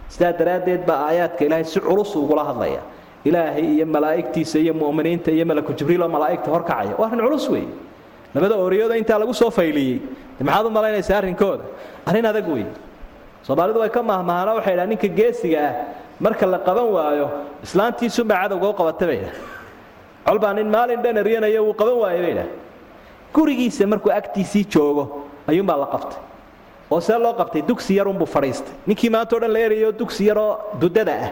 sidaa 0.08 0.32
daraaddeed 0.32 0.82
baa 0.86 1.08
aayaadka 1.08 1.44
ilaahay 1.44 1.64
si 1.64 1.80
culus 1.80 2.14
ugula 2.16 2.44
hadlaya. 2.44 2.80
Ilaahay 3.24 3.64
iyo 3.76 3.86
malaa'igtiisa 3.86 4.58
iyo 4.58 4.74
mu'miniinta 4.74 5.30
iyo 5.30 5.44
malaku 5.46 5.72
jibriil 5.78 6.02
oo 6.02 6.08
malaa'igta 6.08 6.48
horkacaya 6.50 6.94
waa 6.98 7.06
arrin 7.08 7.20
culus 7.26 7.48
weeye. 7.52 7.68
Labada 8.34 8.56
ooriyooda 8.56 8.96
intaa 8.96 9.18
lagu 9.20 9.34
soo 9.34 9.50
fayliyey. 9.50 10.00
Maxaad 10.40 10.66
u 10.66 10.70
malaynaysaa 10.70 11.18
arrinkooda? 11.20 11.64
Arrin 12.08 12.26
adag 12.26 12.48
weeye. 12.48 12.72
Soomaalidu 13.46 13.78
way 13.80 13.90
ka 13.90 14.02
mahmahaana 14.02 14.54
waxay 14.58 14.74
dhaha 14.76 14.86
ninka 14.90 15.08
geesiga 15.18 15.58
ah 15.68 15.74
marka 16.20 16.46
la 16.46 16.58
qaban 16.66 16.86
waayo 16.96 17.26
islaantiisunbaa 17.66 18.38
cadowga 18.42 18.68
u 18.70 18.74
qabata 18.80 19.04
bay 19.10 19.18
dhah 19.24 19.34
colbaa 20.26 20.52
nin 20.54 20.68
maalin 20.74 21.00
dhan 21.04 21.16
eryanayo 21.22 21.60
wuu 21.66 21.74
qaban 21.80 21.96
waayay 22.02 22.22
bay 22.26 22.34
dhah 22.38 22.48
gurigiisa 23.34 23.86
markuu 23.86 24.12
agtiisii 24.12 24.64
joogo 24.64 25.26
ayuunbaa 25.48 25.76
la 25.76 25.86
qabtay. 25.86 26.18
Oo 26.90 27.00
see 27.00 27.18
loo 27.18 27.34
qabtay 27.34 27.62
dugsi 27.62 27.96
yarunbuu 27.96 28.26
fadhiistay. 28.26 28.72
Ninkii 28.86 29.10
maanta 29.10 29.36
o 29.36 29.40
dhan 29.40 29.52
la 29.52 29.58
erayo 29.58 29.92
dugsi 29.92 30.26
yaroo 30.26 30.58
dudada 30.80 31.12
ah. 31.12 31.30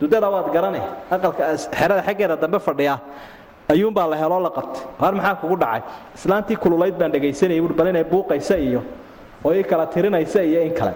Dudada 0.00 0.30
waad 0.30 0.52
garane 0.52 0.80
aqalka 1.10 1.56
xerada 1.56 2.02
xaggeeda 2.02 2.36
dambe 2.36 2.58
fadhiya. 2.58 3.00
Ayuunbaa 3.68 4.06
la 4.06 4.16
heloo 4.16 4.40
la 4.40 4.50
qabtay. 4.50 4.82
Har 5.00 5.12
maxaa 5.14 5.34
kugu 5.40 5.56
dhacay? 5.56 5.82
Islaantii 6.14 6.56
kululayd 6.56 6.98
baan 6.98 7.12
dhegaysanayay 7.12 7.60
buui 7.60 8.04
buuqaysa 8.10 8.56
iyo 8.58 8.82
oo 9.44 9.54
ii 9.54 9.64
kala 9.64 9.86
tirinaysa 9.86 10.42
iyo 10.42 10.62
in 10.62 10.74
kale. 10.74 10.94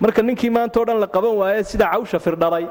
Marka 0.00 0.22
ninkii 0.22 0.50
maanta 0.50 0.80
o 0.80 0.84
dhan 0.84 1.00
la 1.00 1.06
qaban 1.06 1.36
waaye 1.36 1.64
sida 1.64 1.86
cawsha 1.92 2.18
firdhalay 2.18 2.66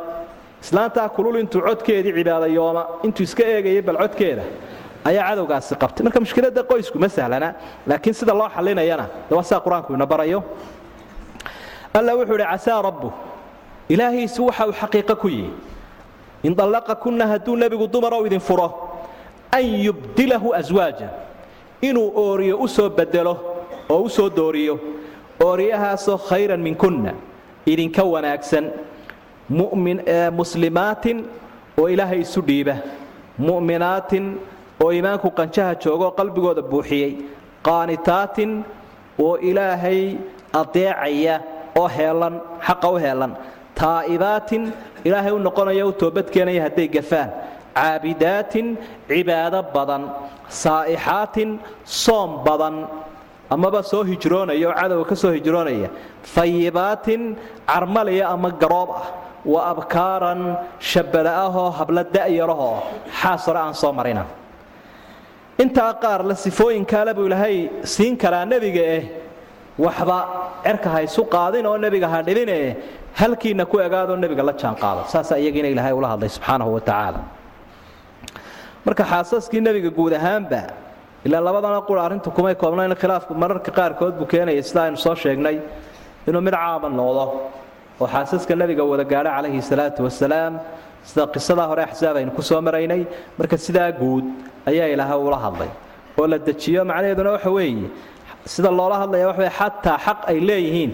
islaantaa 0.63 1.09
kulul 1.09 1.39
intuu 1.39 1.61
codkeedii 1.61 2.13
cibaadayooma 2.17 2.83
intuu 3.03 3.23
iska 3.23 3.43
eegayay 3.43 3.81
bal 3.81 3.97
codkeeda 3.97 4.43
ayaa 5.05 5.29
cadowgaasi 5.29 5.75
qabtay. 5.75 6.03
Marka 6.03 6.19
mushkiladda 6.19 6.63
qoysku 6.63 6.99
ma 6.99 7.09
sahlana 7.09 7.53
laakiin 7.87 8.13
sida 8.13 8.33
loo 8.33 8.49
xalinayana 8.55 9.05
waa 9.29 9.59
qur'aanku 9.65 9.93
ina 9.93 10.05
barayo. 10.05 10.43
Alla 11.93 12.15
wuxuu 12.15 12.35
idhi 12.35 12.45
casaa 12.51 12.81
rabbu. 12.81 13.11
Ilaahiisu 13.89 14.45
waxa 14.45 14.67
uu 14.67 14.73
xaqiiqo 14.73 15.15
ku 15.15 15.27
yihi 15.27 15.51
in 16.43 16.55
dallaqa 16.55 16.95
hadduu 17.31 17.55
nebigu 17.55 17.87
dumarow 17.87 18.25
idin 18.25 18.39
furo 18.39 18.67
an 19.51 19.63
yubdilahu 19.63 20.53
aswaaja 20.53 21.09
inuu 21.81 22.11
ooriyo 22.15 22.57
u 22.59 22.67
soo 22.67 22.89
bedelo 22.89 23.33
oo 23.89 24.01
u 24.03 24.09
soo 24.09 24.29
dooriyo 24.29 24.79
ooriyahaasoo 25.39 26.17
khayran 26.17 26.61
minkunna 26.61 27.13
idinka 27.65 28.03
wanaagsan 28.03 28.71
muslimaatin 30.31 31.25
oo 31.77 31.87
ilaahay 31.89 32.21
isu 32.21 32.41
dhiiba 32.41 32.75
mu'minaatin 33.37 34.25
oo 34.83 34.89
iimaanku 34.95 35.27
qanjaha 35.39 35.73
jooga 35.83 36.05
oo 36.09 36.13
qalbigooda 36.19 36.61
buuxiyey. 36.71 37.11
Qaanitaatin 37.67 38.51
oo 39.25 39.35
ilaahay 39.49 40.01
adeecaya 40.61 41.35
oo 41.79 41.87
heelan 41.97 42.35
xaqa 42.67 42.87
u 42.91 42.97
heelan. 43.05 43.31
Taa'ibaatin 43.79 44.63
ilaahay 45.07 45.31
u 45.31 45.39
noqonaya 45.47 45.83
u 45.87 45.91
toobadkeenaya 46.01 46.61
hadday 46.67 46.87
gafaan. 46.95 47.29
Caabidaatin 47.77 48.67
cibaado 49.09 49.59
badan. 49.75 50.03
Saa'ixaatin 50.61 51.49
soom 52.03 52.29
badan. 52.45 52.75
Amaba 53.53 53.81
soo 53.91 54.03
hijroonaya 54.09 54.67
oo 54.69 54.75
cadowga 54.79 55.05
ka 55.09 55.15
soo 55.21 55.31
hijroonaya. 55.37 55.89
Fayibaatin 56.33 57.21
carmalaya 57.71 58.25
ama 58.33 58.49
garoob 58.61 58.89
ah. 58.99 59.05
Wa 59.53 59.59
abkaaran 59.71 60.41
shabada 60.79 61.31
ahoo 61.45 61.69
habla 61.77 62.03
da'yarahoo. 62.15 62.77
Xaasore 63.19 63.59
aan 63.59 63.73
soo 63.81 63.91
marina 63.99 64.23
intaa 65.59 65.93
qaar 66.03 66.21
la 66.29 66.35
sifooyinkaale 66.35 67.13
buu 67.17 67.25
ilaahay 67.29 67.57
siin 67.93 68.17
karaa 68.17 68.45
nebiga 68.45 68.83
eh 68.97 69.03
waxba 69.85 70.17
cerka 70.65 70.89
ha 70.93 70.99
isu 71.07 71.21
qaadin 71.35 71.65
oo 71.71 71.77
nebiga 71.85 72.07
ha 72.13 72.19
dhibine 72.27 72.57
halkiina 73.19 73.65
ku 73.71 73.77
egaadoo 73.85 74.17
nebiga 74.23 74.43
la 74.49 74.53
jaanqaada 74.63 75.01
saasaa 75.13 75.37
iyagiina 75.43 75.69
ilaahay 75.73 75.93
ula 75.99 76.07
hadlay 76.13 76.29
subxaanahu 76.35 76.71
wa 76.75 76.81
tacaala. 76.89 77.19
Marka 78.85 79.03
xaasaskii 79.11 79.61
nebiga 79.67 79.89
guud 79.97 80.13
ahaanba 80.19 80.61
ilaa 81.25 81.41
labadana 81.47 81.79
qura 81.89 82.01
arrintu 82.05 82.29
kumay 82.37 82.55
koobnayn 82.55 82.95
khilaafku 83.01 83.31
mararka 83.43 83.71
qaarkood 83.79 84.13
buu 84.19 84.25
keenaya 84.33 84.63
sida 84.69 84.81
aynu 84.85 84.97
soo 85.05 85.15
sheegnay 85.23 85.57
inuu 86.27 86.41
mid 86.47 86.53
caama 86.63 86.87
noqdo 86.99 87.23
oo 88.01 88.07
xaasaska 88.13 88.53
nebiga 88.61 88.83
wada 88.91 89.05
gaadha 89.13 89.29
calayhi 89.37 89.61
salaatu 89.71 89.99
wasalaam 90.07 90.53
sida 91.09 91.27
qisadaa 91.33 91.67
hore 91.71 91.83
axsaab 91.89 92.15
aynu 92.19 92.31
ku 92.37 92.41
soo 92.41 92.61
maraynay 92.67 93.01
marka 93.37 93.57
sidaa 93.57 93.91
guud 93.91 94.25
ayaa 94.71 94.87
ilaahay 94.93 95.19
ula 95.27 95.37
hadlay. 95.45 95.71
Oo 96.17 96.27
la 96.27 96.37
dejiyo 96.37 96.81
macnaheeduna 96.85 97.31
waxa 97.35 97.49
weeye 97.57 97.87
sida 98.45 98.69
loola 98.71 98.95
hadlaya 99.03 99.27
waxa 99.27 99.41
weye 99.43 99.53
xataa 99.59 99.97
xaq 100.05 100.19
ay 100.31 100.37
leeyihiin 100.49 100.91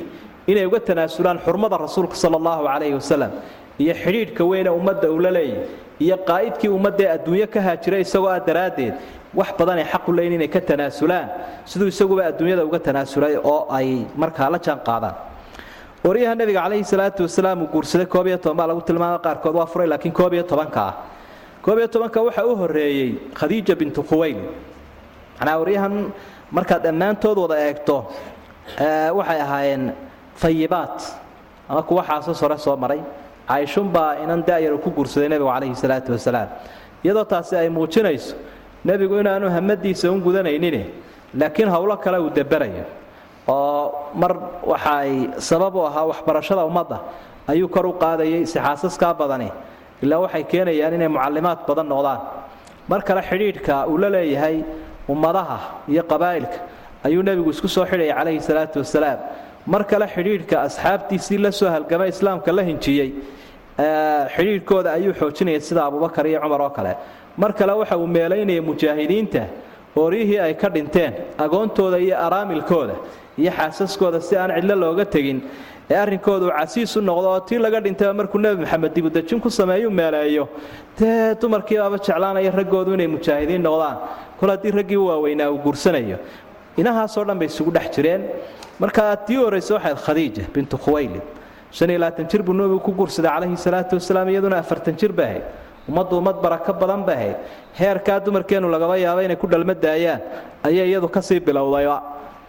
inay 0.52 0.66
uga 0.70 0.80
tanaasulaan 0.80 1.40
xurmada 1.46 1.78
rasuulka 1.86 2.16
sala 2.16 2.36
allahu 2.42 2.64
calayhi 2.70 2.96
wasalam 3.02 3.32
iyo 3.84 3.94
xidhiidhka 4.04 4.44
weyne 4.52 4.70
ummadda 4.80 5.08
uu 5.12 5.20
la 5.20 5.32
iyo 6.06 6.16
qaa'idkii 6.30 6.72
ummaddaee 6.78 7.10
adduunyo 7.16 7.48
ka 7.54 7.60
haajiray 7.68 8.02
isagoo 8.08 8.32
ah 8.36 8.40
daraaddeed 8.40 8.94
wax 9.40 9.50
badanay 9.60 9.86
xaqu 9.92 10.10
leeyihiin 10.18 10.40
inay 10.40 10.50
ka 10.56 10.62
tanaasulaan 10.70 11.28
siduu 11.66 11.88
isaguba 11.94 12.22
adduunyada 12.32 12.64
uga 12.70 12.80
tanaasulay 12.88 13.36
oo 13.52 13.68
ay 13.78 13.90
markaa 14.16 14.50
la 14.54 14.60
jaan 14.66 14.80
qaadaan 14.88 15.16
waryaha 16.04 16.36
nebiga 16.36 16.62
calayhi 16.64 16.84
salaatu 16.88 17.24
wasalaam 17.28 17.62
uu 17.64 17.68
guursaday 17.74 18.06
koob 18.08 18.28
iyo 18.28 18.38
toban 18.38 18.58
baa 18.58 18.68
lagu 18.72 18.82
tilmaamay 18.82 19.20
qaarkood 19.20 19.56
waa 19.56 19.66
furay 19.68 19.88
laakiin 19.88 20.14
koob 20.14 20.34
iyo 20.34 20.44
tobanka 20.44 20.82
ah. 20.82 20.94
Koob 21.62 21.78
iyo 21.78 21.88
tobanka 21.88 22.22
waxaa 22.24 22.46
u 22.48 22.56
horreeyey 22.56 23.10
khadiija 23.36 23.76
bintu 23.76 24.04
khuwayl 24.04 24.40
macnaa 25.40 25.58
waryahan 25.60 26.12
markaad 26.52 26.84
dhammaantood 26.88 27.38
wada 27.44 27.58
eegto 27.68 27.98
waxay 29.18 29.40
ahaayeen 29.42 29.84
fayibaat 30.36 30.98
ama 31.70 31.84
kuwa 31.84 32.04
xaasas 32.04 32.40
hore 32.42 32.58
soo 32.58 32.76
maray. 32.78 33.02
Cayshunbaa 33.50 34.22
inan 34.24 34.44
da'yar 34.46 34.78
ku 34.80 34.90
guursaday 34.94 35.28
nebigu 35.30 35.50
calayhi 35.50 35.76
salaatu 35.76 36.12
wasalaam. 36.14 36.50
Iyadoo 37.04 37.26
taasi 37.26 37.56
ay 37.58 37.70
muujinayso 37.70 38.36
nebigu 38.86 39.20
inaanu 39.20 39.50
hamadiisa 39.50 40.12
un 40.12 40.22
gudanaynin 40.22 40.86
laakiin 41.36 41.70
howlo 41.70 41.98
kale 41.98 42.18
uu 42.22 42.30
daberayo 42.30 42.86
oo 43.56 43.84
mar 44.22 44.32
waxa 44.72 44.92
ay 45.04 45.12
sabab 45.50 45.76
u 45.76 45.82
ahaa 45.90 46.06
waxbarashada 46.12 46.64
ummadda 46.70 46.98
ayuu 47.52 47.68
kor 47.76 47.86
u 47.86 47.94
qaadayay 48.04 48.46
si 48.52 48.58
xaasaskaa 48.66 49.14
badani 49.22 49.50
ilaa 50.04 50.20
waxay 50.26 50.44
keenayaan 50.52 50.94
inay 50.98 51.08
mucallimaad 51.16 51.60
badan 51.70 51.88
noqdaan. 51.94 52.20
Mar 52.90 53.02
kale 53.08 53.22
xidhiidhka 53.30 53.76
uu 53.92 53.98
la 54.04 54.10
leeyahay 54.16 54.56
ummadaha 55.14 55.58
iyo 55.94 56.04
qabaa'ilka 56.12 56.58
ayuu 57.08 57.24
nebigu 57.28 57.50
isku 57.56 57.68
soo 57.76 57.86
xidhaya 57.92 58.14
calayhi 58.20 58.42
salaatu 58.50 58.78
wasalaam 58.84 59.20
mar 59.74 59.82
kale 59.92 60.06
xidhiidhka 60.16 60.56
asxaabtiisii 60.68 61.38
la 61.46 61.52
soo 61.60 61.70
halgamay 61.76 62.10
islaamka 62.16 62.52
la 62.58 62.64
hinjiyey 62.70 63.10
xidhiidhkooda 64.36 64.90
ayuu 64.98 65.14
xoojinaya 65.20 65.60
sida 65.68 65.82
abubakar 65.90 66.26
iyo 66.28 66.40
cumar 66.44 66.62
oo 66.62 66.70
kale. 66.78 66.94
Mar 67.38 67.52
kale 67.54 67.74
waxa 67.82 67.96
uu 67.98 68.08
meelaynaya 68.08 68.62
mujaahidiinta 68.70 69.42
ooryihii 70.02 70.40
ay 70.46 70.54
ka 70.62 70.70
dhinteen 70.70 71.14
agoontooda 71.38 71.98
iyo 72.06 72.16
araamilkooda 72.26 72.96
iyo 73.42 73.52
xaasaskooda 73.58 74.20
si 74.22 74.36
aan 74.38 74.52
cidlo 74.56 74.76
looga 74.76 75.06
tegin. 75.06 75.40
Ee 75.92 75.96
arrinkooda 75.96 76.46
uu 76.46 76.52
casiis 76.60 76.96
u 76.98 77.02
noqdo 77.02 77.28
oo 77.34 77.40
tii 77.48 77.58
laga 77.66 77.80
dhintayba 77.82 78.14
markuu 78.14 78.40
nebi 78.40 78.62
maxamed 78.64 78.94
dibudejin 78.96 79.40
ku 79.42 79.50
sameeyuu 79.50 79.90
meeleeyo. 79.92 80.46
Dee 81.00 81.36
dumarkiibaaba 81.42 81.98
jeclaanaya 81.98 82.52
raggoodu 82.60 82.94
inay 82.94 83.08
mujaahidiin 83.08 83.62
noqdaan. 83.68 83.98
Kol 84.40 84.50
haddii 84.54 84.72
raggii 84.80 84.98
waaweynaa 85.10 85.50
uu 85.52 85.58
guursanayo. 85.66 86.18
Inahaasoo 86.78 87.24
dhan 87.26 87.40
bay 87.40 87.48
isugu 87.48 87.72
dhex 87.72 87.90
jireen. 87.96 88.22
Markaa 88.80 89.16
tii 89.28 89.38
horraysa 89.42 89.74
waxayd 89.76 89.98
khadiija 90.06 90.44
bintu 90.54 90.78
khuwaylid. 90.78 91.26
Shan 91.72 91.90
iyo 91.90 92.00
labaatan 92.00 92.28
jir 92.32 92.42
buu 92.44 92.54
nebigu 92.54 92.80
ku 92.86 92.92
guursaday 92.92 93.32
calayhi 93.32 93.58
salaatu 93.58 93.96
wasalaam 94.00 94.30
iyaduna 94.30 94.58
afartan 94.60 94.96
jir 94.96 95.12
bay 95.12 95.26
ahayd. 95.26 95.44
Ummaddu 95.90 96.18
ummad 96.22 96.38
barako 96.44 96.74
badan 96.82 97.02
bay 97.06 97.16
ahayd. 97.16 97.36
Heerkaa 97.80 98.20
dumarkeennu 98.26 98.70
lagaba 98.70 98.96
yaaba 98.98 99.24
inay 99.26 99.36
ku 99.42 99.48
dhalma 99.48 99.74
daayaan. 99.74 100.22
Ayay 100.64 100.88
iyadu 100.92 101.08
ka 101.10 101.22
sii 101.22 101.40
bilowdayba 101.40 101.98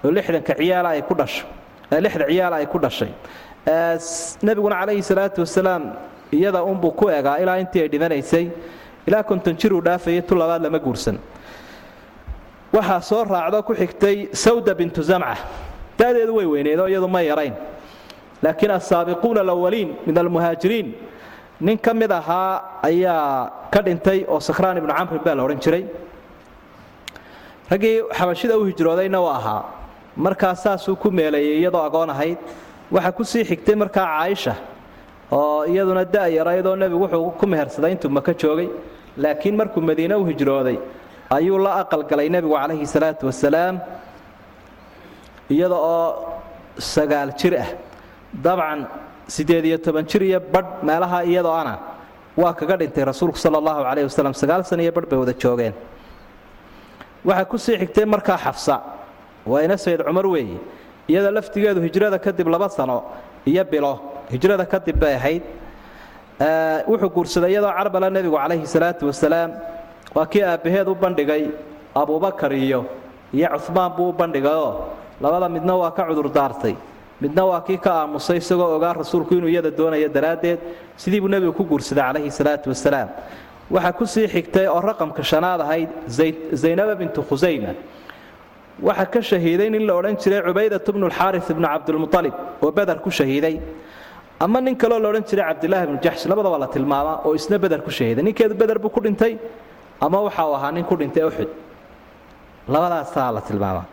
oo 0.04 0.10
lixdanka 0.10 0.54
ciyaala 0.60 0.88
ay 0.96 1.02
ku 1.02 1.14
dhasho 1.14 1.44
lixda 2.04 2.24
ciyaala 2.30 2.56
ay 2.56 2.66
ku 2.66 2.78
dhashay. 2.78 3.10
Nebiguna 4.42 4.76
calayhi 4.80 5.02
salaatu 5.02 5.40
wasalaam 5.44 5.82
iyada 6.32 6.62
unbuu 6.64 6.92
ku 6.94 7.08
egaa 7.10 7.38
ilaa 7.42 7.58
intii 7.62 7.82
ay 7.82 7.88
dhimanaysay 7.88 8.46
ilaa 9.06 9.22
konton 9.22 9.54
jir 9.60 9.72
uu 9.74 9.82
dhaafayay 9.82 10.22
tu 10.22 10.34
labaad 10.34 10.62
lama 10.62 10.78
guursan. 10.78 11.18
Waxaa 12.72 13.00
soo 13.02 13.24
raacdo 13.24 13.62
ku 13.62 13.74
xigtay 13.74 14.28
sawda 14.32 14.74
bintu 14.74 15.02
zamca. 15.02 15.36
Da'deedu 15.98 16.32
way 16.38 16.46
weyneedoo 16.46 16.86
iyadu 16.88 17.08
ma 17.08 17.20
yarayn. 17.22 17.54
Laakiin 18.42 18.70
asaabiquuna 18.70 19.40
alawaliin 19.40 19.96
min 20.06 20.16
almuhaajiriin 20.18 20.94
nin 21.60 21.76
ka 21.78 21.92
mid 21.94 22.10
ahaa 22.10 22.80
ayaa 22.82 23.50
ka 23.72 23.82
dhintay 23.82 24.24
oo 24.28 24.40
sakraan 24.40 24.78
ibnu 24.78 24.92
camri 24.94 25.18
baa 25.18 25.34
la 25.34 25.42
odhan 25.44 25.60
jiray. 25.60 25.84
Raggii 27.70 27.96
xabashida 28.18 28.54
u 28.58 28.64
hijroodayna 28.64 29.20
waa 29.20 29.36
ahaa 29.36 29.62
markaa 30.16 30.54
saasuu 30.54 30.96
ku 30.96 31.10
meeleeyey 31.10 31.58
iyadoo 31.60 31.82
agoon 31.88 32.10
ahayd. 32.10 32.38
Waxaa 32.90 33.12
ku 33.12 33.24
sii 33.24 33.44
xigtay 33.44 33.74
markaa 33.74 34.06
caaisha 34.06 34.54
oo 35.32 35.64
iyaduna 35.64 36.04
da'yaraydoo 36.04 36.76
nebigu 36.76 37.02
wuxuu 37.04 37.30
ku 37.38 37.46
mehersaday 37.46 37.92
intuu 37.92 38.10
maka 38.10 38.34
joogay. 38.34 38.68
Laakiin 39.16 39.56
markuu 39.56 39.80
madiine 39.80 40.14
u 40.14 40.24
hijrooday 40.24 40.78
ayuu 41.30 41.58
la 41.58 41.72
aqalgalay 41.82 42.28
nebigu 42.28 42.54
calayhi 42.54 42.86
salaatu 42.86 43.26
wasalaam 43.26 43.80
iyada 45.50 45.74
oo 45.74 46.40
sagaal 46.78 47.30
jir 47.38 47.54
ah. 47.58 47.68
Dabcan 48.34 48.86
siddeed 49.28 49.64
iyo 49.64 49.78
toban 49.78 50.04
jir 50.06 50.22
iyo 50.22 50.40
badh 50.40 50.82
meelaha 50.82 51.24
iyadoo 51.24 51.52
ana 51.62 51.78
waa 52.36 52.52
kaga 52.54 52.76
dhintay 52.78 53.04
rasuulku 53.04 53.38
sala 53.38 53.58
allahu 53.58 53.82
calayh 53.82 54.04
wasalam 54.06 54.34
sagaal 54.34 54.64
san 54.64 54.80
iyo 54.80 54.92
badh 54.92 55.08
bay 55.10 55.18
wada 55.18 55.34
joogeen. 55.34 55.74
Waxaa 57.24 57.44
ku 57.44 57.58
sii 57.58 57.76
xigtay 57.78 58.04
markaa 58.04 58.38
xafsa 58.38 58.74
waa 59.46 59.62
ina 59.64 59.76
sayd 59.76 60.02
cumar 60.04 60.26
weeye 60.26 60.58
iyada 61.08 61.30
laftigeedu 61.30 61.80
hijrada 61.82 62.18
kadib 62.18 62.48
laba 62.48 62.68
sano 62.68 63.02
iyo 63.46 63.64
bilo 63.64 63.92
hijrada 64.30 64.64
kadib 64.66 64.96
bay 65.00 65.14
ahayd. 65.14 65.42
Wuxuu 66.88 67.10
guursaday 67.14 67.50
iyadoo 67.52 67.72
carbala 67.78 68.10
nebigu 68.10 68.36
calayhi 68.36 68.66
salaatu 68.66 69.06
wasalaam. 69.10 69.50
Waa 70.14 70.26
kii 70.26 70.42
aabbaheed 70.42 70.88
u 70.88 70.94
bandhigay 70.94 71.50
abubakar 71.94 72.52
iyo 72.52 72.84
iyo 73.32 73.48
cumaan 73.66 73.92
buu 73.96 74.08
u 74.10 74.12
bandhigayoo 74.12 74.74
labada 75.20 75.48
midna 75.48 75.76
waa 75.76 75.90
ka 75.90 76.04
cudurdaartay 76.08 76.74
midna 77.20 77.44
waa 77.44 77.60
kii 77.60 77.78
ka 77.78 77.90
aamusay 78.02 78.38
isagoo 78.38 78.76
ogaa 78.76 78.92
rasuulku 78.94 79.34
inuu 79.34 79.48
iyada 79.48 79.70
doonayo 79.70 80.08
daraaddeed. 80.08 80.58
Sidii 80.96 81.20
nebigu 81.20 81.52
ku 81.52 81.64
guursaday 81.64 82.02
calayhi 82.02 82.30
salaatu 82.30 82.68
wasalaam. 82.70 83.08
Waxaa 83.70 83.92
ku 83.92 84.06
sii 84.06 84.26
xigtay 84.28 84.66
oo 84.66 84.80
raqamka 84.80 85.22
shanaad 85.22 85.60
ahayd 85.60 85.88
zaynaba 86.52 86.94
bintu 86.94 87.22
khusayma 87.22 87.74
waxaa 88.88 89.06
ka 89.14 89.20
shahiiday 89.30 89.68
nin 89.74 89.84
la 89.88 89.94
odhan 90.00 90.16
jiray 90.22 90.40
cubaydatu 90.48 90.92
bnu 90.94 91.06
lxaaris 91.12 91.46
ibnu 91.54 91.66
cabdilmualib 91.72 92.34
oo 92.64 92.70
beder 92.78 92.98
ku 93.04 93.10
shahiiday. 93.10 93.56
Ama 94.44 94.60
nin 94.60 94.74
kaloo 94.82 94.98
la 95.04 95.08
odhan 95.10 95.24
jiray 95.30 95.44
cabdilaahi 95.50 95.86
bnu 95.90 95.98
jaxsh 96.04 96.24
labadaba 96.30 96.58
la 96.58 96.66
tilmaamaa 96.74 97.16
oo 97.26 97.34
isna 97.38 97.58
beder 97.58 97.80
ku 97.86 97.90
shahiiday. 97.90 98.22
Ninkeedu 98.24 98.54
beder 98.54 98.78
buu 98.78 98.88
ku 98.96 99.00
dhintay 99.00 99.32
ama 100.00 100.18
waxa 100.26 100.42
uu 100.48 100.54
ahaa 100.58 100.72
nin 100.72 100.84
ku 100.84 100.94
dhintay 100.96 101.24
uxud 101.30 101.48
labadaasaa 102.68 103.30
la 103.36 103.40
tilmaamaa 103.40 103.84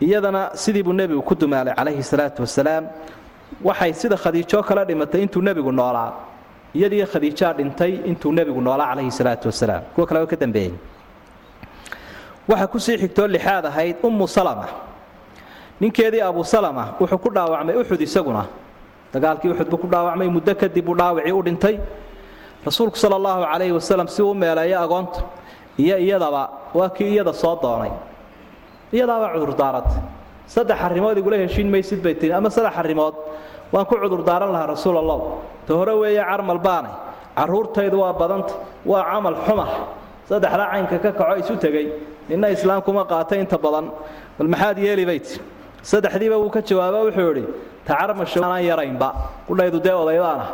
iyadana 0.00 0.50
sidii 0.62 0.82
nebigu 1.00 1.22
ku 1.22 1.34
dumaalay 1.34 1.74
calayhi 1.78 2.02
salaatu 2.02 2.42
wasalaam 2.44 2.84
waxay 3.68 3.92
sida 4.00 4.16
khadiijoo 4.16 4.62
kala 4.68 4.84
dhimatay 4.84 5.20
intuu 5.22 5.42
nebigu 5.48 5.72
noolaa. 5.72 6.12
Iyadii 6.74 7.06
khadiijaa 7.12 7.52
dhintay 7.58 7.92
intuu 8.10 8.32
nebigu 8.38 8.60
noolaa 8.60 8.88
calayhi 8.92 9.10
salaatu 9.10 9.48
wasalaam 9.48 9.82
kuwa 9.94 10.06
kaleba 10.06 10.26
ka 10.26 10.36
dambeeyey 10.36 10.72
waxa 12.48 12.66
ku 12.66 12.78
sii 12.78 12.96
xigtoo 12.98 13.26
lixaad 13.26 13.64
ahayd 13.66 13.96
ummu 14.02 14.26
salama. 14.28 14.66
Ninkeedii 15.80 16.22
abu 16.22 16.44
salama 16.44 16.94
wuxuu 17.00 17.18
ku 17.18 17.28
dhaawacmay 17.30 17.76
uxud 17.76 18.00
isaguna. 18.00 18.46
Dagaalkii 19.12 19.50
uxud 19.52 19.68
buu 19.70 19.78
ku 19.78 19.86
dhaawacmay 19.88 20.28
muddo 20.28 20.54
kadib 20.54 20.88
uu 20.88 20.94
dhaawacii 20.96 21.32
u 21.32 21.42
dhintay. 21.42 21.76
Rasuulku 22.64 22.96
sala 22.96 23.16
allahu 23.16 23.42
calayhi 23.44 23.72
wasalam 23.72 24.08
si 24.08 24.22
uu 24.22 24.34
meeleeyo 24.34 24.78
agoonta 24.80 25.20
iyo 25.78 25.96
iyadaba 25.98 26.50
waa 26.74 26.88
kii 26.88 27.12
iyada 27.14 27.32
soo 27.32 27.58
doonay. 27.62 27.90
Iyadaabaa 28.92 29.34
cudurdaarat 29.34 29.88
saddex 30.46 30.78
arrimood 30.80 31.18
igula 31.18 31.36
heshiin 31.36 31.68
maysid 31.70 32.00
bay 32.02 32.14
tihi 32.14 32.32
ama 32.32 32.50
saddex 32.50 32.74
arrimood. 32.78 33.14
Waan 33.72 33.86
ku 33.86 33.94
cudurdaaran 33.98 34.50
lahaa 34.54 34.66
rasuul 34.74 34.96
allah 34.98 35.20
ta 35.66 35.74
hore 35.74 35.92
weeye 36.00 36.22
carmal 36.24 36.58
baanay. 36.58 36.94
Carruurtaydu 37.36 38.00
waa 38.00 38.12
badanta 38.16 38.54
waa 38.86 39.02
camal 39.04 39.34
xumar 39.46 39.68
saddexdaa 40.28 40.70
caynka 40.72 40.98
ka 41.04 41.10
kaco 41.12 41.34
isu 41.42 41.54
tegey 41.60 41.86
ninna 42.28 42.48
islaamkuma 42.56 43.02
qaatay 43.12 43.38
inta 43.44 43.58
badan. 43.64 43.86
Bal 44.38 44.48
maxaad 44.48 44.78
yeeli 44.78 45.04
bay 45.06 45.20
saddexdiiba 45.90 46.36
wuu 46.42 46.50
ka 46.50 46.60
jawaaba 46.68 46.98
wuxuu 47.06 47.30
idhi 47.32 47.44
ta 47.86 47.92
carmashaanaan 48.00 48.64
yaraynba. 48.70 49.08
Kudhaydu 49.48 49.78
dee 49.84 49.94
odaydaana 50.02 50.46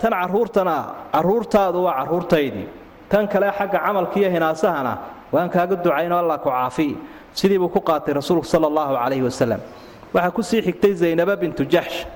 tan 0.00 0.12
carruurtana 0.12 0.76
carruurtaadu 1.12 1.78
waa 1.86 1.94
carruurtaydii. 2.04 2.66
Tan 3.08 3.28
kale 3.28 3.50
xagga 3.58 3.78
camalka 3.86 4.18
iyo 4.20 4.30
hinaasahana 4.30 4.98
waan 5.32 5.48
kaaga 5.50 5.76
ducaynoo 5.76 6.18
allah 6.18 6.38
ku 6.40 6.50
caafiy 6.50 6.96
sidii 7.32 7.58
ku 7.58 7.80
qaatay 7.80 8.14
rasuulku 8.14 8.44
sala 8.46 8.66
allahu 8.66 8.94
calayhi 8.94 9.22
wasalam 9.22 9.60
waxaa 10.14 10.30
ku 10.30 10.42
sii 10.42 10.62
xigtay 10.62 10.92
zaynaba 10.94 11.36
bintu 11.36 11.64
jaxsh 11.64 12.06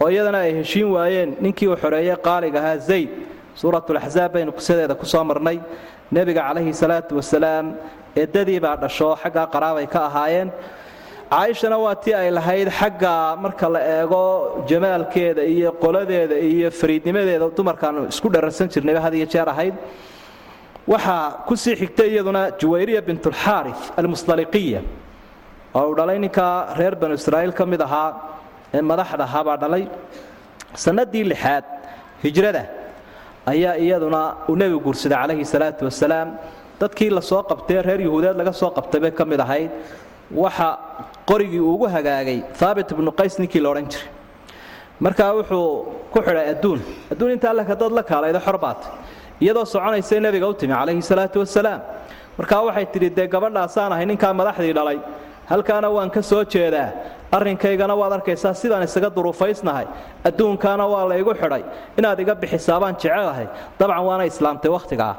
oo 0.00 0.08
iyadana 0.08 0.38
ay 0.44 0.52
heshiin 0.60 0.88
waayeen 0.92 1.36
ninkii 1.40 1.68
uu 1.68 1.76
xoreeyey 1.76 2.16
qaaliga 2.16 2.58
ahaa 2.60 2.76
zayd 2.78 3.08
suuratulaxsaab 3.60 4.32
baynu 4.34 4.52
qisadeeda 4.58 4.94
ku 5.00 5.06
soo 5.06 5.24
marnay. 5.24 5.58
Nebiga 6.12 6.42
calayhi 6.48 6.72
salaatu 6.82 7.12
wasalaam 7.20 7.66
eedadii 8.16 8.60
baa 8.64 8.76
dhasho 8.82 9.08
xaggaa 9.22 9.46
qaraabay 9.54 9.86
ka 9.94 10.00
ahaayeen. 10.08 10.50
Caaishana 11.34 11.76
waa 11.84 11.94
tii 12.04 12.14
ay 12.14 12.30
lahayd 12.38 12.68
xagga 12.80 13.36
marka 13.44 13.66
la 13.74 13.80
eego 13.98 14.22
jamaalkeeda 14.70 15.42
iyo 15.54 15.70
qoladeeda 15.82 16.36
iyo 16.50 16.70
fariidnimadeeda 16.80 17.46
dumarkaanu 17.56 18.00
isku 18.12 18.28
dhararsan 18.34 18.68
jirnayba 18.74 19.00
had 19.06 19.14
iyo 19.18 19.26
jeer 19.32 19.48
ahayd. 19.54 19.74
Waxaa 20.86 21.46
ku 21.46 21.56
sii 21.56 21.74
xigtay 21.80 22.08
iyaduna 22.14 22.42
juwayriya 22.60 23.00
bintulxaari 23.08 23.72
almusdaliqiya 24.00 24.80
oo 25.74 25.84
uu 25.90 25.94
dhalay 25.98 26.18
ninkaa 26.24 26.74
reer 26.78 26.94
banu 26.94 27.14
israa'iil 27.20 27.52
ka 27.58 27.64
mid 27.72 27.80
ahaa 27.80 28.10
ee 28.76 28.82
madaxda 28.90 29.24
ahaa 29.28 29.44
baa 29.48 29.56
dhalay. 29.62 29.84
Sannadii 30.84 31.24
lixaad 31.32 31.64
hijrada 32.24 32.62
ayaa 33.46 33.76
iyaduna 33.84 34.20
uu 34.48 34.56
nebigu 34.56 34.80
guursaday 34.86 35.18
calayhi 35.22 35.44
salaatu 35.44 35.84
wasalaam. 35.84 36.28
Dadkii 36.80 37.10
la 37.10 37.20
soo 37.20 37.42
qabtee 37.42 37.82
reer 37.82 38.00
yuhuudeed 38.00 38.36
laga 38.36 38.52
soo 38.52 38.70
qabtay 38.70 39.00
bay 39.00 39.10
ka 39.10 39.24
mid 39.24 39.40
ahayd. 39.40 39.70
Waxa 40.30 40.78
qorigii 41.28 41.60
uugu 41.60 41.86
hagaagay 41.94 42.42
haabit 42.60 42.90
ibnu 42.90 43.10
qays 43.12 43.38
ninkii 43.38 43.60
la 43.60 43.70
odhan 43.70 43.88
jiray. 43.92 44.08
Markaa 45.00 45.32
wuxuu 45.38 45.68
ku 46.12 46.18
xidhay 46.26 46.48
adduun. 46.54 46.80
Adduun 47.12 47.30
intaa 47.36 47.50
alle 47.50 47.64
hadaad 47.64 47.92
la 47.92 48.02
kaalaydo 48.02 48.40
xor 48.46 48.58
iyadoo 49.40 49.64
soconaysa 49.64 50.20
nebiga 50.20 50.48
u 50.48 50.54
timi 50.54 50.74
calayhi 50.74 51.02
salaatu 51.02 51.38
wasalaam. 51.40 51.80
Markaa 52.38 52.62
waxay 52.66 52.86
tidhi 52.86 53.10
dee 53.10 53.26
gabadhaasaan 53.28 53.92
ahay 53.92 54.06
ninkaa 54.06 54.32
madaxdii 54.32 54.74
dhalay. 54.78 54.98
Halkaana 55.50 55.90
waan 55.90 56.10
ka 56.10 56.22
soo 56.22 56.44
jeedaa 56.44 56.88
arrinkaygana 57.36 57.94
waad 58.00 58.12
arkaysaa 58.18 58.54
sidaan 58.54 58.82
isaga 58.88 59.08
duruufaysnahay. 59.16 59.86
Adduunkaana 60.28 60.84
waa 60.92 61.04
laygu 61.10 61.32
xidhay. 61.40 61.62
Inaad 61.98 62.18
iga 62.24 62.34
bixisaabaan 62.42 62.94
jecelahay 63.02 63.46
dabcan 63.78 64.04
waana 64.08 64.24
islaamtay 64.30 64.70
wakhtigaa 64.76 65.14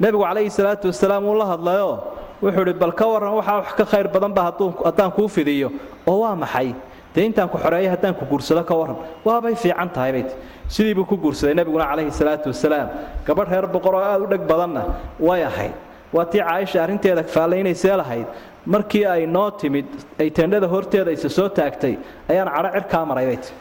nebigu 0.00 0.22
calayhi 0.28 0.50
salaatu 0.58 0.86
wasalaam 0.90 1.24
wuu 1.28 1.34
la 1.40 1.46
hadlayoo 1.52 1.94
wuxuu 2.42 2.62
idhi 2.62 2.74
bal 2.82 2.92
ka 3.00 3.06
warran 3.12 3.34
waxaa 3.38 3.56
wax 3.60 3.68
ka 3.78 3.84
khayr 3.92 4.06
badanba 4.14 4.42
haddaan 4.86 5.10
kuu 5.16 5.28
fidiyo. 5.36 5.68
Oo 6.06 6.20
waa 6.22 6.34
maxay? 6.42 6.74
Dee 7.14 7.24
intaan 7.26 7.48
ku 7.48 7.58
xoreeya 7.58 7.90
haddaan 7.94 8.14
ku 8.14 8.24
guursado 8.30 8.62
ka 8.64 8.74
warran. 8.80 8.96
Waabay 9.26 9.54
fiican 9.62 9.88
tahay 9.90 10.12
bayt 10.12 10.30
sidii 10.68 10.94
buu 10.94 11.04
ku 11.04 11.16
guursaday 11.16 11.54
nebiguna 11.54 11.84
calayhi 11.90 12.12
salaatu 12.20 12.46
wasalaam 12.54 12.88
gabadh 13.26 13.50
reer 13.50 13.66
boqor 13.66 13.94
oo 13.98 14.02
aad 14.12 14.22
u 14.22 14.26
dheg 14.32 14.42
badanna 14.50 14.82
way 15.18 15.42
ahayd 15.42 15.72
waa 16.12 16.24
tii 16.24 16.40
caaisha 16.40 16.82
arrinteeda 16.84 17.22
faalaynaysee 17.22 17.96
lahayd. 17.96 18.26
Markii 18.66 19.04
ay 19.06 19.26
noo 19.26 19.50
timid 19.50 19.86
ay 20.20 20.30
teendhada 20.30 20.68
horteeda 20.68 21.10
isa 21.10 21.28
soo 21.28 21.48
taagtay 21.48 21.96
ayaan 22.28 22.48
cadho 22.54 22.70
cirkaa 22.74 23.04
maray 23.06 23.26
bay 23.26 23.36
ti 23.36 23.52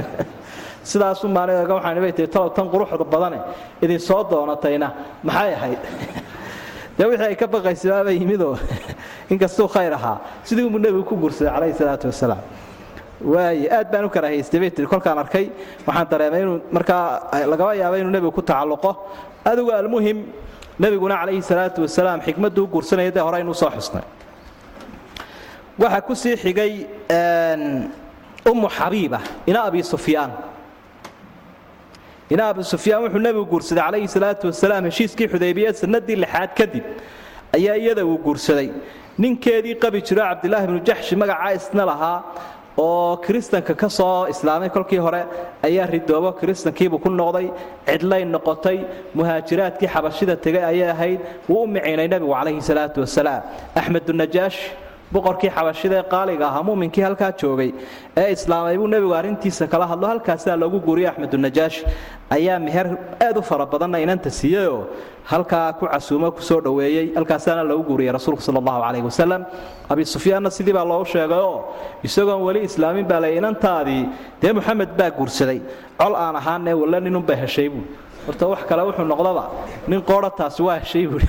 sidaasu 0.90 1.28
maaniga 1.28 1.74
waxaan 1.74 2.00
bay 2.00 2.12
tii 2.12 2.26
talow 2.26 2.50
tan 2.56 2.68
quruxda 2.72 3.04
badane 3.04 3.38
idin 3.82 4.00
soo 4.00 4.22
doonatayna 4.30 4.88
maxay 5.22 5.54
ahayd? 5.54 5.78
Dee 6.98 7.06
wixii 7.06 7.26
ay 7.26 7.36
ka 7.36 7.46
baqaysabaaba 7.46 8.10
yimidoo 8.12 8.56
inkastuu 9.32 9.68
khayr 9.68 9.92
ahaa. 9.94 10.18
Sidii 10.44 10.64
umuu 10.64 10.78
nebigu 10.78 11.04
ku 11.04 11.16
guursaday 11.16 11.52
calayhi 11.52 11.74
salaatu 11.78 12.06
wasalaam. 12.12 12.42
Waaye 13.24 13.68
aad 13.70 13.92
baan 13.92 14.04
u 14.04 14.10
karaahaystay 14.10 14.60
bay 14.60 14.70
tii. 14.70 14.86
Kolkaan 14.86 15.18
arkay 15.18 15.50
waxaan 15.86 16.08
dareemay 16.10 16.42
inuu 16.42 16.60
markaa 16.72 17.04
lagaba 17.52 17.74
yaaba 17.74 17.96
inuu 17.98 18.12
nebigu 18.12 18.32
ku 18.32 18.42
tacalluqo. 18.42 18.96
Adigu 19.44 19.70
almuhim 19.72 20.18
nebiguna 20.80 21.16
calayhi 21.20 21.42
salaatu 21.42 21.82
wasalaam 21.82 22.20
xikmadduu 22.26 22.64
u 22.64 22.68
guursanaya 22.74 23.10
dee 23.10 23.20
hore 23.26 23.36
aynu 23.40 23.50
u 23.50 23.54
soo 23.54 23.70
xusnay. 23.70 24.02
Waxaa 25.78 26.00
ku 26.00 26.14
sii 26.14 26.36
xigay 26.36 26.72
ummu 28.50 28.68
xabiiba 28.68 29.20
ina 29.46 29.62
abi 29.64 29.82
sufyaan. 29.82 30.30
Ina 32.30 32.48
abi 32.48 32.62
sufyaan 32.64 33.02
wuxuu 33.04 33.18
nebigu 33.20 33.46
guursaday 33.52 33.82
calayhi 33.84 34.08
salaatu 34.08 34.46
wasalaam 34.46 34.84
heshiiskii 34.84 35.28
xudaybiya 35.32 35.72
sanadii 35.74 36.16
lixaad 36.24 36.50
kadib 36.58 36.84
ayaa 37.56 37.76
iyada 37.76 38.04
uu 38.06 38.18
guursaday. 38.18 38.68
Ninkeedii 39.18 39.74
qabi 39.82 40.00
jiro 40.06 40.22
cabdilaahi 40.28 40.66
bnu 40.66 40.80
jaxshi 40.88 41.16
magacaa 41.16 41.52
isna 41.58 41.84
lahaa 41.90 42.18
oo 42.78 43.16
kiristanka 43.24 43.74
ka 43.74 43.88
soo 43.88 44.26
islaamay 44.32 44.68
kolkii 44.76 44.98
hore 45.06 45.22
ayaa 45.62 45.86
ridoobo 45.94 46.32
kiristankiibuu 46.40 46.98
ku 47.04 47.08
noqday. 47.10 47.46
Cidlay 47.86 48.24
noqotay 48.24 48.78
muhaajiraadkii 49.14 49.88
xabashida 49.94 50.36
tegay 50.44 50.64
ayay 50.70 50.90
ahayd. 50.94 51.20
Wuu 51.48 51.62
u 51.64 51.66
miciinay 51.74 52.08
nebigu 52.08 52.32
calayhi 52.32 52.62
salaatu 52.70 53.00
wasalaam. 53.04 53.42
Axmedunajaash 53.80 54.58
boqorkii 55.12 55.50
xabashida 55.56 55.96
ee 56.00 56.08
qaaliga 56.14 56.48
ahaa 56.48 56.62
muuminkii 56.62 57.04
halkaa 57.08 57.32
joogay 57.42 57.70
ee 58.16 58.32
islaamay 58.32 58.76
buu 58.78 58.86
nebigu 58.94 59.14
arrintiisa 59.20 59.66
kala 59.66 59.86
hadlo 59.86 60.06
halkaasaa 60.12 60.56
loogu 60.56 60.80
guuriyey 60.86 61.08
axmedunajaash 61.12 61.78
ayaa 62.36 62.58
meher 62.58 62.86
aad 63.26 63.36
u 63.36 63.42
fara 63.42 63.66
badanna 63.66 63.98
inanta 64.04 64.30
siiyeyoo 64.30 64.86
halkaa 65.32 65.72
ku 65.72 65.86
casuumo 65.86 66.30
ku 66.32 66.42
soo 66.42 66.60
dhoweeyey 66.64 67.14
halkaasaana 67.14 67.62
loogu 67.70 67.84
guuriyey 67.90 68.12
rasuulku 68.18 68.42
sal 68.42 68.56
allahu 68.62 68.82
calayhi 68.86 69.06
wasalam 69.10 69.44
abi 69.88 70.04
sufyaanna 70.14 70.50
sidii 70.50 70.72
baa 70.78 70.84
loogu 70.92 71.04
sheegayoo 71.14 71.58
isagoon 72.02 72.42
weli 72.46 72.64
islaamin 72.68 73.06
baa 73.06 73.20
lay 73.20 73.36
inantaadii 73.36 74.04
dee 74.42 74.52
moxamed 74.52 74.96
baa 74.98 75.10
guursaday. 75.10 75.60
Col 75.98 76.14
aan 76.14 76.36
ahaanee 76.36 76.74
walle 76.74 77.00
ninunba 77.00 77.36
heshay 77.36 77.68
buu. 77.68 77.84
Horta 78.26 78.46
wax 78.46 78.64
kale 78.68 78.82
wuxuu 78.88 79.04
noqdaba 79.04 79.44
nin 79.88 80.02
qoodha 80.02 80.50
waa 80.66 80.78
heshay 80.78 81.06
buui 81.06 81.22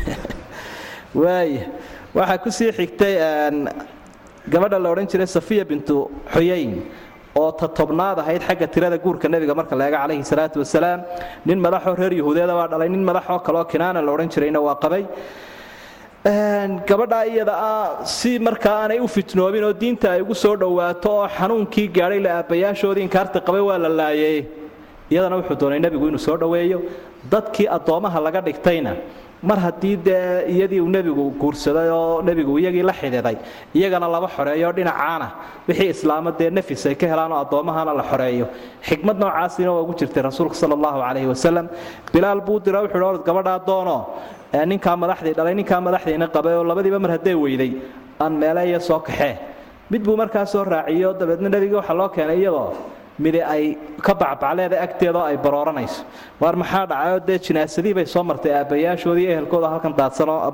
waaya 1.22 1.70
waxaa 2.18 2.38
ku 2.44 2.50
sii 2.58 2.72
xigtay 2.78 3.14
gabadha 4.54 4.80
la 4.84 4.90
odhan 4.94 5.08
jiray 5.12 5.28
safiya 5.38 5.64
bintu 5.72 5.96
xuyayn 6.34 6.72
oo 7.36 7.52
ta 7.60 7.68
tobnaad 7.68 8.20
ahayd 8.20 8.42
xagga 8.48 8.68
tirada 8.74 8.98
guurka 8.98 9.28
nebiga 9.34 9.54
marka 9.60 9.76
la 9.76 9.90
calayhi 9.92 10.24
salaatu 10.32 10.60
wasalaam. 10.64 11.00
Nin 11.46 11.60
madaxoo 11.66 11.96
reer 12.00 12.14
yahuudeeda 12.22 12.54
baa 12.60 12.68
dhalay 12.72 12.90
nin 12.90 13.04
madaxoo 13.10 13.40
kaleoo 13.48 13.66
kinaana 13.72 14.02
la 14.06 14.12
odhan 14.16 14.30
jirayna 14.34 14.60
waa 14.68 14.76
qabay. 14.84 15.04
Gabadhaa 16.90 17.26
iyada 17.32 17.54
ah 17.72 18.06
si 18.06 18.38
markaa 18.40 18.76
aanay 18.84 19.00
u 19.06 19.08
fitnoobin 19.08 19.64
oo 19.64 19.74
diinta 19.74 20.12
ay 20.12 20.22
ugu 20.22 20.36
soo 20.36 20.56
dhowaato 20.56 21.10
oo 21.20 21.28
xanuunkii 21.38 21.88
gaadhay 21.98 22.20
la 22.26 22.32
aabbayaashoodii 22.40 23.04
inkaarta 23.08 23.40
qabay 23.48 23.62
waa 23.70 23.78
la 23.86 23.90
laayey 23.90 24.46
iyadana 25.12 25.36
wuxuu 25.40 25.58
doonay 25.62 25.80
nebigu 25.80 26.08
inuu 26.08 26.20
soo 26.28 26.38
dhoweeyo. 26.38 26.80
Dadkii 27.32 27.68
addoommaha 27.78 28.20
laga 28.28 28.42
dhigtayna 28.48 28.94
mar 29.44 29.60
haddii 29.60 29.96
dee 30.06 30.46
iyadii 30.54 30.80
uu 30.82 30.90
nebigu 30.96 31.24
guursaday 31.42 31.90
oo 31.92 32.22
nebigu 32.28 32.54
iyagii 32.60 32.84
la 32.90 32.94
xididay 32.94 33.36
iyagana 33.76 34.08
laba 34.08 34.28
xoreeyo 34.36 34.72
dhinacaana 34.78 35.28
wixii 35.68 35.90
islaamo 35.96 36.32
dee 36.40 36.50
nafis 36.50 36.86
ay 36.86 36.96
ka 36.96 37.08
helaanoo 37.12 37.40
addoommahana 37.44 37.94
la 38.00 38.04
xoreeyo. 38.12 38.48
Xikmad 38.88 39.18
noocaasina 39.20 39.72
waa 39.76 39.82
ugu 39.84 39.94
jirtay 40.00 40.24
rasuulka 40.24 40.56
sala 40.56 40.74
allahu 40.76 41.00
calayhi 41.06 41.28
wasalam 41.34 41.68
bilaal 42.14 42.42
buu 42.48 42.60
dira 42.60 42.82
wuxuu 42.84 43.04
orod 43.10 43.24
gabadhaa 43.28 43.60
doono 43.68 43.98
ninkaa 44.72 44.96
madaxdii 45.04 45.34
dhalay 45.38 45.56
ninkaa 45.60 45.82
madaxdiina 45.88 46.28
qabay 46.36 46.54
oo 46.60 46.64
labadiiba 46.64 47.00
mar 47.00 47.12
haddee 47.16 47.36
weyday 47.44 47.72
aan 48.24 48.34
meeleeya 48.42 48.80
soo 48.80 49.00
kaxee. 49.00 49.36
Mid 49.92 50.02
buu 50.06 50.16
markaa 50.16 50.46
soo 50.46 50.64
dabeedna 51.20 51.50
nebigii 51.50 51.76
waxaa 51.82 51.94
loo 52.00 52.10
keenay 52.10 52.40
iyadoo 52.40 52.72
midi 53.20 53.42
ay 53.42 53.78
ka 54.06 54.14
bacbacleeda 54.14 54.78
agteedaoo 54.86 55.26
ay 55.32 55.38
barooranayso. 55.38 56.04
Waar 56.42 56.56
maxaa 56.56 56.86
dhacayoo 56.92 57.20
dee 57.28 57.40
jinaasadii 57.46 57.94
bay 57.98 58.06
soo 58.06 58.24
martay 58.24 58.52
aabbayaashoodii 58.60 59.28
ehelkooda 59.34 59.68
halkan 59.74 59.94
daadsanoo 60.00 60.54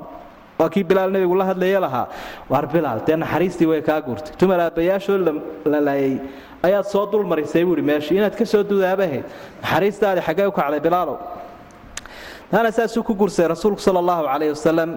waa 0.60 0.68
kii 0.74 0.84
bilaal 0.84 1.10
nebigu 1.14 1.34
la 1.40 1.44
hadlaya 1.50 1.80
lahaa. 1.86 2.06
Waar 2.52 2.66
bilaal 2.74 3.00
dee 3.06 3.16
naxariistii 3.16 3.66
way 3.72 3.80
kaa 3.82 4.00
guurtay. 4.06 4.32
Tumar 4.38 4.60
aabbayaashood 4.66 5.20
la 5.72 5.80
laayay 5.80 6.14
ayaad 6.62 6.84
soo 6.92 7.06
dulmarisay 7.12 7.64
buuhi 7.64 7.82
meeshii 7.90 8.16
inaad 8.20 8.36
ka 8.40 8.44
soo 8.44 8.62
dudaabahayd 8.62 9.24
naxariistaadii 9.62 10.22
xaggee 10.28 10.46
u 10.46 10.52
kacday 10.58 10.80
bilaalow 10.86 11.16
taana 12.50 12.70
saasuu 12.78 13.02
ku 13.08 13.14
guursaday 13.14 13.48
rasuulku 13.54 13.80
sala 13.80 13.98
allahu 14.02 14.24
calayhi 14.32 14.52
wasalam 14.56 14.90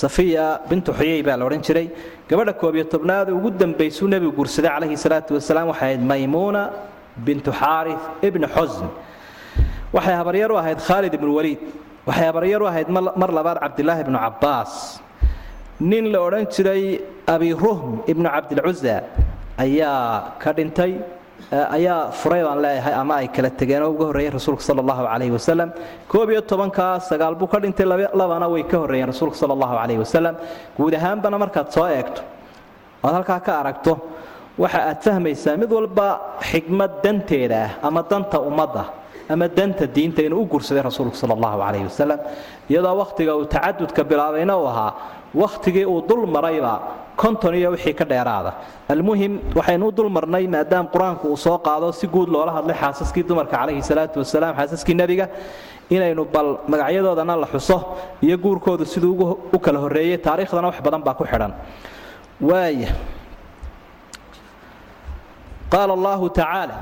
safiya 0.00 0.44
bintu 0.70 0.90
xuyey 0.98 1.20
baa 1.26 1.36
la 1.40 1.44
odhan 1.48 1.60
jiray. 1.66 1.86
Gabadha 2.30 2.52
koob 2.60 2.74
iyo 2.76 2.84
tobnaad 2.94 3.28
ugu 3.36 3.50
dambaysuu 3.62 4.08
nebigu 4.12 4.32
guursaday 4.38 4.70
calayhi 4.74 4.96
salaatu 5.04 5.34
wasalaam 5.38 5.68
waxay 5.72 5.88
ahayd 5.88 6.00
maymuuna 6.10 6.62
bintu 7.16 7.52
xaari 7.52 7.94
ibni 8.22 8.46
xusn 8.46 8.86
waxay 9.92 10.14
habaryar 10.20 10.50
ahayd 10.56 10.78
khaalid 10.80 11.12
ibnu 11.14 11.30
waliid. 11.38 11.60
Waxay 12.06 12.26
habaryar 12.30 12.62
ahayd 12.70 12.88
mar 12.88 13.30
labaad 13.38 13.58
cabdilaahi 13.64 14.00
ibnu 14.06 14.18
cabbaas. 14.18 15.00
Nin 15.80 16.12
la 16.12 16.18
odhan 16.26 16.46
jiray 16.54 17.00
abi 17.28 17.52
ruhm 17.52 18.02
ibnu 18.08 18.28
cabdilcuza 18.34 18.96
ayaa 19.58 20.38
ka 20.42 20.52
dhintay 20.56 20.92
ayaa 21.52 22.10
furay 22.20 22.42
baan 22.42 22.58
leeyahay 22.64 22.94
ama 22.94 23.14
ay 23.20 23.28
kala 23.28 23.50
tegeen. 23.50 23.82
Oo 23.82 23.92
uga 23.92 24.04
horreeyeen 24.08 24.32
rasuulka 24.32 24.62
sala 24.64 24.80
allahu 24.80 25.04
calayhi 25.04 25.32
wasalam 25.36 25.68
koob 26.08 26.30
iyo 26.30 26.40
tobankaa 26.40 27.00
sagaal 27.00 27.34
buu 27.36 27.46
ka 27.46 27.58
dhintay 27.60 27.84
labana 28.20 28.48
way 28.48 28.62
ka 28.64 28.78
horreeyeen 28.82 29.12
rasuulka 29.12 29.36
sala 29.36 29.52
allahu 29.52 29.74
calayhi 29.76 30.00
wasalam 30.00 30.34
guud 30.78 30.94
ahaanbana 30.94 31.36
markaad 31.38 31.68
soo 31.76 31.86
eegto. 31.86 32.22
Oad 33.04 33.14
halkaa 33.18 33.40
ka 33.46 33.52
aragto 33.60 33.92
waxa 34.58 34.78
aad 34.90 34.98
fahmaysaa 35.06 35.56
mid 35.62 35.70
walba 35.72 36.08
xigmad 36.50 36.92
danteeda 37.04 37.58
ah 37.64 37.70
ama 37.88 38.02
danta 38.10 38.38
ummadda 38.40 38.84
ama 39.32 39.46
danta 39.48 39.86
diinta 39.86 40.20
inuu 40.22 40.42
u 40.44 40.46
guursaday 40.52 40.82
rasuulku 40.82 41.16
sala 41.16 41.32
allahu 41.38 41.58
calayhi 41.64 41.86
wasalam 41.90 42.18
iyadoo 42.70 42.96
wakhtiga 43.02 43.32
uu 43.36 43.44
tacadudka 43.54 44.02
bilaabayna 44.10 44.54
uu 44.60 44.66
ahaa 44.72 44.92
wakhtigii 45.42 45.84
uu 45.92 46.00
dul 46.08 46.26
marayba 46.26 46.72
konton 47.16 47.54
iyo 47.54 47.70
wixii 47.74 47.94
ka 47.94 48.04
dheeraada. 48.04 48.52
Almuhim 48.88 49.32
waxaynu 49.58 49.86
u 49.88 49.92
dul 49.92 50.08
marnay 50.16 50.44
maadaama 50.54 50.88
qur'aanku 50.94 51.24
uu 51.32 51.36
soo 51.36 51.58
qaado 51.66 51.92
si 51.92 52.06
guud 52.06 52.28
loola 52.28 52.52
hadlay 52.56 52.76
xaasaskii 52.82 53.22
dumarka 53.28 53.56
calayhi 53.56 53.82
salaatu 53.90 54.18
wasalaam 54.22 54.54
xaasaskii 54.58 54.94
nebiga 55.00 55.26
inaynu 55.90 56.24
bal 56.34 56.48
magacyadoodana 56.72 57.36
la 57.42 57.46
xuso 57.54 57.76
iyo 58.26 58.36
guurkoodu 58.44 58.84
siduu 58.84 59.38
u 59.52 59.58
kala 59.64 59.78
horreeyey 59.84 60.18
taariikhdana 60.26 60.66
wax 60.70 60.78
badan 60.86 61.02
baa 61.06 61.14
ku 61.14 61.24
xidhan. 61.24 61.52
Waaya 62.48 62.90
qaala 65.72 65.92
allahu 65.98 66.24
tacaala 66.38 66.76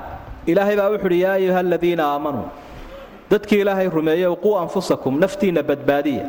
ilaahay 0.50 0.76
baa 0.80 0.88
wuxu 0.94 1.06
uhi 1.10 1.20
yaa 1.24 1.34
ayuha 1.40 1.58
aladiina 1.64 2.04
aamanuu 2.12 2.46
dadkii 3.30 3.60
ilaahay 3.64 3.88
rumeeyow 3.98 4.34
quu 4.44 4.50
anfusakum 4.62 5.12
naftiinna 5.24 5.62
badbaadiya 5.70 6.26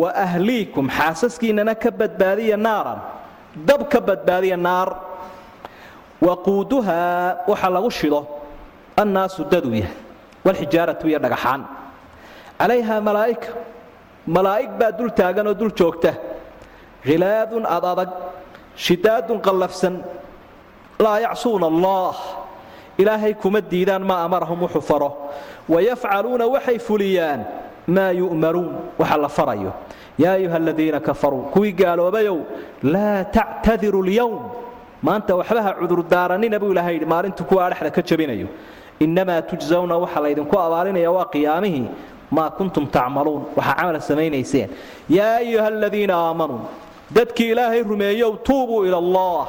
wa 0.00 0.08
ahliikum 0.26 0.86
xaasaskiinnana 0.98 1.74
ka 1.82 1.90
badbaadiya 2.00 2.56
naaran 2.66 3.00
dab 3.68 3.82
ka 3.92 3.98
badbaadiya 4.08 4.56
naar 4.66 4.88
waquuduhaa 6.26 7.44
waxa 7.50 7.68
lagu 7.76 7.90
shido 7.98 8.20
annaasu 9.02 9.44
daduu 9.52 9.74
yahay 9.82 9.94
walxijaaratu 10.46 11.04
iyo 11.10 11.18
dhagaxaan 11.24 11.62
calayhaa 12.60 13.00
malaa'ika 13.08 13.48
malaa'ig 14.36 14.70
baa 14.80 14.92
dul 14.98 15.10
taagan 15.18 15.46
oo 15.50 15.54
dul 15.60 15.72
joogta 15.78 16.12
khilaadun 17.06 17.64
ad 17.76 17.84
adag 17.92 18.10
shidaadun 18.86 19.38
qallafsan 19.46 19.94
laa 21.04 21.18
yacsuuna 21.20 21.66
allah. 21.66 22.14
Ilaahay 22.98 23.34
kuma 23.34 23.60
diidaan 23.60 24.02
maa 24.10 24.24
amarahum 24.24 24.60
wuxuu 24.64 24.80
faro. 24.80 25.10
Wayafcaluuna 25.68 26.46
waxay 26.54 26.78
fuliyaan 26.78 27.40
maa 27.86 28.10
yu'maruun. 28.12 28.72
Waxa 28.98 29.16
la 29.16 29.28
farayo. 29.28 29.72
Yaa 30.18 30.32
ayuha 30.40 30.56
aladiina 30.56 31.00
kafaruu 31.00 31.42
kuwii 31.52 31.72
gaaloobayow 31.72 32.38
laa 32.82 33.24
tactadiru 33.24 34.02
lyowm 34.02 34.40
maanta 35.02 35.36
waxba 35.36 35.62
ha 35.62 35.72
cudurdaaranina 35.80 36.58
buu 36.58 36.72
ilahay 36.72 36.94
yidhi 36.94 37.04
maalintu 37.06 37.44
kuwa 37.44 37.68
dhexda 37.70 37.90
ka 37.90 38.02
jabinayo 38.02 38.48
innamaa 39.04 39.42
tujsawna 39.42 39.96
waxa 39.98 40.20
laydinku 40.24 40.56
abaalinaya 40.58 41.10
waa 41.12 41.28
qiyaamihii 41.34 41.84
maa 42.30 42.48
kuntum 42.50 42.86
tacmaluun. 42.86 43.42
Waxaa 43.56 43.74
camal 43.76 44.00
samaynayseen. 44.00 44.68
Yaa 45.10 45.36
ayuha 45.44 45.66
aladiina 45.66 46.14
aamanuu 46.16 46.60
dadkii 47.12 47.50
ilaahay 47.52 47.82
rumeeyow 47.82 48.32
tuubuu 48.46 48.84
ila 48.88 48.96
allah 48.96 49.46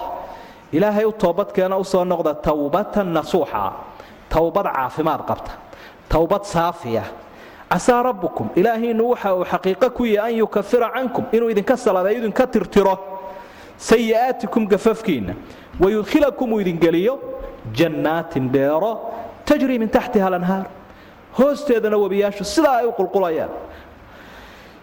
ilaahay 0.72 1.06
u 1.06 1.12
toobadkeena 1.12 1.78
u 1.78 1.84
soo 1.84 2.04
noqda 2.06 2.34
towbatan 2.34 3.14
nasuuxa. 3.14 3.72
Towbad 4.30 4.66
caafimaad 4.76 5.22
qabta. 5.30 5.52
Towbad 6.10 6.44
saafiya. 6.44 7.04
Casaa 7.70 8.04
rabbukum. 8.04 8.50
Ilaahiinnu 8.56 9.10
waxa 9.10 9.36
uu 9.36 9.44
xaqiiqo 9.46 9.90
ku 9.94 10.06
yahi 10.06 10.34
an 10.34 10.38
yukafira 10.40 10.90
cankum. 10.94 11.26
Inuu 11.32 11.50
idinka 11.50 11.78
salabeeyo 11.78 12.20
idinka 12.20 12.48
tirtiro 12.48 12.98
sayi'aatikum 13.78 14.68
gafafkiinna. 14.68 15.34
Wayudkhilakum 15.80 16.54
uu 16.54 16.60
idin 16.62 16.80
geliyo 16.80 17.20
jannaatin 17.74 18.50
beero 18.50 19.00
tajrii 19.46 19.80
min 19.80 19.90
taxtiha 19.90 20.28
alanhaar. 20.28 20.66
Hoosteedana 21.38 21.98
webiyaashu 21.98 22.44
sidaa 22.44 22.78
ay 22.82 22.86
u 22.88 22.92
qulqulayaan. 22.92 23.50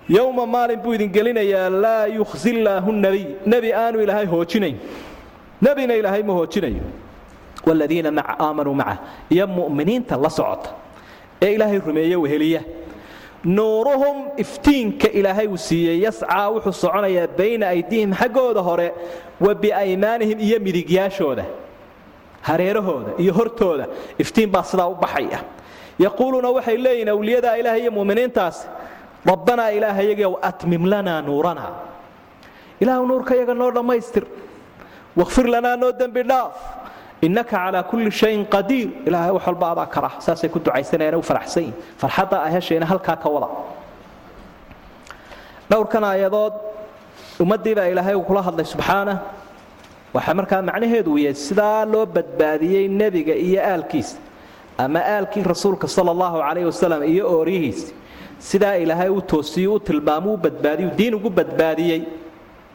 Yowma 0.09 0.47
maalin 0.47 0.80
buu 0.80 0.93
idin 0.95 1.11
gelinayaa 1.12 1.70
laa 1.70 2.07
yukhsi 2.07 2.53
llaahu 2.64 2.93
nabiy 2.93 3.26
nebi 3.47 3.72
aanu 3.72 4.01
ilaahay 4.03 4.26
hoojinayn 4.26 4.76
nebina 5.65 5.95
ilaahay 6.01 6.23
ma 6.29 6.33
hoojinayo 6.39 6.85
wladiina 7.67 8.11
aamanuu 8.45 8.75
macah 8.81 8.97
iyo 9.35 9.45
mu'miniinta 9.57 10.15
la 10.25 10.31
socota 10.39 10.71
ee 11.45 11.51
ilaahay 11.57 11.79
rumeeye 11.87 12.17
weheliya 12.25 12.62
nuuruhum 13.45 14.17
iftiinka 14.43 15.09
ilaahay 15.19 15.47
uu 15.49 15.57
siiyey 15.69 15.97
yascaa 16.07 16.47
wuxuu 16.55 16.73
soconayaa 16.83 17.27
bayna 17.39 17.65
aydiihim 17.75 18.12
xaggooda 18.21 18.61
hore 18.69 18.89
wa 19.41 19.53
biaymaanihim 19.62 20.39
iyo 20.47 20.59
midigyaashooda 20.67 21.45
hareerahooda 22.49 23.11
iyo 23.23 23.33
hortooda 23.39 23.87
iftiin 24.19 24.51
baa 24.55 24.62
sidaa 24.71 24.89
u 24.89 24.95
baxaya 24.95 25.39
yaquuluuna 26.05 26.49
waxay 26.57 26.77
leeyihiin 26.85 27.09
awliyadaa 27.15 27.57
ilaah 27.61 27.77
iyo 27.83 27.91
muminiintaasi 27.99 28.62
rabbanaa 29.31 29.71
ilaahayagiow 29.77 30.33
atmim 30.49 30.83
lanaa 30.93 31.21
nuuranaa 31.29 31.73
ilaahu 32.81 33.07
nuurkayaga 33.11 33.55
noo 33.61 33.71
dhammaystir 33.77 34.25
waqfir 35.21 35.47
lanaa 35.55 35.77
noo 35.83 35.93
dembi 36.01 36.23
dhaaf 36.31 36.55
innaka 37.27 37.51
calaa 37.57 37.83
kulli 37.91 38.11
shayin 38.21 38.43
qadiir 38.55 38.89
ilaahay 39.09 39.33
wax 39.37 39.45
walba 39.49 39.67
adaa 39.73 39.87
saasay 40.27 40.49
ku 40.55 40.59
ducaysanayaan 40.59 41.17
u 41.19 41.23
yihiin 41.67 41.77
farxadda 42.01 42.37
heshayna 42.57 42.87
halkaa 42.93 43.17
ka 43.23 43.29
wada 43.35 43.49
dhowrkan 45.71 46.05
aayadood 46.11 46.55
ummaddii 47.43 47.75
baa 47.79 47.89
ilaahay 47.93 48.15
kula 48.29 48.43
hadlay 48.49 48.67
subxaana 48.75 49.15
waxaa 50.15 50.35
markaa 50.41 50.61
macnaheedu 50.69 51.11
uu 51.15 51.19
yahay 51.25 51.35
sidaa 51.49 51.85
loo 51.93 52.05
badbaadiyey 52.17 52.85
nebiga 53.01 53.35
iyo 53.47 53.61
aalkiisa 53.73 54.17
ama 54.85 55.01
aalkii 55.15 55.43
rasuulka 55.53 55.87
sala 55.97 56.11
allahu 56.15 56.37
calayh 56.47 56.65
wasalam 56.71 57.03
iyo 57.12 57.25
ooryihiisi 57.37 57.87
sidaa 58.51 58.75
ilaahay 58.85 59.09
u 59.09 59.21
toosiyo 59.33 59.71
u 59.75 59.81
tilmaamo 59.89 60.29
u 60.35 60.37
badbaadiyu 60.45 60.91
diin 60.99 61.15
ugu 61.19 61.31
badbaadiyey 61.39 62.01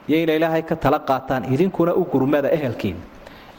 iyo 0.09 0.17
inay 0.23 0.37
ilaahay 0.39 0.63
ka 0.69 0.75
tala 0.83 0.99
qaataan 1.09 1.43
idinkuna 1.53 1.91
u 2.01 2.03
gurmada 2.13 2.49
ehelkiina 2.57 3.01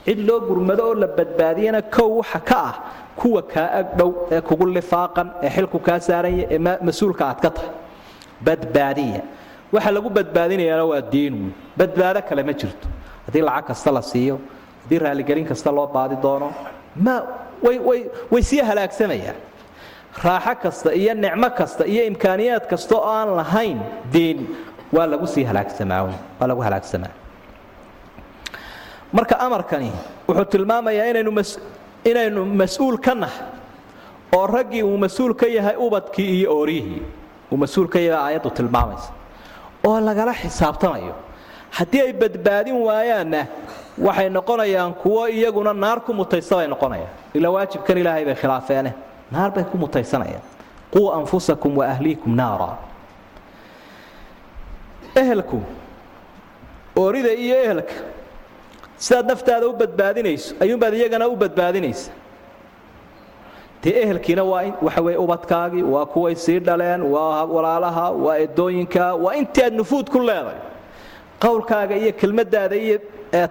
cid 0.04 0.18
loo 0.28 0.38
gurmado 0.48 0.82
oo 0.88 0.94
la 1.02 1.06
badbaadiyana 1.18 1.80
kow 1.96 2.08
waxa 2.20 2.40
ka 2.50 2.58
ah 2.70 2.74
kuwa 3.20 3.42
kaa 3.52 3.68
agdhow 3.80 4.10
ee 4.34 4.40
kugu 4.48 4.66
lifaaqan 4.76 5.26
ee 5.44 5.50
xilku 5.56 5.78
kaa 5.88 5.98
saaranya 6.08 6.44
ee 6.54 6.58
mas'uulka 6.88 7.22
aad 7.30 7.40
ka 7.44 7.50
tahay. 7.56 7.70
Badbaadiya. 8.46 9.20
Waxa 9.74 9.90
lagu 9.96 10.08
badbaadinayaana 10.18 10.84
waa 10.92 11.02
diinu 11.12 11.52
badbaado 11.78 12.20
kale 12.28 12.42
ma 12.48 12.52
jirto. 12.60 12.86
Haddii 13.26 13.42
lacag 13.48 13.66
kasta 13.68 13.90
la 13.96 14.02
siiyo 14.02 14.36
haddii 14.82 14.98
raaligelin 15.04 15.46
kasta 15.50 15.70
loo 15.76 15.86
baadi 15.86 16.16
doono 16.24 16.48
ma 17.04 17.14
way 18.32 18.42
sii 18.50 18.60
halaagsamayaan 18.68 19.36
raaxo 20.24 20.54
kasta 20.62 20.88
iyo 20.94 21.12
nicmo 21.14 21.48
kasta 21.58 21.82
iyo 21.92 22.02
imkaaniyaad 22.10 22.64
kasta 22.72 22.94
oo 22.96 23.04
aan 23.16 23.28
lahayn 23.40 23.78
diin 24.12 24.38
waa 24.92 25.06
lagu 25.06 25.26
sii 25.26 25.44
halaagsamaa 25.44 26.02
waa 26.40 26.46
lagu 26.48 26.60
amarkani 29.40 29.92
wuxuu 30.28 30.44
tilmaamayaa 30.44 31.06
inaynu 31.10 31.32
inaynu 32.04 32.44
mas'uul 32.44 32.98
ka 32.98 33.14
nahay 33.14 33.46
oo 34.36 34.46
raggii 34.46 34.82
uu 34.82 34.98
mas'uul 34.98 35.34
ka 35.34 35.46
yahay 35.46 35.76
ubadkii 35.76 36.28
iyo 36.40 36.56
ooryihii 36.58 37.02
uu 37.52 37.56
mas'uul 37.56 37.88
ka 37.88 37.98
yahay 37.98 38.24
aayaddu 38.26 38.50
tilmaamaysa. 38.50 39.10
Oo 39.86 40.00
lagala 40.00 40.32
xisaabtamayo 40.34 41.14
haddii 41.70 42.00
ay 42.00 42.12
badbaadin 42.12 42.76
waayaanna 42.86 43.46
waxay 43.98 44.28
noqonayaan 44.30 44.94
kuwo 44.94 45.26
iyaguna 45.28 45.72
naar 45.72 46.00
ku 46.00 46.12
mutaysa 46.14 46.56
bay 46.56 46.66
noqonayaan. 46.68 47.10
Ilaa 47.34 47.50
waajibkan 47.50 47.98
ilaahay 47.98 48.24
bay 48.24 48.34
khilaafeene 48.34 48.94
naar 49.32 49.50
bay 49.50 49.64
ku 49.64 49.78
mutaysanayaan. 49.78 50.42
Quu 50.92 51.10
anfusakum 51.12 51.76
wa 51.78 51.86
ahliikum 51.86 52.34
naara 52.36 52.78
ehelku 55.16 55.60
oorida 56.96 57.32
iyo 57.44 57.56
ehelka 57.64 57.94
sidaad 58.98 59.26
naftaada 59.32 59.66
u 59.68 59.72
badbaadinayso 59.82 60.54
ayuunbaad 60.62 60.94
iyagana 60.94 61.28
u 61.28 61.36
badbaadinaysa 61.36 62.10
dee 63.82 63.94
ehelkiina 64.04 64.44
waa 64.44 64.64
waxa 64.86 65.00
weye 65.06 65.18
ubadkaagii 65.18 65.82
waa 65.82 66.06
kuway 66.06 66.34
sii 66.34 66.58
dhaleen 66.60 67.02
waa 67.02 67.44
walaalaha 67.44 68.10
waa 68.10 68.36
edooyinka 68.46 69.14
waa 69.14 69.34
intii 69.40 69.70
nufuud 69.70 70.10
ku 70.10 70.18
leedahay. 70.20 70.58
Qowlkaaga 71.40 71.96
iyo 71.96 72.12
kelmadaada 72.12 72.76
iyo 72.76 72.98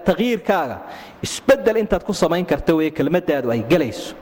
takyiirkaaga 0.06 0.76
isbeddel 1.22 1.76
intaad 1.82 2.04
ku 2.06 2.14
samayn 2.14 2.46
karta 2.46 2.74
wey 2.74 2.90
kelmadaadu 2.90 3.50
ay 3.50 3.62
gelayso. 3.70 4.14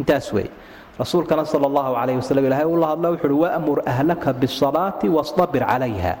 Intaas 0.00 0.32
wey 0.32 0.50
rasuulkana 0.98 1.44
sal 1.46 1.62
allahu 1.64 1.94
calayh 1.94 2.16
wasalam 2.18 2.44
ilahay 2.46 2.66
uu 2.66 2.76
la 2.82 2.86
hadla 2.92 3.08
wuxu 3.14 3.26
uhi 3.30 3.38
wamur 3.44 3.78
ahlaka 3.86 4.32
bisalaati 4.32 5.08
wastabir 5.08 5.62
calayha 5.62 6.18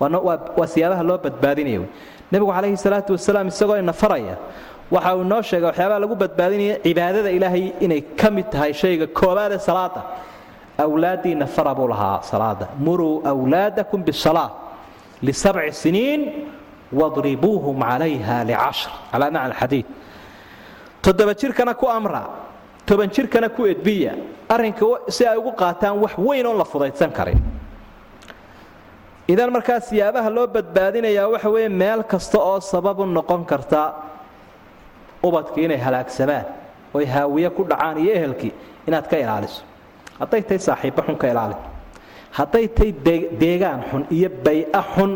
waa 0.00 0.66
siyaabaha 0.74 1.02
loo 1.02 1.18
badbaadinaya 1.18 1.80
nebigu 2.32 2.52
calayhi 2.52 2.76
salaatu 2.76 3.12
wasalaam 3.16 3.48
isagoo 3.52 3.76
ina 3.78 3.92
faraya 3.92 4.36
waxa 4.90 5.10
uu 5.16 5.22
inoo 5.26 5.42
sheegay 5.42 5.66
waxyaabaha 5.70 6.00
lagu 6.04 6.14
badbaadinaya 6.22 6.74
cibaadada 6.84 7.30
ilaahay 7.30 7.64
inay 7.84 8.00
ka 8.20 8.30
mid 8.30 8.46
tahay 8.52 8.72
shayga 8.72 9.06
koobaadee 9.18 9.58
salaada 9.68 10.00
awlaadiina 10.84 11.46
fara 11.46 11.74
buu 11.74 11.88
lahaa 11.88 12.22
salaada 12.22 12.66
muruu 12.78 13.14
wlaadakum 13.44 14.00
bisalaa 14.08 14.50
lisabci 15.22 15.72
siniin 15.82 16.20
wadribuuhum 16.92 17.76
calayha 17.88 18.36
licashr. 18.48 18.88
Calaa 19.12 19.28
macna 19.30 19.40
alxadiid. 19.50 19.86
Toddoba 21.02 21.34
jirkana 21.40 21.74
ku 21.74 21.86
amra 21.88 22.22
toban 22.86 23.10
jirkana 23.10 23.48
ku 23.56 23.66
edbiya 23.66 24.12
arrinka 24.48 24.86
si 25.08 25.26
ay 25.26 25.36
ugu 25.36 25.52
qaataan 25.52 25.98
wax 26.02 26.14
weyn 26.18 26.46
oon 26.46 26.56
la 26.56 26.64
fudaydsan 26.64 27.10
karin 27.18 27.38
idan 29.32 29.50
markaa 29.56 29.80
siyaabaha 29.88 30.30
loo 30.36 30.46
badbaadinayaa 30.56 31.28
waxa 31.34 31.50
weeye 31.54 31.68
meel 31.82 32.00
kasta 32.12 32.38
oo 32.50 32.60
sababu 32.72 33.02
noqon 33.16 33.42
karta 33.50 33.80
ubadkii 35.26 35.64
inay 35.66 35.80
halaagsamaan 35.86 36.44
oy 36.96 37.04
haawiye 37.14 37.50
ku 37.56 37.62
dhacaan 37.70 37.96
iyo 38.04 38.12
ehelkii 38.18 38.52
inaad 38.88 39.06
ka 39.10 39.16
ilaaliso. 39.24 39.62
Hadday 40.20 40.42
tahay 40.42 40.58
saaxiibba 40.68 41.02
xun 41.06 41.16
ka 41.22 41.26
ilaali. 41.32 41.54
Hadday 42.38 42.66
tahay 42.76 42.92
deegaan 43.42 43.80
xun 43.90 44.02
iyo 44.16 44.28
bay-a 44.44 44.82
xun 44.94 45.12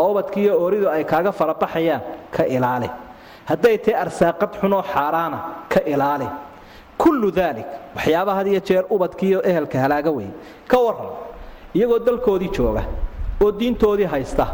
oo 0.00 0.08
ubadkii 0.12 0.42
iyo 0.46 0.54
ooridu 0.62 0.86
ay 0.88 1.04
kaaga 1.04 1.32
farabaxayaan 1.32 2.02
ka 2.36 2.42
ilaali. 2.56 2.88
Hadday 3.50 3.76
tahay 3.84 3.96
arsaaqad 4.04 4.50
xunoo 4.60 4.82
xaaraana 4.92 5.38
ka 5.72 5.80
ilaali. 5.92 6.28
Kullu 7.02 7.30
daalik 7.38 7.66
waxyaabaha 7.96 8.40
iyo 8.52 8.60
jeer 8.68 8.84
ubadkii 8.94 9.28
iyo 9.32 9.40
ehelka 9.50 9.76
halaaga 9.84 10.10
weyn. 10.16 10.32
Ka 10.70 10.78
waran 10.86 11.10
iyagoo 11.74 11.98
dalkoodii 12.06 12.50
jooga 12.56 12.82
oo 13.42 13.50
diintoodii 13.60 14.06
haysta 14.14 14.46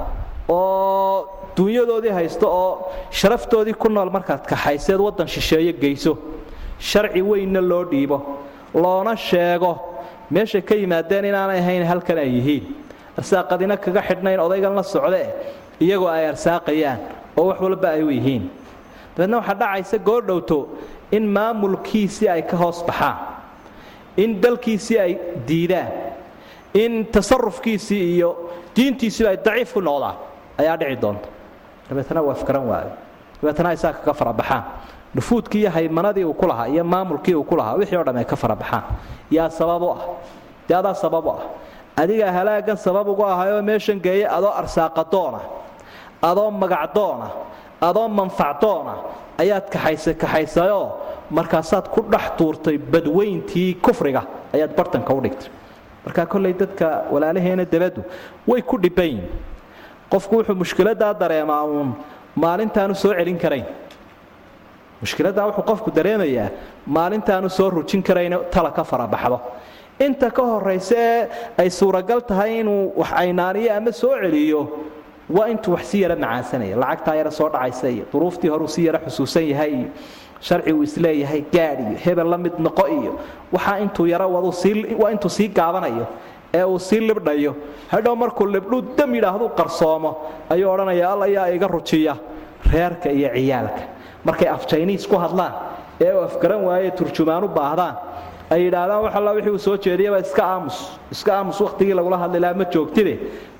oo 0.48 1.28
dunyadoodii 1.56 2.10
haysta 2.10 2.46
oo 2.46 2.92
sharaftoodii 3.10 3.74
ku 3.74 3.88
nool 3.88 4.10
markaad 4.10 4.46
kaxayseed 4.46 5.00
waddan 5.00 5.28
shisheeye 5.28 5.72
geyso. 5.72 6.18
Sharci 6.78 7.22
weynna 7.22 7.60
loo 7.60 7.84
dhiibo 7.90 8.18
loona 8.74 9.16
sheego 9.16 9.72
meeshay 10.30 10.60
ka 10.62 10.74
yimaadeen 10.74 11.24
inaanay 11.24 11.58
ahayn 11.58 11.84
halkan 11.86 12.18
ay 12.18 12.28
yihiin. 12.36 12.64
Arsaaqadina 13.18 13.76
kaga 13.76 14.02
xidhnayn 14.02 14.40
odaygan 14.40 14.74
la 14.74 14.82
socdee 14.82 15.26
iyagoo 15.80 16.08
ay 16.08 16.26
arsaaqayaan 16.28 16.98
oo 17.36 17.46
wax 17.48 17.60
walba 17.60 17.88
ay 17.90 18.02
u 18.02 18.10
yihiin. 18.10 18.50
Dabeedna 19.16 19.36
waxaa 19.38 19.54
dhacaysa 19.60 19.98
goordhowto 19.98 20.58
in 21.12 21.26
maamulkiisii 21.36 22.28
ay 22.28 22.42
ka 22.42 22.56
hoos 22.56 22.82
baxaan 22.86 23.16
in 24.16 24.40
dalkiisii 24.42 24.98
ay 24.98 25.12
diidaan 25.48 25.88
in 26.74 27.06
tasarufkiisii 27.06 28.16
iyo 28.18 28.50
diintiisiiba 28.76 29.30
ay 29.30 29.38
daciif 29.38 29.72
ku 29.74 29.80
noqdaan 29.80 30.16
ayaa 30.58 30.76
dhici 30.76 30.96
doonta. 31.00 31.28
Dabeetna 31.88 32.22
waa 32.22 32.32
afkaran 32.34 32.66
waayo. 32.66 32.92
Dabeetna 33.42 33.68
ay 33.70 33.76
saa 33.76 33.92
kaga 33.92 34.14
farabaxaan 34.14 34.62
nufuudkii 35.14 35.60
iyo 35.60 35.70
haymanadii 35.70 36.24
uu 36.24 36.34
ku 36.34 36.46
lahaa 36.46 36.66
iyo 36.66 36.84
maamulkii 36.84 37.34
uu 37.34 37.44
ku 37.44 37.56
lahaa 37.56 37.78
wixii 37.78 37.96
o 37.96 38.04
dham 38.04 38.16
ay 38.16 38.24
ka 38.24 38.36
farabaxaan 38.36 38.82
yaa 39.30 39.50
sabab 39.50 39.82
u 39.82 39.90
ah. 39.90 40.02
Dee 40.68 40.94
sabab 40.94 41.26
u 41.26 41.30
ah. 41.30 41.42
Adigaa 41.96 42.32
halaagan 42.32 42.76
sabab 42.76 43.06
ugu 43.08 43.22
ahayoo 43.22 43.62
meeshan 43.62 44.00
geeye 44.02 44.26
adoo 44.26 44.50
arsaaqadoona 44.50 45.40
adoo 46.22 46.50
magacdoona 46.50 47.28
adoo 47.80 48.08
manfacdoona 48.08 48.94
ayaad 49.38 49.70
kaxaysa 49.70 50.14
kaxaysayoo 50.14 50.88
markaasaad 51.30 51.86
ku 51.94 52.02
dhex 52.02 52.34
tuurtay 52.38 52.78
badweyntii 52.78 53.74
kufriga 53.78 54.22
ayaad 54.54 54.74
bartanka 54.74 55.14
u 55.14 55.20
dhigtay 55.22 55.50
markaa 56.06 56.26
kollay 56.32 56.52
dadka 56.62 56.88
walaalaheena 57.12 57.64
dabaddu 57.74 58.00
way 58.50 58.60
ku 58.70 58.76
dhibbayin 58.84 59.20
qofku 60.12 60.32
wuxuu 60.38 60.54
mushkiladaa 60.62 61.12
dareemaa 61.22 61.62
uun 61.74 61.90
maalintaanu 62.44 62.94
soo 63.02 63.12
celin 63.18 63.38
karayn. 63.44 63.66
Mushkiladaa 65.02 65.46
wuxuu 65.48 65.64
qofku 65.70 65.90
dareemayaa 65.98 66.48
maalintaanu 66.96 67.48
soo 67.58 67.68
rujin 67.76 68.02
karayn 68.08 68.34
tala 68.54 68.70
ka 68.76 68.82
farabaxdo 68.90 69.38
inta 70.06 70.28
ka 70.36 70.42
horaysa 70.50 70.94
ee 70.96 71.28
ay 71.62 71.68
suuragal 71.78 72.20
tahay 72.30 72.50
inuu 72.60 72.92
wax 73.00 73.10
aynaaniyo 73.22 73.70
ama 73.78 73.92
soo 74.02 74.12
celiyo 74.22 74.60
waa 75.36 75.46
intuu 75.52 75.72
wax 75.76 75.84
si 75.90 75.96
yara 76.02 76.16
macaansanaya 76.24 76.76
lacagtaa 76.82 77.14
yara 77.20 77.30
soo 77.38 77.48
dhacaysa 77.54 77.86
iyo 77.94 78.04
duruuftii 78.12 78.48
horuu 78.54 78.68
si 78.74 78.80
yara 78.86 78.98
xusuusan 79.06 79.44
yahay. 79.52 79.72
iyo 79.78 79.88
sharci 80.46 80.72
uu 80.76 80.82
is 80.88 80.94
leeyahay 81.04 81.42
gaadh 81.54 81.80
iyo 81.88 81.96
hebel 82.04 82.28
la 82.32 82.38
mid 82.44 82.54
noqo 82.66 82.84
iyo 82.98 83.12
waxaa 83.54 83.78
intuu 83.84 84.06
yaro 84.12 84.26
waa 85.02 85.10
intuu 85.14 85.30
sii 85.36 85.48
gaabanayo 85.58 86.06
ee 86.58 86.64
uu 86.72 86.78
sii 86.78 87.00
libdhayo. 87.08 87.52
Hadhow 87.92 88.14
markuu 88.22 88.46
libdhuu 88.54 88.80
dam 88.98 89.10
yidhaahdu 89.16 89.46
qarsoomo 89.58 90.10
ayuu 90.52 90.70
odhanaya 90.74 91.06
alla 91.12 91.26
yaa 91.36 91.48
iga 91.56 91.66
rujiya 91.74 92.14
reerka 92.72 93.08
iyo 93.18 93.28
ciyaalka. 93.36 93.82
Markay 94.26 94.48
af 94.54 94.62
jiniis 94.70 95.06
ku 95.10 95.16
hadlaan 95.24 95.52
ee 96.04 96.12
uu 96.16 96.22
afgaran 96.28 96.62
waaye 96.68 96.90
turjumaan 96.98 97.44
u 97.44 97.48
baahdaan 97.58 97.94
ay 98.54 98.60
yidhaahdaan 98.66 99.00
wax 99.04 99.14
alla 99.18 99.30
wixii 99.36 99.50
uu 99.56 99.58
soo 99.66 99.76
jeediyaba 99.86 100.18
iska 100.26 100.42
aamus 100.52 100.76
iska 101.14 101.30
aamus 101.38 101.58
wakhtigii 101.64 101.94
lagula 101.98 102.16
hadli 102.22 102.40
lahaa 102.44 102.58
ma 102.60 102.64
joogtide. 102.74 103.14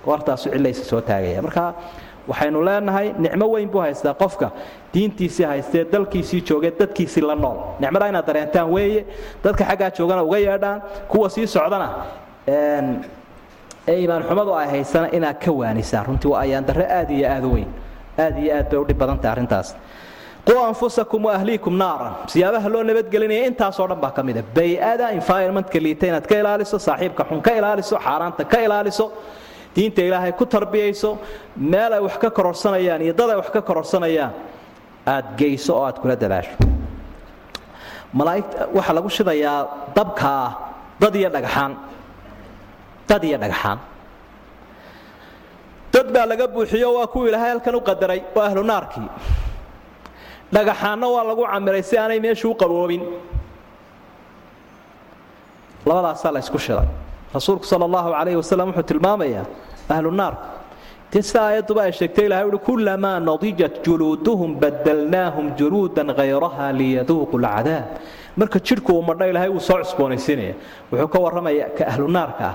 Goortaasu 0.04 0.46
cillaysa 0.54 0.84
soo 0.90 1.00
taagaya. 1.08 1.42
Marka 1.46 1.64
waxaynu 2.28 2.58
leenahay 2.66 3.12
nicmo 3.18 3.46
weyn 3.54 3.68
buu 3.72 3.80
haystaa 3.80 4.14
qofka. 4.22 4.50
Diintiisii 4.94 5.44
haystee 5.50 5.84
dalkiisii 5.92 6.40
joogee 6.48 6.72
dadkiisii 6.78 7.22
la 7.22 7.34
nool. 7.34 7.58
Nicmadaa 7.80 8.08
inaad 8.08 8.26
dareentaan 8.26 8.68
weeye 8.72 9.04
dadka 9.44 9.64
xaggaa 9.64 9.90
joogana 9.98 10.22
uga 10.22 10.38
yeedhaan 10.38 10.82
kuwa 11.08 11.30
sii 11.30 11.46
socdana 11.46 11.88
ee 12.48 12.82
iimaanxumadu 14.00 14.52
ay 14.60 14.66
haysana 14.74 15.08
inaad 15.16 15.38
ka 15.44 15.52
waanisaan 15.52 16.06
runtii 16.06 16.30
waa 16.32 16.40
ayaandarre 16.40 16.86
aad 16.98 17.10
iyo 17.10 17.28
aad 17.34 17.44
weyn. 17.54 17.68
Aad 18.18 18.36
iyo 18.42 18.52
aad 18.56 18.68
bay 18.70 18.78
udhib 18.84 18.98
badan 18.98 19.18
tahay 19.18 19.32
arrintaas. 19.32 19.68
Quu 20.46 20.54
anfusakum 20.68 21.24
waahliikum 21.24 21.74
naaran. 21.82 22.12
Siyaabaha 22.32 22.68
loo 22.72 22.82
nabadgelinaya 22.82 23.46
intaasoo 23.50 23.86
dhan 23.90 24.00
baa 24.00 24.10
ka 24.16 24.22
mida 24.22 24.42
bay-ada 24.56 25.06
environmentka 25.18 25.78
liita 25.84 26.06
inaad 26.06 26.26
ka 26.30 26.34
ilaaliso 26.40 26.78
saaxiibka 26.78 27.24
xun 27.28 27.40
ka 27.46 27.50
ilaaliso 27.58 27.96
xaaraanta 28.06 28.44
ka 28.52 28.58
ilaaliso 28.66 29.06
diinta 29.74 30.02
ilaahay 30.02 30.32
ku 30.32 30.44
tarbiyayso 30.46 31.18
meel 31.56 31.92
ay 31.92 32.00
wax 32.06 32.16
ka 32.22 32.30
kororsanayaan 32.30 33.00
iyo 33.02 33.12
dad 33.18 33.30
ay 33.30 33.36
wax 33.42 33.48
ka 33.54 33.60
kororsanayaan 33.62 34.32
aad 35.06 35.26
geyso 35.38 35.72
oo 35.76 35.84
aad 35.84 35.98
kula 36.02 36.16
dadaasho. 36.16 36.54
Malaaigta 38.18 38.68
waxaa 38.76 38.94
lagu 38.98 39.08
shidayaa 39.10 39.60
dabkaa 39.96 40.44
dad 41.02 41.14
iyo 41.20 41.28
dhagxaan. 41.34 41.72
Dad 43.08 43.22
iyo 43.24 43.38
dhagxaan. 43.42 43.78
Dad 45.92 46.08
baa 46.14 46.26
laga 46.30 46.46
buuxiyo 46.54 46.88
waa 46.96 47.06
kuwii 47.12 47.28
ilaahay 47.30 47.50
halkan 47.58 47.74
u 47.74 47.80
qadaray 47.88 48.20
waa 48.34 48.46
ahlu 48.48 48.62
naarkii 48.62 49.08
dhagaxaanna 50.54 51.06
waa 51.14 51.24
lagu 51.28 51.42
camiray 51.52 51.82
si 51.82 51.98
aanay 51.98 52.20
meeshu 52.22 52.50
u 52.50 52.54
qaboobin. 52.54 53.02
Labadaasaa 55.86 56.32
la 56.32 56.40
ysku 56.40 56.58
shiday 56.58 56.86
rasuulku 57.34 57.66
sal 57.66 57.82
allahu 57.88 58.08
calayhi 58.16 58.38
wasalam 58.42 58.68
wuxuu 58.70 58.86
tilmaamayaa 58.90 59.44
ahlu 59.94 60.10
naarka 60.20 60.46
dee 61.12 61.22
ay 61.84 61.92
sheegtay 62.00 62.26
ilahay 62.28 62.46
uhi 62.50 62.58
kullamaa 62.68 63.18
nadijat 63.28 63.74
juluuduhum 63.86 64.50
badalnaahum 64.62 65.46
juluudan 65.58 66.08
hayraha 66.18 66.66
liyaduuqu 66.80 67.36
lcadaab 67.44 67.84
marka 68.40 68.58
jidhku 68.68 68.90
uu 68.98 69.02
madho 69.08 69.26
ilaahay 69.30 69.50
wuu 69.54 69.60
soo 69.68 69.78
cusboonaysiinaya. 69.82 70.54
Wuxuu 70.90 71.08
ka 71.14 71.18
warramaya 71.24 71.66
ka 71.78 71.84
ahlu 71.92 72.06
ah 72.48 72.54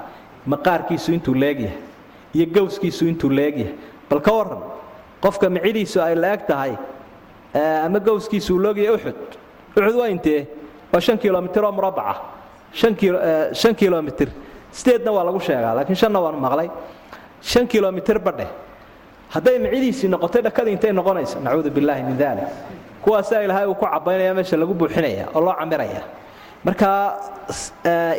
maqaarkiisu 0.53 1.09
intuu 1.17 1.35
leegyahay 1.43 1.77
iyo 2.35 2.45
gowskiisu 2.55 3.03
intuu 3.11 3.29
leegyahay 3.39 3.73
bal 4.09 4.19
ka 4.27 4.31
warran 4.37 4.61
qofka 5.23 5.49
micidiisu 5.55 5.97
ay 6.07 6.15
la-eg 6.15 6.41
tahay 6.47 6.73
ama 7.85 7.99
gowskiisu 7.99 8.49
uu 8.55 8.59
loogyahay 8.65 8.95
uxud 8.97 9.17
uxud 9.77 9.95
waa 10.01 10.09
intee? 10.15 10.47
Waa 10.91 11.01
shan 11.01 11.17
kilomitir 11.17 11.63
oo 11.63 11.71
murabaca 11.71 12.15
shan 13.61 13.75
kilomitir 13.81 14.29
sideedna 14.71 15.11
waa 15.11 15.23
lagu 15.27 15.39
sheegaa 15.39 15.73
laakiin 15.77 15.95
shanna 15.95 16.19
waan 16.19 16.35
maqlay. 16.45 16.69
Shan 17.41 17.67
kilomitir 17.67 18.19
badhe. 18.19 18.47
Hadday 19.33 19.59
micidiisii 19.59 20.07
noqotay 20.13 20.41
dhakadii 20.41 20.73
intay 20.75 20.91
noqonayso 20.91 21.39
nacuudu 21.39 21.69
billaahi 21.71 22.03
min 22.03 22.17
dalik 22.17 22.47
kuwaasaa 23.03 23.41
ilaahay 23.45 23.65
uu 23.67 23.75
ku 23.75 23.85
cabaynaya 23.85 24.33
meesha 24.33 24.57
lagu 24.57 24.73
buuxinaya 24.73 25.25
oo 25.35 25.41
loo 25.41 25.53
camiraya. 25.59 26.01
Marka 26.65 26.89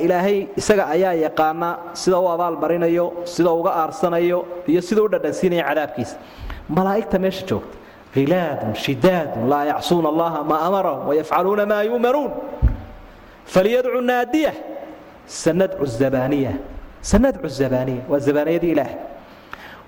ilaahay 0.00 0.48
isaga 0.56 0.84
ayaa 0.94 1.12
yaqaana 1.26 1.68
sida 1.92 2.18
u 2.18 2.28
abaal 2.28 2.56
marinayo 2.62 3.12
sida 3.24 3.50
uga 3.50 3.70
aarsanayo 3.82 4.38
iyo 4.66 4.80
sida 4.80 5.02
u 5.02 5.08
dhadhansiinaya 5.12 5.64
cadaabkiisa. 5.68 6.16
Malaa'igta 6.68 7.18
meesha 7.18 7.44
joogta 7.46 7.76
khilaadun 8.14 8.74
shidaadun 8.74 9.44
laa 9.52 9.64
yacsuuna 9.70 10.08
allaha 10.08 10.38
maa 10.50 10.60
amarahum 10.68 11.02
wayafcaluuna 11.08 11.66
maa 11.66 11.82
yu'manuun 11.90 12.30
falyadcu 13.46 14.00
naadiya 14.10 14.52
sanadcu 15.30 15.84
zabaniya 16.00 16.52
sanadcu 17.10 17.48
zabaniya 17.60 18.02
waa 18.10 18.18
zabaniyadii 18.26 18.72
ilaah 18.74 18.90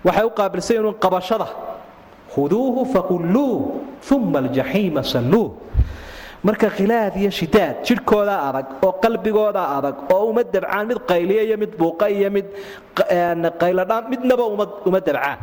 waxay 0.06 0.24
u 0.30 0.32
qaabilsan 0.38 0.74
yihiin 0.78 0.96
qabashada 1.04 1.48
khuduuhu 2.34 2.80
faqulluuh 2.94 3.58
uma 4.14 4.38
aljaxiima 4.44 5.02
salluuh 5.14 5.50
marka 6.46 6.68
khilaad 6.76 7.14
iyo 7.22 7.30
shidaad 7.38 7.76
jidhkooda 7.86 8.34
adag 8.48 8.66
oo 8.86 8.92
qalbigooda 9.04 9.62
adag 9.78 9.96
oo 10.14 10.24
uma 10.30 10.42
dabcaan 10.54 10.84
mid 10.90 10.98
qayliya 11.10 11.42
iyo 11.48 11.56
mid 11.62 11.72
buuqa 11.80 12.06
iyo 12.16 12.28
mid 12.36 12.46
qayladhaan 13.62 14.04
midnaba 14.12 14.44
uma 14.88 15.00
dabcaan 15.08 15.38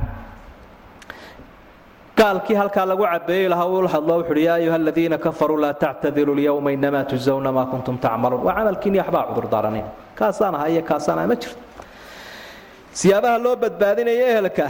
gaalkii 2.20 2.56
halkaa 2.62 2.86
lagu 2.92 3.04
cabeeyey 3.12 3.48
lahaa 3.54 3.68
uu 3.74 3.88
hadlo 3.94 4.14
wuxuuhi 4.20 4.44
yaa 4.48 4.56
ayuha 4.62 4.76
aladiina 4.82 5.18
kafaruu 5.26 5.58
laa 5.64 5.74
tactadiru 5.84 6.36
lyawma 6.40 6.72
inamaa 6.78 7.04
tujzawna 7.12 7.52
maa 7.58 7.66
kuntum 7.72 7.96
tacmaluun. 8.06 8.44
Waa 8.48 8.56
camalkiini 8.60 8.98
waxbaa 9.02 9.24
cudurdaaranayn 9.30 9.88
kaasaan 10.20 10.56
aha 10.56 10.68
iyo 10.74 10.82
kaasaan 10.90 11.20
aha 11.20 11.28
ma 11.32 11.36
jirto. 11.42 11.58
Siyaabaha 13.00 13.38
loo 13.46 13.56
badbaadinayo 13.64 14.24
ehelka 14.32 14.68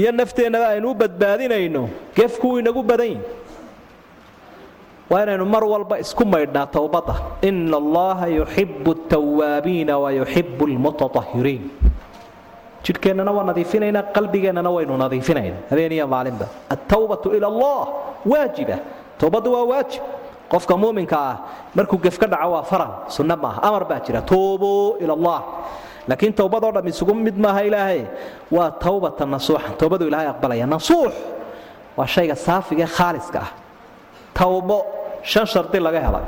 iyo 0.00 0.10
nafteennaba 0.12 0.66
aynu 0.74 0.90
u 0.90 0.94
badbaadinayno 0.94 1.82
gefkuwuu 2.16 2.58
inagu 2.58 2.82
badan 2.90 3.06
yihi 3.06 3.20
waa 5.10 5.22
inaynu 5.24 5.44
mar 5.54 5.64
walba 5.72 5.94
isku 6.04 6.24
maydhnaa 6.34 6.66
towbadda 6.76 7.14
ina 7.48 7.76
allaha 7.82 8.26
yuxibu 8.38 8.90
altawaabiina 8.96 9.94
wa 10.02 10.08
yuxibu 10.18 10.62
almutatahiriin 10.66 11.62
jidhkeennana 12.84 13.32
waa 13.36 13.44
nadiifinaynaa 13.50 14.02
qalbigeennana 14.16 14.70
waynu 14.76 14.96
nadiifinaynaa 15.04 15.62
habeen 15.70 15.92
iyo 15.92 16.06
maalinba. 16.14 16.46
Altawbatu 16.74 17.28
ila 17.36 17.46
allah 17.52 17.80
waajiba. 18.32 18.76
Towbaddu 19.18 19.48
waa 19.56 19.64
waajib. 19.72 20.02
Qofka 20.52 20.74
muuminka 20.76 21.16
ah 21.30 21.36
markuu 21.76 21.98
gef 22.04 22.18
ka 22.18 22.26
dhaco 22.32 22.50
waa 22.54 22.62
faral 22.62 22.92
sunno 23.08 23.36
maaha. 23.36 23.60
Amar 23.68 23.84
baa 23.90 24.00
jira 24.06 24.20
tuubuu 24.22 24.96
ila 25.02 25.12
allah. 25.18 25.40
Laakiin 26.08 26.32
towbadoo 26.40 26.72
dham 26.76 26.86
isugu 26.92 27.14
mid 27.14 27.36
maaha 27.44 27.60
ilaahay 27.68 28.02
waa 28.56 28.70
towbata 28.84 29.24
nasuuxa 29.34 29.70
towbadu 29.80 30.04
ilaahay 30.08 30.28
aqbalaya. 30.34 30.66
Nasuux 30.74 31.12
waa 31.96 32.06
shayga 32.14 32.36
saafiga 32.46 32.84
ee 32.84 32.92
khaaliska 32.96 33.40
ah. 33.46 33.50
Tawbo 34.38 34.78
shan 35.30 35.46
shardi 35.52 35.78
laga 35.86 36.00
helay. 36.06 36.26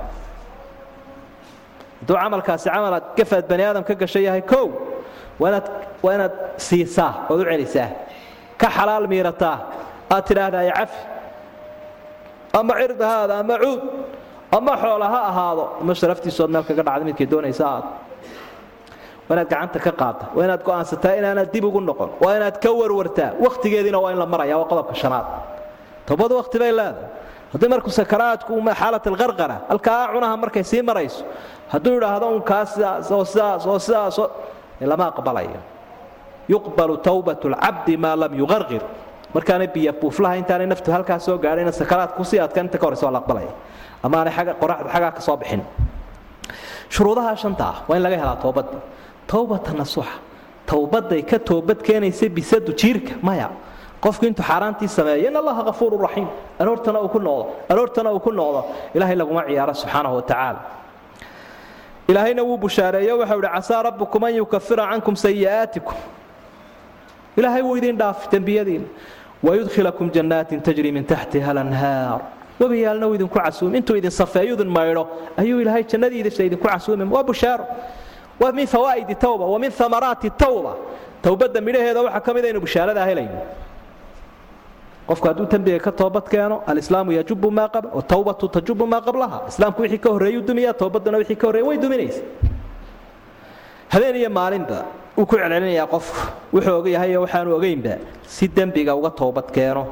Hadduu 2.01 2.17
camalkaasi 2.23 2.69
camalaad 2.75 3.05
gafaad 3.19 3.45
bani 3.51 3.63
aadam 3.69 3.85
ka 3.89 3.95
gashay 4.03 4.23
yahay 4.29 4.43
kow 4.53 4.67
waa 5.41 5.49
inaad 5.51 5.67
waa 6.07 6.15
inaad 6.19 6.35
siisaa 6.67 7.11
ood 7.31 7.41
u 7.41 7.45
celisaa. 7.51 7.89
Ka 8.61 8.69
xalaal 8.77 9.05
miirataa 9.13 9.57
aad 10.15 10.25
tidhaahdaa 10.29 10.63
ya 10.71 10.75
cafi 10.81 10.99
ama 12.59 12.73
cird 12.81 13.01
haada 13.11 13.35
ama 13.43 13.55
cuud 13.63 13.81
ama 14.57 14.73
xoola 14.83 15.07
ha 15.15 15.21
ahaado. 15.31 15.65
Ama 15.81 15.93
sharaftiisood 16.01 16.51
meel 16.55 16.65
kaga 16.69 16.83
dhacda 16.87 17.05
midkay 17.09 17.27
doonaysa 17.33 17.65
aad. 17.75 17.85
Waa 19.29 19.35
inaad 19.37 19.49
gacanta 19.53 19.79
ka 19.87 19.93
qaadda 20.01 20.25
waa 20.37 20.45
inaad 20.47 20.63
go'aansataa 20.69 21.15
inaanaad 21.21 21.51
dib 21.55 21.65
ugu 21.69 21.81
noqon 21.91 22.11
waa 22.23 22.35
inaad 22.39 22.57
ka 22.65 22.71
warwartaa. 22.81 23.31
Wakhtigeediina 23.45 23.99
waa 24.05 24.13
in 24.15 24.19
la 24.23 24.27
maraya 24.33 24.57
waa 24.61 24.69
qodobka 24.71 24.95
shanaad. 25.03 25.27
Towbadu 26.07 26.35
wakhti 26.41 26.59
bay 26.63 26.73
leedahay. 26.79 27.09
Haddii 27.53 27.69
markuu 27.73 27.91
sakaraadku 28.01 28.53
xaalat 28.81 29.05
alqarqara 29.11 29.57
halkaa 29.71 30.01
cunaha 30.15 30.35
markay 30.43 30.65
sii 30.71 30.83
marayso 30.89 31.23
hadduu 31.73 31.93
idhaahdo 31.99 32.27
un 32.37 32.43
kaa 32.51 32.65
sidaas 32.73 33.11
oo 33.17 33.25
sidaas 33.33 33.63
oo 33.71 33.79
sidaas 33.87 34.17
lama 34.91 35.05
aqbalayo 35.13 35.61
yuqbalu 36.49 36.97
towbat 37.07 37.45
lcabdi 37.45 37.97
maa 37.97 38.17
lam 38.17 38.33
yuqarqir 38.35 38.83
markaanay 39.35 39.69
biyo 39.75 39.93
buuflaha 40.01 40.37
intaanay 40.41 40.67
naftu 40.67 40.89
halkaa 40.93 41.19
soo 41.19 41.39
gaadhayna 41.39 41.73
sakaraadku 41.73 42.25
sii 42.25 42.39
adkaan 42.41 42.67
inta 42.67 42.79
ka 42.79 42.87
horeysa 42.87 43.07
waa 43.07 43.13
la 43.13 43.19
aqbalaya 43.23 43.53
ama 44.03 44.17
aanay 44.19 44.33
xagga 44.37 44.55
qoraxdu 44.63 44.89
xaggaa 44.95 45.13
ka 45.17 45.21
soo 45.21 45.37
bixin. 45.37 45.63
Shuruudaha 46.89 47.37
shanta 47.37 47.65
ah 47.65 47.77
waa 47.89 47.97
in 47.97 48.03
laga 48.03 48.17
helaa 48.23 48.37
toobadii 48.43 48.81
towbata 49.27 49.73
nasuuxa 49.81 50.15
towbaday 50.67 51.23
ka 51.31 51.39
toobad 51.39 51.79
keenaysa 51.83 52.29
bisadu 52.29 52.73
jiirka 52.81 53.15
maya. 53.23 53.49
Qofku 54.01 54.25
intuu 54.27 54.45
xaaraantii 54.45 54.89
sameeyo 54.89 55.29
in 55.29 55.37
allaha 55.37 55.63
hafuuru 55.69 55.99
raxiim 56.07 56.29
aroortana 56.61 57.01
uu 57.01 57.09
ku 57.09 57.19
noqdo 57.19 57.45
aroortana 57.69 58.11
uu 58.13 58.21
ku 58.21 58.31
noqdo. 58.31 58.61
Ilaahay 58.95 59.17
laguma 59.17 59.43
ciyaaro 59.49 59.75
subxaanahu 59.75 60.15
watacaala 60.21 60.61
ilaahayna 62.09 62.43
wuu 62.45 62.59
bushaareeyo 62.59 63.19
waxau 63.19 63.41
ihi 63.43 63.49
casaa 63.55 63.83
rabbukum 63.83 64.25
an 64.25 64.35
yukafira 64.35 64.85
cankum 64.91 65.17
sayi'aatikum 65.17 65.97
ilaahay 67.37 67.63
wuu 67.63 67.77
idin 67.77 67.97
dhaafi 67.99 68.29
dembiyadiina 68.33 68.87
wayudkhilakum 69.43 70.11
jannaatin 70.17 70.61
tajri 70.61 70.93
min 70.93 71.05
taxtiha 71.05 71.53
lanhaar 71.59 72.21
webiyaalna 72.61 73.07
uu 73.09 73.15
idinku 73.15 73.39
casuumi 73.39 73.79
intuu 73.79 73.97
idin 74.01 74.11
safeeyo 74.11 74.55
idin 74.57 74.71
maydho 74.79 75.05
ayuu 75.37 75.61
ilaahay 75.61 75.85
jannadiidisa 75.85 76.43
idinku 76.49 76.67
casuumi 76.69 77.05
waa 77.15 77.23
bushaaro 77.31 77.65
waa 78.41 78.53
min 78.53 78.67
fawaa'idi 78.67 79.15
tawba 79.15 79.45
wa 79.53 79.59
min 79.59 79.71
amaraati 79.87 80.31
tawba. 80.31 80.73
Towbadda 81.23 81.61
midhaheeda 81.61 82.01
waxaa 82.07 82.21
ka 82.27 82.31
mid 82.35 82.45
aynu 82.45 82.61
bushaaradaa 82.65 83.07
helayno 83.11 83.41
qofku 85.09 85.27
hadduu 85.29 85.47
dembiga 85.53 85.79
ka 85.87 85.93
toobad 85.93 86.25
keeno 86.33 86.57
alislaamu 86.67 87.13
yajubu 87.13 87.51
maa 87.51 87.69
qabl 87.75 87.89
watawbatu 87.99 88.49
tajubu 88.49 88.87
maa 88.87 89.01
qablaha 89.01 89.39
islaamku 89.49 89.83
wixii 89.83 89.99
ka 90.05 90.11
horreeyuu 90.15 90.43
dumiya 90.49 90.73
towbadduna 90.75 91.19
wixii 91.19 91.37
ka 91.41 91.47
horreeya 91.47 91.67
way 91.69 91.77
duminaysa 91.85 92.21
habeen 93.93 94.17
iyo 94.21 94.31
maalinba 94.39 94.79
wuu 95.17 95.27
ku 95.31 95.35
celcelinayaa 95.37 95.87
qofku 95.95 96.21
wuxuu 96.55 96.77
og 96.81 96.87
yahay 96.95 97.11
iyo 97.13 97.21
waxaanu 97.25 97.51
ogaynba 97.59 97.95
si 98.35 98.45
dembiga 98.57 98.93
uga 98.99 99.11
toobad 99.21 99.49
keeno. 99.57 99.85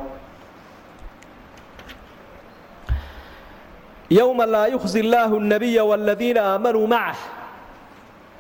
Yowma 4.10 4.46
laa 4.46 4.66
yukhzi 4.74 4.98
illaahu 5.04 5.36
nabiya 5.52 5.82
waaladiina 5.90 6.40
aamanuu 6.52 6.86
macah 6.94 7.18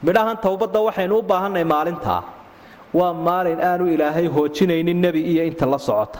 midhahan 0.06 0.36
towbadda 0.44 0.80
waxaynu 0.88 1.14
u 1.18 1.22
baahanay 1.30 1.64
maalintaa 1.74 2.22
waa 2.98 3.12
maalin 3.26 3.60
aanu 3.70 3.84
ilaahay 3.94 4.26
hoojinaynin 4.36 4.98
nebi 5.04 5.20
iyo 5.32 5.42
inta 5.50 5.66
la 5.72 5.78
socota. 5.78 6.18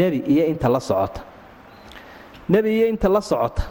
Nebi 0.00 0.18
iyo 0.32 0.44
inta 0.52 0.68
la 0.74 0.80
socota. 0.80 1.20
Nebi 2.52 2.70
iyo 2.78 2.86
inta 2.92 3.08
la 3.14 3.20
socota. 3.30 3.62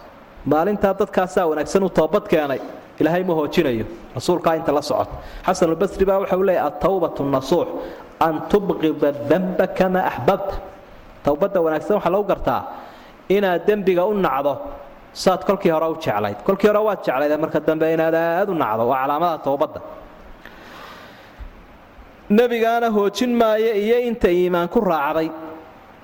Maalintaa 0.52 0.94
dadkaasaa 1.00 1.46
wanaagsan 1.50 1.84
u 1.84 1.90
toobad 1.90 2.26
keenay 2.32 2.62
ilaahay 3.00 3.24
ma 3.30 3.34
hoojinayo. 3.40 3.86
Rasuulkaa 4.18 4.54
inta 4.60 4.72
la 4.78 4.82
socota 4.90 5.16
xasanulbasri 5.48 6.06
baa 6.10 6.18
waxau 6.24 6.42
leeyahy 6.48 6.66
altawbatu 6.68 7.22
nasuux 7.36 7.68
an 8.28 8.36
tubqida 8.52 9.10
damba 9.30 9.66
kamaa 9.78 10.04
axbabta 10.12 10.56
towbadda 11.26 11.60
wanaagsan 11.66 11.96
waxaa 11.98 12.14
lagu 12.16 12.26
gartaa 12.32 12.62
inaad 13.36 13.62
dembiga 13.68 14.04
u 14.06 14.14
nacdo 14.26 14.54
saad 15.24 15.42
kolkii 15.48 15.72
hore 15.76 15.88
u 15.94 15.96
jeclayd. 16.04 16.38
Kolkii 16.48 16.68
hore 16.72 16.82
waad 16.88 17.00
jeclayd 17.06 17.32
marka 17.44 17.60
dambe 17.68 17.86
inaad 17.96 18.16
aad 18.16 18.50
u 18.50 18.56
nacdo 18.64 18.84
waa 18.92 19.02
calaamada 19.04 19.38
towbadda 19.48 19.80
nebigaana 22.38 22.88
hoojin 22.96 23.32
maayo 23.42 23.74
iyo 23.86 23.98
inta 24.10 24.30
iimaan 24.30 24.68
ku 24.70 24.80
raacday. 24.82 25.30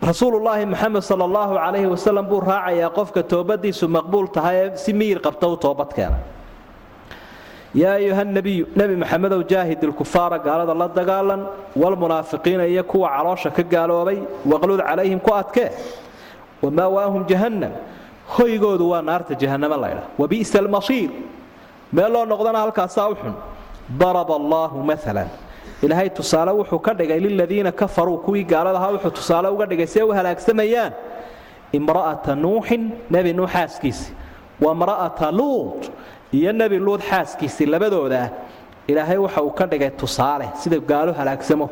Rasuululaahi 0.09 0.65
moxamed 0.65 1.01
sal 1.09 1.21
allahu 1.27 1.53
calayhi 1.55 1.87
wasalam 1.93 2.25
buu 2.29 2.39
raacayaa 2.41 2.89
qofka 2.97 3.21
toobadiisu 3.31 3.85
maqbuul 3.97 4.27
tahay 4.35 4.55
ee 4.63 4.77
si 4.83 4.91
miyir 4.99 5.19
qabta 5.25 5.45
u 5.47 5.55
toobadkeena 5.65 6.17
yaa 7.75 7.95
ayuha 7.99 8.23
nabiyu 8.23 8.65
nebi 8.75 8.95
maxamedow 8.95 9.43
jaahid 9.43 9.83
ilkufaara 9.83 10.39
gaalada 10.39 10.73
la 10.73 10.87
dagaalan 10.87 11.41
walmunaafiqiina 11.75 12.65
iyo 12.67 12.83
kuwa 12.83 13.09
caloosha 13.09 13.49
ka 13.51 13.63
gaaloobay 13.63 14.19
waqlud 14.51 14.79
calayhim 14.79 15.19
ku 15.19 15.33
adkee 15.33 15.69
wamaawaahum 16.63 17.27
jahannam 17.27 17.73
hoygoodu 18.37 18.89
waa 18.89 19.01
naarta 19.01 19.35
jahannamo 19.35 19.77
laydha 19.83 20.03
wabi'sa 20.17 20.59
almasiir 20.59 21.11
meel 21.91 22.15
noqdana 22.31 22.63
halkaasaa 22.63 23.09
u 23.11 23.15
daraba 23.99 24.35
allaahu 24.41 24.81
maalan 24.91 25.29
ilaahay 25.83 26.09
tusaale 26.09 26.51
wuxuu 26.51 26.79
ka 26.79 26.93
dhigay 26.93 27.19
liladiina 27.19 27.71
kafaruu 27.71 28.17
kuwii 28.17 28.43
gaaladahaa 28.43 28.91
wuxuu 28.97 29.11
tusaale 29.19 29.49
uga 29.49 29.65
dhigay 29.65 29.87
see 29.87 30.01
u 30.01 30.11
halaagsamayaan. 30.15 30.93
Imra'ata 31.73 32.35
nuuxin 32.35 32.91
nebi 33.11 33.33
nuux 33.33 33.51
wamra'ata 34.61 35.31
luut 35.31 35.91
iyo 36.37 36.51
nebi 36.59 36.77
luud 36.85 37.01
xaaskiisii 37.09 37.65
labadoodaa 37.73 38.27
ilaahay 38.91 39.17
waxa 39.25 39.41
uu 39.47 39.51
ka 39.59 39.65
dhigay 39.71 39.91
tusaale 40.01 40.47
sida 40.61 40.77
gaalo 40.89 41.11
halaagsamo. 41.19 41.67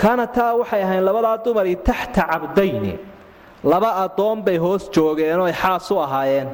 Kaanataa 0.00 0.52
waxay 0.60 0.82
ahayn 0.86 1.04
labadaa 1.08 1.36
dumarii 1.44 1.76
taxta 1.88 2.22
cabdayni 2.30 2.92
laba 3.72 3.90
addoon 4.04 4.38
bay 4.46 4.56
hoos 4.64 4.82
joogeenoo 4.94 5.46
ay 5.50 5.52
xaas 5.62 5.90
u 5.90 5.98
ahaayeen 6.06 6.48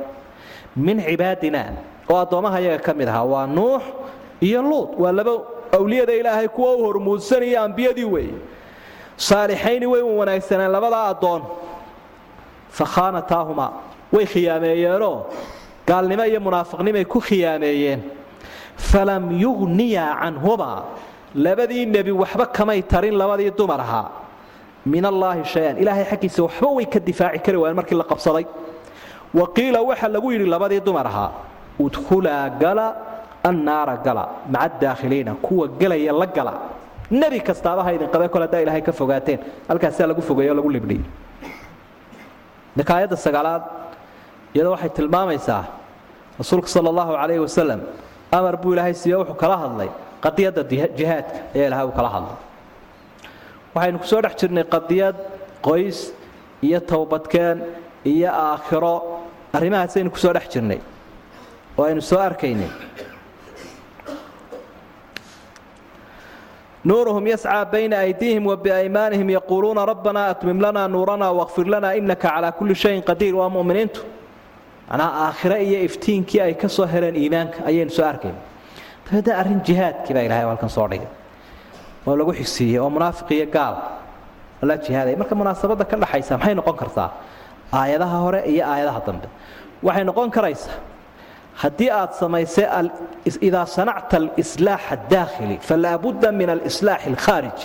min 0.77 0.97
cibaadina 1.07 1.63
oo 2.11 2.19
addoommaha 2.25 2.59
iyaga 2.61 2.79
ka 2.87 2.93
mid 2.99 3.09
ahaa 3.09 3.25
waa 3.33 3.47
nuux 3.47 3.83
iyo 4.49 4.61
luud 4.71 4.89
waa 5.03 5.13
laba 5.19 5.33
awliyada 5.79 6.13
ilaahay 6.21 6.49
kuwa 6.49 6.71
u 6.77 6.85
hormuudsanaya 6.87 7.63
ambiyadii 7.67 8.05
weeye. 8.15 8.35
Saalixayni 9.17 9.87
way 9.93 10.03
u 10.03 10.19
wanaagsaneen 10.19 10.71
labadaa 10.77 11.07
addoon. 11.13 11.43
Fa 12.77 12.85
khaanataahumaa 12.95 13.71
way 14.13 14.27
khiyaameeyeenoo 14.33 15.17
gaalnimo 15.91 16.25
iyo 16.31 16.41
munaafiqnimay 16.47 17.05
ku 17.13 17.19
khiyaameeyeen. 17.27 18.01
Falam 18.91 19.25
yugniyaa 19.45 20.13
canhumaa. 20.23 20.79
Labadii 21.45 21.87
nebi 21.97 22.13
waxba 22.23 22.47
kamay 22.57 22.81
tarin 22.93 23.15
labadii 23.23 23.51
dumar 23.59 23.81
ahaa 23.87 24.09
min 24.93 25.05
allaahi 25.13 25.43
shay-an. 25.53 25.77
Ilaahay 25.83 26.05
xaggiisa 26.11 26.41
waxba 26.47 26.69
way 26.77 26.87
ka 26.95 26.99
difaaci 27.09 27.39
kari 27.45 27.59
waayeen 27.63 27.77
markii 27.81 27.99
la 28.01 28.05
qabsaday. 28.13 28.45
Wa 29.39 29.47
qiila 29.57 29.81
waxa 29.91 30.09
lagu 30.15 30.29
yidhi 30.33 30.47
labadii 30.55 30.81
dumar 30.89 31.07
ahaa 31.07 31.31
udkhulaa 31.85 32.45
gala 32.63 32.87
annaara 33.49 33.97
gala. 34.07 34.25
Maca 34.55 34.79
daakhiliina 34.81 35.35
kuwa 35.45 35.69
gelaya 35.81 36.13
la 36.21 36.27
gala. 36.27 36.53
Nebi 37.11 37.41
kastaaba 37.49 37.83
ha 37.85 37.91
idin 37.95 38.09
kol 38.33 38.43
haddaa 38.47 38.61
ilaahay 38.65 38.83
ka 38.83 38.93
fogaateen. 38.93 39.39
Halkaasaa 39.69 40.07
lagu 40.11 40.23
fogeeyo 40.23 40.55
lagu 40.55 40.71
libdhiyey 40.77 41.05
nikaayadda 42.77 43.17
sagaalaad 43.17 43.63
iyadoo 44.55 44.73
waxay 44.75 44.91
tilmaamaysaa 44.99 45.63
rasuulka 46.39 46.69
sala 46.69 46.89
allahu 46.93 47.13
calayhi 47.21 47.43
wasalam 47.47 47.81
amar 48.33 48.55
buu 48.63 48.73
ilaahay 48.75 48.95
siiye 48.95 49.17
wuxuu 49.21 49.35
kala 49.43 49.57
hadlay 49.65 49.91
qadiyadda 50.25 50.63
jihaadka 50.99 51.39
ayaa 51.55 51.67
ilahay 51.69 51.87
uu 51.89 51.97
kala 51.99 52.09
hadlay. 52.15 52.37
Waxaynu 53.75 53.99
ku 54.03 54.07
soo 54.13 54.21
dhex 54.25 54.35
jirnay 54.41 54.65
qadiyad 54.75 55.17
qoys 55.67 55.99
iyo 56.67 56.81
towbadkeen 56.81 57.59
iyo 58.05 58.31
aakhiro. 58.33 58.95
Arrimahaasaynu 59.57 60.11
ku 60.11 60.19
soo 60.19 60.33
dhex 60.37 60.47
jirnay 60.53 60.81
oo 61.79 61.85
aynu 61.85 62.03
soo 62.03 62.19
arkaynay. 62.29 62.71
Nuuruhum 66.85 67.27
yascaa 67.27 67.65
bayna 67.73 67.97
aydiihim 68.01 68.47
wa 68.47 68.57
biaymaanihim 68.57 69.29
yaquuluuna 69.37 69.85
rabbanaa 69.87 70.27
atmim 70.33 70.61
lanaa 70.65 70.89
nuuranaa 70.89 71.33
waqfir 71.41 71.67
lanaa 71.69 71.93
innaka 72.01 72.29
calaa 72.29 72.53
kulli 72.59 72.75
shayin 72.75 73.03
qadiir. 73.05 73.35
Waa 73.37 73.49
mu'miniintu 73.57 74.01
macnaha 74.91 75.11
aakhire 75.27 75.57
iyo 75.69 75.79
iftiinkii 75.89 76.41
ay 76.47 76.55
ka 76.63 76.69
soo 76.69 76.87
heleen 76.93 77.17
iimaanka 77.23 77.59
ayaynu 77.71 77.91
soo 77.99 78.05
arkayna 78.13 78.39
dabeedna 79.07 79.33
arrin 79.41 79.61
jihaadkii 79.69 80.15
baa 80.17 80.25
ilahay 80.29 80.45
halkan 80.51 80.69
soo 80.77 80.87
dhigay 80.93 81.09
oo 82.07 82.17
lagu 82.21 82.33
xigsiiyey 82.41 82.79
oo 82.83 82.91
munaafiq 82.97 83.31
iyo 83.31 83.47
gaal 83.57 83.75
la 84.69 84.77
jihaaday. 84.77 85.17
Marka 85.17 85.35
munaasabadda 85.35 85.85
ka 85.91 85.97
dhaxaysa 86.03 86.37
maxay 86.39 86.55
noqon 86.55 86.77
kartaa? 86.83 87.09
Aayadaha 87.73 88.17
hore 88.25 88.41
iyo 88.53 88.63
aayadaha 88.73 89.01
dambe. 89.07 89.29
Waxay 89.83 90.05
noqon 90.05 90.31
karaysaa 90.37 90.77
haddii 91.63 91.91
aad 91.91 92.13
samaysay 92.21 92.67
idaa 93.49 93.67
sanacta 93.77 94.17
alislaax 94.21 94.83
adaakhili 94.97 95.57
falaabudda 95.69 96.29
min 96.33 96.49
alislaax 96.51 97.03
alkhaarij. 97.13 97.59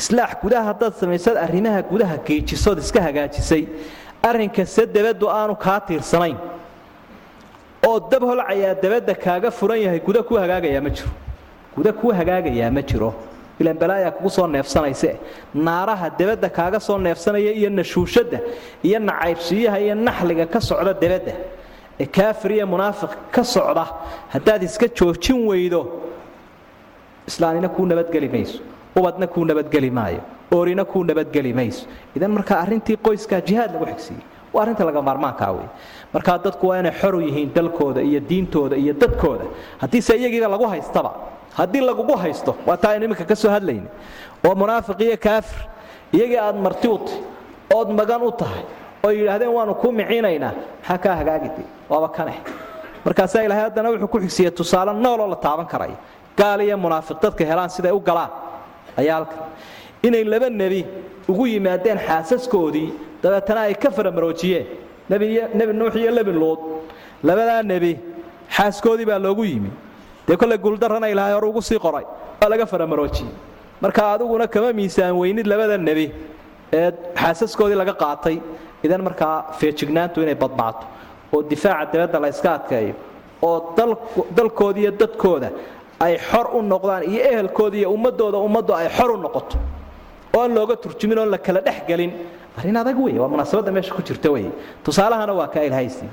Islaax 0.00 0.30
gudaha 0.42 0.64
haddaad 0.70 0.94
samaysad 1.00 1.36
arrimaha 1.46 1.80
gudaha 1.90 2.16
geejisood 2.26 2.78
iska 2.84 3.00
hagaajisay 3.06 3.62
arrinkase 4.28 4.82
dabaddu 4.96 5.26
aanu 5.38 5.54
kaa 5.64 5.80
tiirsanayn 5.88 6.36
oo 7.88 7.98
dab 8.10 8.22
holcayaa 8.30 8.74
dabadda 8.84 9.14
kaaga 9.24 9.50
furan 9.58 9.78
yahay 9.84 10.00
guda 10.06 10.20
kuu 10.28 10.36
hagaagayaa 10.42 10.82
ma 10.86 10.90
jiro. 10.96 11.10
Guda 11.76 11.92
kuu 12.00 12.12
hagaagayaa 12.18 12.70
ma 12.76 12.82
jiro. 12.90 13.10
Ilaan 13.60 13.78
balaayaa 13.82 14.10
kugu 14.16 14.30
soo 14.36 14.46
neefsanayse. 14.54 15.10
Naaraha 15.66 16.06
dabadda 16.18 16.48
kaaga 16.58 16.78
soo 16.86 16.98
neefsanaya 17.06 17.52
iyo 17.60 17.70
nashuushadda 17.78 18.38
iyo 18.88 18.98
nacaybsiiyaha 19.08 19.78
iyo 19.84 19.94
naxliga 20.06 20.44
ka 20.52 20.60
socda 20.68 20.92
dabadda 21.02 21.32
ee 22.02 22.06
kaafir 22.16 22.50
iyo 22.56 22.66
munaafiq 22.72 23.12
ka 23.34 23.42
socda 23.54 23.84
haddaad 24.34 24.62
iska 24.68 24.86
joojin 24.98 25.38
weydo 25.48 25.80
islaanina 27.28 27.68
kuu 27.74 27.86
nabadgeli 27.86 28.28
mayso. 28.34 28.58
Ubadna 28.98 29.26
kuu 29.26 29.44
nabadgeli 29.50 29.90
maayo 29.98 30.20
oorina 30.52 30.84
kuu 30.84 31.04
nabadgeli 31.04 31.52
mayso 31.52 31.86
idan 32.16 32.30
marka 32.30 32.54
arrintii 32.60 32.96
qoyskaa 32.96 33.40
jihaad 33.40 33.72
lagu 33.74 33.86
xigsiiyey 33.86 34.22
waa 34.54 34.62
arrinta 34.62 34.84
laga 34.84 35.02
maarmaankaa 35.02 35.52
wey. 35.52 35.66
Markaa 36.12 36.38
dadku 36.38 36.68
waa 36.68 36.78
inay 36.80 36.92
xoru 37.00 37.20
yihiin 37.20 37.50
dalkooda 37.54 38.00
iyo 38.00 38.20
diintooda 38.28 38.76
iyo 38.76 38.94
dadkooda. 38.94 39.44
Haddiise 39.78 40.16
iyagiiba 40.16 40.48
lagu 40.48 40.66
haystaba 40.66 41.10
haddii 41.58 41.80
lagugu 41.80 42.16
haysto 42.16 42.56
waa 42.66 42.76
taa 42.76 42.90
aynu 42.90 43.14
ka 43.14 43.36
soo 43.36 43.50
hadlayna 43.50 43.88
oo 44.46 44.54
munaafiq 44.54 45.00
iyo 45.00 45.16
kaafir. 45.16 45.68
Iyagii 46.12 46.38
aad 46.38 46.56
marti 46.56 46.88
u 46.88 46.98
tahy 46.98 47.20
ood 47.74 47.88
magan 47.90 48.22
u 48.22 48.30
tahay 48.32 48.62
oo 49.04 49.10
yidhaahdeen 49.10 49.50
waanu 49.50 49.74
kuu 49.74 49.92
micinaynaa 49.92 50.52
maxaa 50.80 50.98
kaa 50.98 51.16
hagaagide 51.20 51.62
waaba 51.90 52.08
kaneh 52.08 52.38
markaasaa 53.04 53.42
ilaahay 53.42 53.64
haddana 53.64 53.88
wuxuu 53.90 54.08
ku 54.08 54.18
xigsiiya 54.20 54.50
tusaale 54.50 54.92
nooloo 54.92 55.28
la 55.28 55.36
taaban 55.36 55.66
karaya 55.66 55.96
gaal 56.38 56.60
iyo 56.60 56.76
munaafiq 56.78 57.18
dadka 57.22 57.44
helaan 57.44 57.70
siday 57.70 57.92
u 57.92 58.00
galaan. 58.00 58.30
Ayaa 58.96 59.14
halkan 59.16 59.38
inay 60.06 60.24
laba 60.32 60.48
nebi 60.60 60.80
ugu 61.30 61.44
yimaadeen 61.52 61.98
xaasaskoodii 62.08 62.88
dabeetana 63.22 63.60
ay 63.68 63.74
ka 63.82 63.90
faramaroojiyeen 63.96 64.66
nebi 65.10 65.72
nuux 65.80 65.94
iyo 66.02 66.10
nebi 66.18 66.32
luud 66.40 66.58
labadaa 67.28 67.62
nebi 67.72 67.92
xaaskoodii 68.56 69.06
baa 69.10 69.18
loogu 69.26 69.44
yimi. 69.44 69.70
Dee 70.28 70.36
kolley 70.36 70.58
guuldarrana 70.58 71.08
ilaahay 71.12 71.34
hore 71.34 71.46
ugu 71.52 71.62
sii 71.68 71.78
qoray 71.78 72.04
waa 72.40 72.48
laga 72.52 72.66
faramaroojiyey 72.72 73.30
marka 73.80 74.02
adiguna 74.12 74.46
kama 74.54 74.72
miisaan 74.78 75.14
weynid 75.20 75.46
labada 75.52 75.76
nebi 75.88 76.06
ee 76.72 76.90
xaasaskoodii 77.20 77.78
laga 77.82 77.94
qaatay. 78.02 78.36
Idan 78.84 79.02
markaa 79.02 79.34
feejignaantu 79.58 80.22
inay 80.22 80.34
badbaato 80.42 80.84
oo 81.34 81.42
difaaca 81.50 81.92
dabadda 81.92 82.18
la 82.24 82.28
yska 82.28 82.50
adkeeyo 82.58 82.94
oo 83.42 83.56
dalkooda 84.36 84.78
iyo 84.80 84.90
dadkooda 85.00 85.48
ay 86.00 86.14
xor 86.30 86.46
u 86.56 86.62
noqdaan 86.72 87.02
iyo 87.10 87.20
ehelkooda 87.32 87.76
iyo 87.80 87.88
ummadooda 87.96 88.38
ummaddu 88.46 88.72
ay 88.80 88.88
xor 88.96 89.10
u 89.10 89.16
noqoto 89.24 89.56
oo 90.36 90.40
aan 90.44 90.52
looga 90.56 90.74
turjumin 90.82 91.18
oon 91.18 91.30
la 91.34 91.38
kala 91.46 91.60
dhex 91.66 91.78
gelin 91.88 92.12
arrin 92.58 92.76
adag 92.82 92.98
wey 93.04 93.14
waa 93.22 93.28
munaasabadda 93.32 93.70
meesha 93.76 93.92
ku 93.96 94.02
jirta 94.08 94.28
wey 94.34 94.46
tusaalahana 94.84 95.32
waa 95.40 95.48
kaa 95.54 95.64
ilahaysi. 95.68 96.06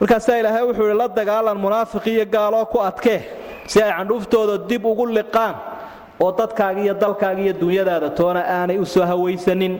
Markaasaa 0.00 0.36
ilaahay 0.40 0.62
wuxuu 0.66 0.86
ihi 0.90 0.96
la 1.02 1.08
dagaalan 1.08 1.58
munaafiq 1.64 2.06
iyo 2.06 2.24
gaaloo 2.34 2.64
ku 2.72 2.78
adkee 2.88 3.20
si 3.70 3.82
ay 3.82 3.90
candhuuftooda 3.98 4.54
dib 4.68 4.84
ugu 4.86 5.06
liqaan 5.18 5.54
oo 6.22 6.30
dadkaaga 6.38 6.80
iyo 6.84 6.94
dalkaaga 7.02 7.40
iyo 7.44 7.52
dunyadaada 7.62 8.10
toona 8.18 8.40
aanay 8.56 8.78
u 8.78 8.86
soo 8.86 9.04
hawaysanin. 9.10 9.74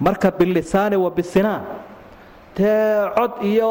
Marka 0.00 0.30
bilisaani 0.38 0.96
wa 0.96 1.10
bisinaan 1.10 1.62
dee 2.56 3.08
cod 3.16 3.32
iyo 3.52 3.70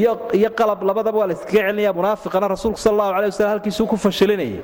iyo 0.00 0.50
qalab 0.58 0.80
labadaba 0.88 1.18
waa 1.20 1.28
la 1.30 1.34
iskaga 1.38 1.60
celinaya 1.68 1.92
munaafiqana 1.98 2.46
rasuulku 2.54 2.78
sal 2.84 2.92
allahu 2.94 3.12
alay 3.18 3.28
waslm 3.32 3.48
halkiisuu 3.52 3.86
ku 3.92 3.96
fashilinayay 4.04 4.56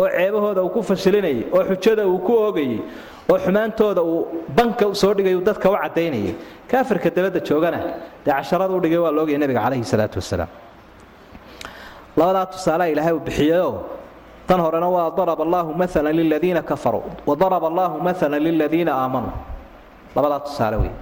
oo 0.00 0.06
ceebahooda 0.16 0.60
uu 0.66 0.70
ku 0.76 0.80
fashilinayay 0.90 1.38
oo 1.56 1.62
xujada 1.70 2.02
uu 2.12 2.18
ku 2.26 2.32
oogayay 2.44 2.78
oo 3.30 3.38
xumaantooda 3.44 4.02
uu 4.12 4.20
banka 4.58 4.84
soo 5.02 5.12
dhigay 5.16 5.34
uu 5.38 5.44
dadka 5.48 5.66
u 5.70 5.76
caddaynayay. 5.82 6.34
Kaafirka 6.70 7.08
dabadda 7.16 7.40
joogana 7.48 7.78
dee 8.24 8.32
casharada 8.36 8.72
u 8.74 8.80
dhigay 8.84 8.98
waa 9.04 9.12
loogaya 9.16 9.38
nebiga 9.42 9.60
calayhi 9.64 9.84
salaatu 9.92 10.16
wasalaam. 10.22 10.48
Labadaa 12.18 12.46
tusaalaha 12.52 12.88
ilaahay 12.92 13.12
uu 13.16 13.22
bixiyeyoo 13.26 13.74
tan 14.48 14.60
horena 14.64 14.88
waa 14.94 15.10
daraba 15.18 15.42
allaahu 15.46 15.70
maala 15.80 16.10
liladiina 16.18 16.62
kafaruu 16.70 17.04
wa 17.28 17.34
daraba 17.42 17.66
allaahu 17.70 17.96
maala 18.06 18.38
liladiina 18.46 18.92
aamanuu 19.02 19.32
labadaa 20.16 20.40
tusaale 20.46 20.76
wey 20.82 20.92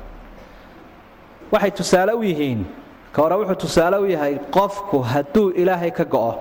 waxay 1.53 1.71
tusaale 1.81 2.13
u 2.13 2.23
yihiin 2.23 2.61
ka 3.13 3.19
hore 3.23 3.35
wuxuu 3.41 3.59
tusaale 3.65 3.97
u 3.99 4.07
yahay 4.15 4.35
qofku 4.57 4.97
hadduu 5.13 5.51
ilaahay 5.61 5.91
ka 5.99 6.05
go'o 6.05 6.35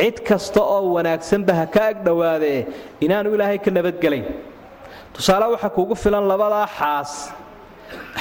cid 0.00 0.16
kasta 0.28 0.60
oo 0.74 0.92
wanaagsanba 0.96 1.52
ha 1.58 1.66
ka 1.74 1.80
ag 1.90 1.96
dhowaadee 2.06 2.66
inaanu 3.04 3.28
ilaahay 3.34 3.58
ka 3.64 3.70
nabadgelayn 3.70 4.24
tusaale 5.14 5.46
waxaa 5.54 5.70
kuugu 5.76 5.94
filan 6.02 6.24
labadaa 6.32 6.66
xaas 6.78 7.12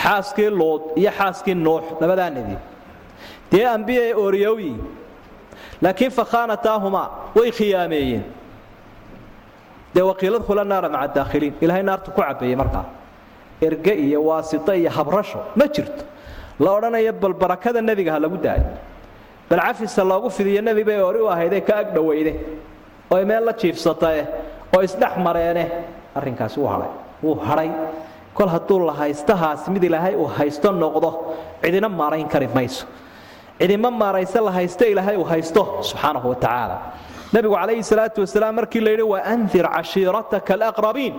xaaskii 0.04 0.50
luud 0.60 0.82
iyo 1.02 1.12
xaaskii 1.20 1.56
nuux 1.56 1.84
labadaa 2.02 2.30
nebi. 2.30 2.56
Dee 3.52 3.66
ambiyay 3.76 4.14
ooriyowyi 4.14 4.74
laakiin 5.82 6.12
fakhaanataahumaa 6.20 7.08
way 7.38 7.50
khiyaameeyeen. 7.58 8.24
Dee 9.94 10.04
waqiilad 10.10 10.44
khula 10.48 10.64
naara 10.72 10.90
maca 10.90 11.08
daakhiliin 11.16 11.54
ilaahay 11.64 11.84
naartu 11.90 12.12
ku 12.12 12.22
cabbeeyey 12.22 12.56
markaa. 12.62 12.86
Erge 13.62 13.94
iyo 14.06 14.20
waasito 14.30 14.72
iyo 14.74 14.90
habrasho 14.98 15.40
ma 15.56 15.66
jirto 15.76 16.04
la 16.60 16.72
odhanayo 16.78 17.14
bal 17.14 17.34
barakada 17.34 17.82
nebiga 17.82 18.12
ha 18.14 18.20
lagu 18.20 18.38
daayo 18.38 18.66
bal 19.50 19.60
cafisa 19.60 20.04
loogu 20.04 20.30
fidiyo 20.30 20.62
nebi 20.62 20.84
bay 20.84 21.00
ori 21.02 21.20
u 21.20 21.28
ahaydee 21.28 21.62
ka 21.62 21.76
ag 21.80 21.98
oy 23.12 23.26
meel 23.26 23.46
la 23.46 23.54
jiifsatae 23.54 24.28
oo 24.76 24.82
isdhex 24.82 25.18
mareene. 25.18 25.66
Arrinkaasi 26.16 26.60
wuu 26.60 26.68
hadhay 26.68 26.90
wuu 27.24 27.36
hadhay 27.36 27.70
kol 28.34 28.48
hadduu 28.48 28.80
la 28.86 28.94
haystahaasi 28.94 29.72
mid 29.72 29.84
ilaahay 29.84 30.16
uu 30.16 30.28
haysto 30.38 30.72
noqdo 30.72 31.10
cidina 31.62 31.90
maarayn 31.90 32.28
kari 32.28 32.48
mayso. 32.48 32.86
Cidima 33.60 33.92
maarayse 33.92 34.40
la 34.42 34.52
haysto 34.52 34.86
ilaahay 34.86 35.18
uu 35.18 35.24
haysto 35.24 35.82
subxaanahu 35.82 36.30
wa 36.30 36.36
tacaala. 36.36 36.78
Nebigu 37.34 37.56
calayhi 37.56 37.84
salaatu 37.84 38.22
wasalaam 38.22 38.56
markii 38.56 38.80
la 38.82 38.92
yidhi 38.92 39.04
wa 39.04 39.20
andir 39.34 39.66
cashiirataka 39.66 40.54
alaqrabiin 40.54 41.14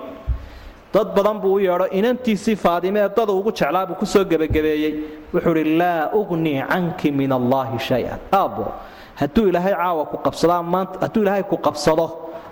dad 0.94 1.08
badan 1.16 1.38
buu 1.42 1.54
u 1.54 1.58
yeedho 1.58 1.86
inantiisii 1.98 2.56
faadime 2.56 3.00
dada 3.16 3.32
ugu 3.32 3.50
jeclaa 3.58 3.86
buu 3.86 3.94
ku 4.00 4.06
soo 4.06 4.24
gebagabeeyey 4.24 4.92
wuxuu 5.34 5.54
idhi 5.56 5.76
laa 5.80 6.10
ugnii 6.20 6.62
canki 6.70 7.08
min 7.12 7.32
allaahi 7.32 7.78
shay-an. 7.88 8.18
Aabbo 8.32 8.64
hadduu 9.20 9.48
ilaahay 9.50 9.74
caawa 9.74 10.04
ku 10.12 10.16
qabsadaa 10.26 10.62
maanta 10.62 10.96
hadduu 11.04 11.22
ilaahay 11.22 11.42
ku 11.52 11.56
qabsado 11.66 12.06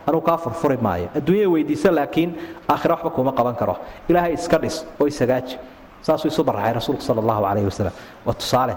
anuu 0.07 0.20
kaa 0.28 0.36
furfuri 0.45 0.76
maayo. 0.86 1.09
Adduunyada 1.18 1.51
weydiisa 1.55 1.91
laakiin 1.99 2.30
aakhira 2.72 2.95
waxba 2.95 3.11
kuma 3.16 3.32
qaban 3.39 3.57
karo. 3.61 3.74
Ilaahay 4.09 4.32
iska 4.39 4.59
dhis 4.62 4.76
oo 5.01 5.07
isagaaji 5.07 5.59
saasuu 6.07 6.28
isu 6.32 6.43
baraxay 6.49 6.72
rasuulku 6.78 7.03
sala 7.03 7.20
allahu 7.24 7.43
calayhi 7.47 7.66
wasalam 7.70 7.95
waa 8.26 8.34
tusaale 8.41 8.74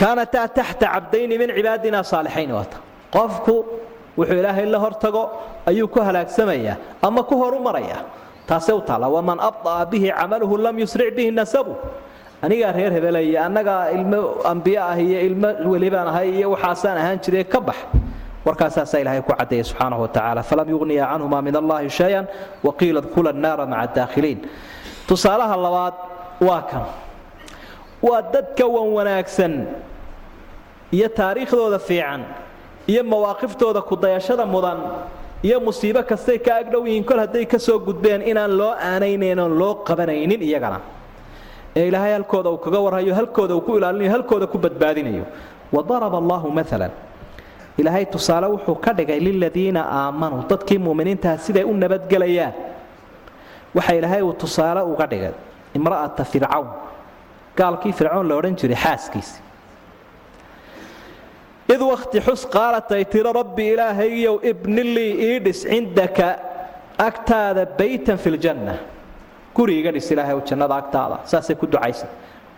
kaanataa 0.00 0.48
taxta 0.58 0.86
cabdayni 0.94 1.38
min 1.38 1.50
cibaadina 1.56 2.00
saalixayn 2.12 2.50
waata. 2.52 2.76
Qofku 3.14 3.54
wuxuu 4.18 4.38
ilaahay 4.40 4.66
la 4.66 4.78
hortago 4.78 5.22
ayuu 5.66 5.88
ku 5.88 6.00
halaagsamayaa 6.00 6.76
ama 7.02 7.22
ku 7.22 7.34
horu 7.42 7.58
marayaa 7.66 8.02
taasee 8.48 8.72
u 8.72 8.80
taalla 8.88 9.08
waman 9.16 9.38
abda'a 9.48 9.86
bihi 9.90 10.08
camaluhu 10.18 10.56
lam 10.64 10.78
yusric 10.78 11.14
bihi 11.16 11.30
nasabu. 11.30 11.74
Anigaa 12.42 12.72
reer 12.76 12.92
hebelaya 12.92 13.44
annagaa 13.48 13.90
ilmo 13.96 14.20
ambiye 14.44 14.78
ah 14.78 14.94
iyo 15.00 15.20
ilmo 15.28 15.48
welibaan 15.72 16.08
ahay 16.12 16.28
iyo 16.38 16.48
waxaasaan 16.54 16.98
ahaan 17.00 17.18
jiray 17.24 17.44
ka 17.44 17.60
bax. 17.60 17.76
Warkaasaasaa 18.46 19.00
ilaahay 19.02 19.22
ku 19.26 19.32
caddeeyey 19.32 19.64
subxaanahu 19.64 20.02
wa 20.04 20.08
tacaala. 20.08 20.42
Falam 20.50 20.68
yugniya 20.68 21.04
canhuma 21.10 21.38
min 21.42 21.56
allahi 21.56 21.88
shay-an 21.90 22.24
waqiila 22.62 23.00
dkhula 23.06 23.30
annaara 23.34 23.64
maca 23.66 23.88
daakhiliin 23.96 24.38
tusaalaha 25.08 25.56
labaad 25.64 25.94
waa 26.48 26.62
kan. 26.70 26.84
Waa 28.06 28.22
dadka 28.34 28.64
wan 28.74 28.86
wanaagsan 28.96 29.52
iyo 30.92 31.08
taariikhdooda 31.18 31.78
fiican 31.88 32.22
iyo 32.86 33.02
mawaaqiftooda 33.04 33.80
kudayashada 33.82 34.46
mudan 34.46 34.78
iyo 35.42 35.60
musiibo 35.60 36.02
kastay 36.02 36.38
ka 36.38 36.52
agdhow 36.60 36.86
yihiin 36.86 37.04
kol 37.04 37.18
hadday 37.18 37.44
ka 37.46 37.58
soo 37.58 37.78
gudbeen 37.78 38.22
inaan 38.22 38.52
loo 38.58 38.72
aanaynayn 38.72 39.38
oon 39.38 39.54
loo 39.58 39.74
qabanaynin 39.86 40.42
iyagana. 40.42 40.80
Ee 41.76 41.88
ilaahay 41.88 42.12
halkooda 42.12 42.50
uu 42.50 42.58
kaga 42.58 42.78
warhayo 42.80 43.14
halkooda 43.14 43.54
uu 43.56 43.60
ku 43.60 43.76
ilaalinayo 43.78 44.10
halkooda 44.10 44.46
ku 44.46 44.58
badbaadinayo. 44.58 45.24
Wadaraba 45.72 46.18
allahu 46.18 46.48
maalan 46.50 46.90
ilaahay 47.78 48.06
tusaale 48.06 48.46
wuxuu 48.46 48.74
ka 48.84 48.92
dhigay 48.94 49.20
liladiina 49.20 49.82
aamanuu 49.98 50.42
dadkii 50.48 50.78
muuminiintaha 50.78 51.38
siday 51.38 51.64
u 51.64 51.74
nabadgelayaan. 51.74 52.52
Waxa 53.74 53.94
ilaahay 53.94 54.22
uu 54.22 54.32
tusaale 54.32 54.80
uga 54.82 55.06
dhigay 55.06 55.32
imra'ata 55.74 56.24
fircawn. 56.24 56.68
Gaalkii 57.56 57.92
fircoon 57.92 58.28
la 58.28 58.34
odhan 58.36 58.56
jiray 58.56 58.76
xaaskiisi 58.76 59.40
id 61.74 61.80
wakhti 61.80 62.20
xus 62.20 62.46
qaalat 62.46 62.88
tiro 63.10 63.32
rabbi 63.32 63.72
ilaahayow 63.74 64.40
ibnilii 64.42 65.12
ii 65.28 65.38
dhis 65.46 65.60
cindaka 65.66 66.28
agtaada 66.98 67.66
baytan 67.78 68.18
fi 68.18 68.30
ljanna 68.30 68.74
guri 69.56 69.82
dhis 69.82 70.10
ilaahay 70.10 70.36
jannada 70.48 70.74
agtaada 70.82 71.16
saasay 71.24 71.56
ku 71.56 71.66
ducaysa. 71.66 72.06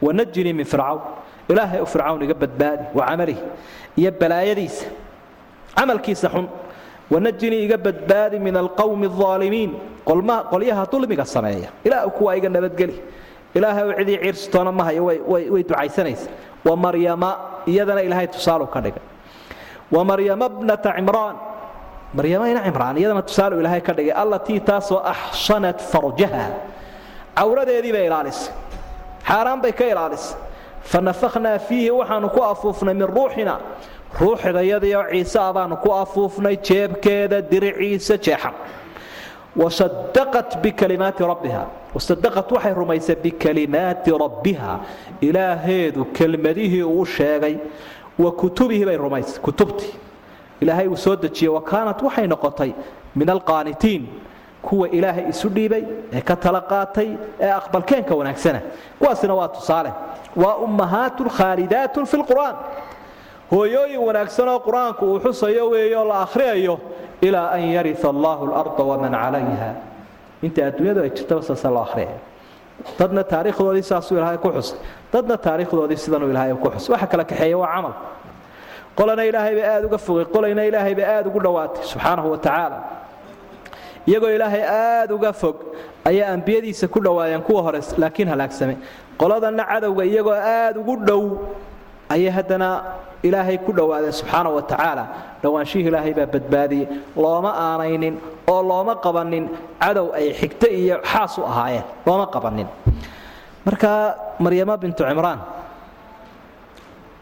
Wanajinii 0.03 0.53
min 0.53 0.65
fircawn. 0.65 1.01
Ilaahay 1.49 1.81
u 1.83 1.87
fircawn 1.87 2.23
iga 2.23 2.35
badbaadi 2.35 2.85
wa 2.95 3.07
camalihi 3.07 3.43
iyo 3.97 4.11
balaayadiisa. 4.21 4.87
Camalkiisa 5.77 6.29
xun. 6.35 6.47
Wanajinii 7.11 7.65
iga 7.67 7.77
badbaadi 7.77 8.39
min 8.39 8.57
alqowmi 8.57 9.07
alaalimiin 9.07 9.73
qolyaha 10.07 10.87
dulmiga 10.93 11.25
sameeya. 11.25 11.71
Ilaah 11.85 12.11
kuwaa 12.19 12.37
iga 12.37 12.49
nabadgeli. 12.49 12.95
Ilaahay 13.55 13.95
cidii 13.99 14.19
ciirsitoona 14.23 14.73
ma 14.73 14.85
hayo 14.85 15.05
way 15.05 15.63
ducaysanaysa 15.63 16.29
wa 16.69 16.77
maryama 16.77 17.31
iyadana 17.67 18.03
ilaahay 18.07 18.27
tusaalu 18.35 18.67
ka 18.75 18.81
dhigay. 18.85 19.03
Wa 19.95 20.05
maryama 20.05 20.49
bnata 20.49 20.93
cimraan. 20.97 21.37
Maryama 22.17 22.45
ina 22.53 22.61
cimraan 22.67 22.97
iyadana 23.01 23.23
tusaalu 23.29 23.55
ilaahay 23.61 23.81
ka 23.81 23.93
dhigay. 23.97 24.13
Allatii 24.23 24.61
taasoo 24.69 25.01
axsanat 25.13 25.79
farjaha. 25.93 26.47
Cawradeedii 27.39 27.93
bay 27.93 28.07
ilaalisay. 28.07 28.53
Xaaraan 29.29 29.61
bay 29.63 29.73
ka 29.73 29.85
ilaalisay. 29.93 30.37
Fanafakhnaa 30.91 31.59
fiihi 31.59 31.91
waxaanu 31.91 32.29
ku 32.35 32.41
afuufnay 32.53 32.95
min 32.95 33.07
ruuxina. 33.07 33.55
Ruuxdayadiioo 34.21 35.05
ciise 35.13 35.39
a 35.39 35.53
baanu 35.53 35.77
ku 35.85 35.91
afuufnay 35.93 36.57
jeebkeeda 36.67 37.43
diriciisa 37.51 38.17
jeexan 38.17 38.55
wasadaqat 39.63 40.51
bikalimaati 40.63 41.23
rabbiha 41.33 41.63
wasadaqat 41.95 42.49
waxay 42.53 42.75
rumaysay 42.75 43.17
bikalimaati 43.25 44.11
rabbiha 44.25 44.81
ilaaheedu 45.21 46.05
kelmadihii 46.05 46.83
uu 46.83 47.05
sheegay 47.05 47.57
wa 48.19 48.33
kutubihi 48.33 48.85
bay 48.85 48.97
rumaysay 48.97 49.41
kutubtii 49.43 49.95
ilaahay 50.61 50.87
uu 50.89 50.97
soo 50.97 51.17
dejiyey 51.17 51.53
wa 51.55 51.63
kaanat 51.63 52.03
waxay 52.03 52.27
noqotay 52.27 52.73
min 53.17 53.29
alqaanitiin 53.31 54.07
kuwa 54.63 54.89
ilaahay 54.89 55.25
isu 55.33 55.49
dhiibay 55.49 55.85
ee 56.13 56.21
ka 56.21 56.37
tala 56.37 56.61
qaatay 56.61 57.09
ee 57.41 57.51
aqbalkeenka 57.61 58.15
wanaagsana 58.15 58.61
kuwaasina 58.99 59.35
waa 59.35 59.49
tusaale 59.49 59.93
waa 60.37 60.55
ummahaatun 60.67 61.29
khaalidaatun 61.39 62.07
fi 62.07 62.17
lqur'aan 62.17 62.57
hooyooyin 63.51 64.01
wanaagsanoo 64.01 64.61
qur'aanku 64.61 65.05
uu 65.07 65.21
xusayo 65.21 65.71
weeyo 65.71 66.05
la 66.05 66.23
akhriyayo 66.23 66.81
ilaa 67.21 67.51
an 67.57 67.63
yaria 67.73 67.97
allahu 68.05 68.47
larda 68.47 68.83
waman 68.85 69.13
calayha. 69.13 69.75
Inta 70.43 70.67
adduunyadu 70.67 71.03
ay 71.03 71.11
jirtaba 71.11 71.43
saasa 71.43 71.71
loo 71.71 71.83
ahriyaya 71.83 72.19
dadna 72.99 73.25
taariikhdoodii 73.25 73.83
saasuu 73.83 74.19
ilaahay 74.19 74.39
ku 74.39 74.53
xusay. 74.53 74.79
Dadna 75.13 75.37
taariikhdoodii 75.37 75.97
sidanuu 75.97 76.31
ilaahay 76.31 76.55
ku 76.55 76.71
xusay. 76.71 76.93
Waxa 76.93 77.07
kala 77.07 77.25
kaxeeya 77.25 77.59
waa 77.59 77.75
camal. 77.75 77.95
Qolana 78.95 79.25
ilaahay 79.25 79.55
bay 79.55 79.67
aad 79.67 79.85
uga 79.85 79.99
fogay. 79.99 80.25
Qolayna 80.25 80.63
ilaahay 80.65 80.95
bay 80.95 81.05
aad 81.05 81.27
ugu 81.27 81.41
dhowaatay 81.41 81.83
subxaanahu 81.83 82.31
wa 82.31 82.39
iyagoo 84.09 84.31
ilaahay 84.31 84.63
aad 84.63 85.11
uga 85.13 85.33
fog 85.33 85.57
ayaa 86.05 86.33
ambiyadiisa 86.33 86.89
ku 86.89 87.01
dhowaadeen 87.01 87.43
kuwa 87.43 87.63
hore 87.63 87.81
laakiin 87.99 88.29
halaagsamay. 88.29 88.77
Qoladanna 89.19 89.65
cadowga 89.65 90.05
iyagoo 90.05 90.33
aad 90.33 90.77
ugu 90.81 90.97
dhow 90.97 91.23
ayay 92.15 92.31
haddana 92.37 92.69
ilaahay 93.23 93.59
ku 93.67 93.71
dhowaadeen 93.79 94.13
subxaana 94.21 94.49
wa 94.57 94.63
tacaala 94.63 95.05
dhowaanshihii 95.43 95.89
ilaahay 95.91 96.13
baa 96.19 96.27
badbaadiyey 96.35 96.87
looma 97.17 97.51
aanaynin 97.67 98.15
oo 98.53 98.61
looma 98.71 98.95
qabanin 99.05 99.45
cadow 99.83 100.07
ay 100.19 100.33
xigto 100.41 100.67
iyo 100.81 100.97
xaas 101.11 101.39
u 101.39 101.43
ahaayeen. 101.51 101.85
Looma 102.07 102.27
qabanin 102.35 102.67
marka 103.67 103.91
maryamo 104.45 104.75
bintu 104.83 105.03
cimraan 105.09 105.41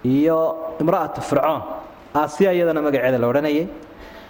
iyo 0.05 0.39
imra'atu 0.83 1.21
fircoon 1.29 1.63
aasiya 2.15 2.51
iyadana 2.57 2.81
magaceeda 2.87 3.19
la 3.19 3.27
odhanayay 3.33 3.67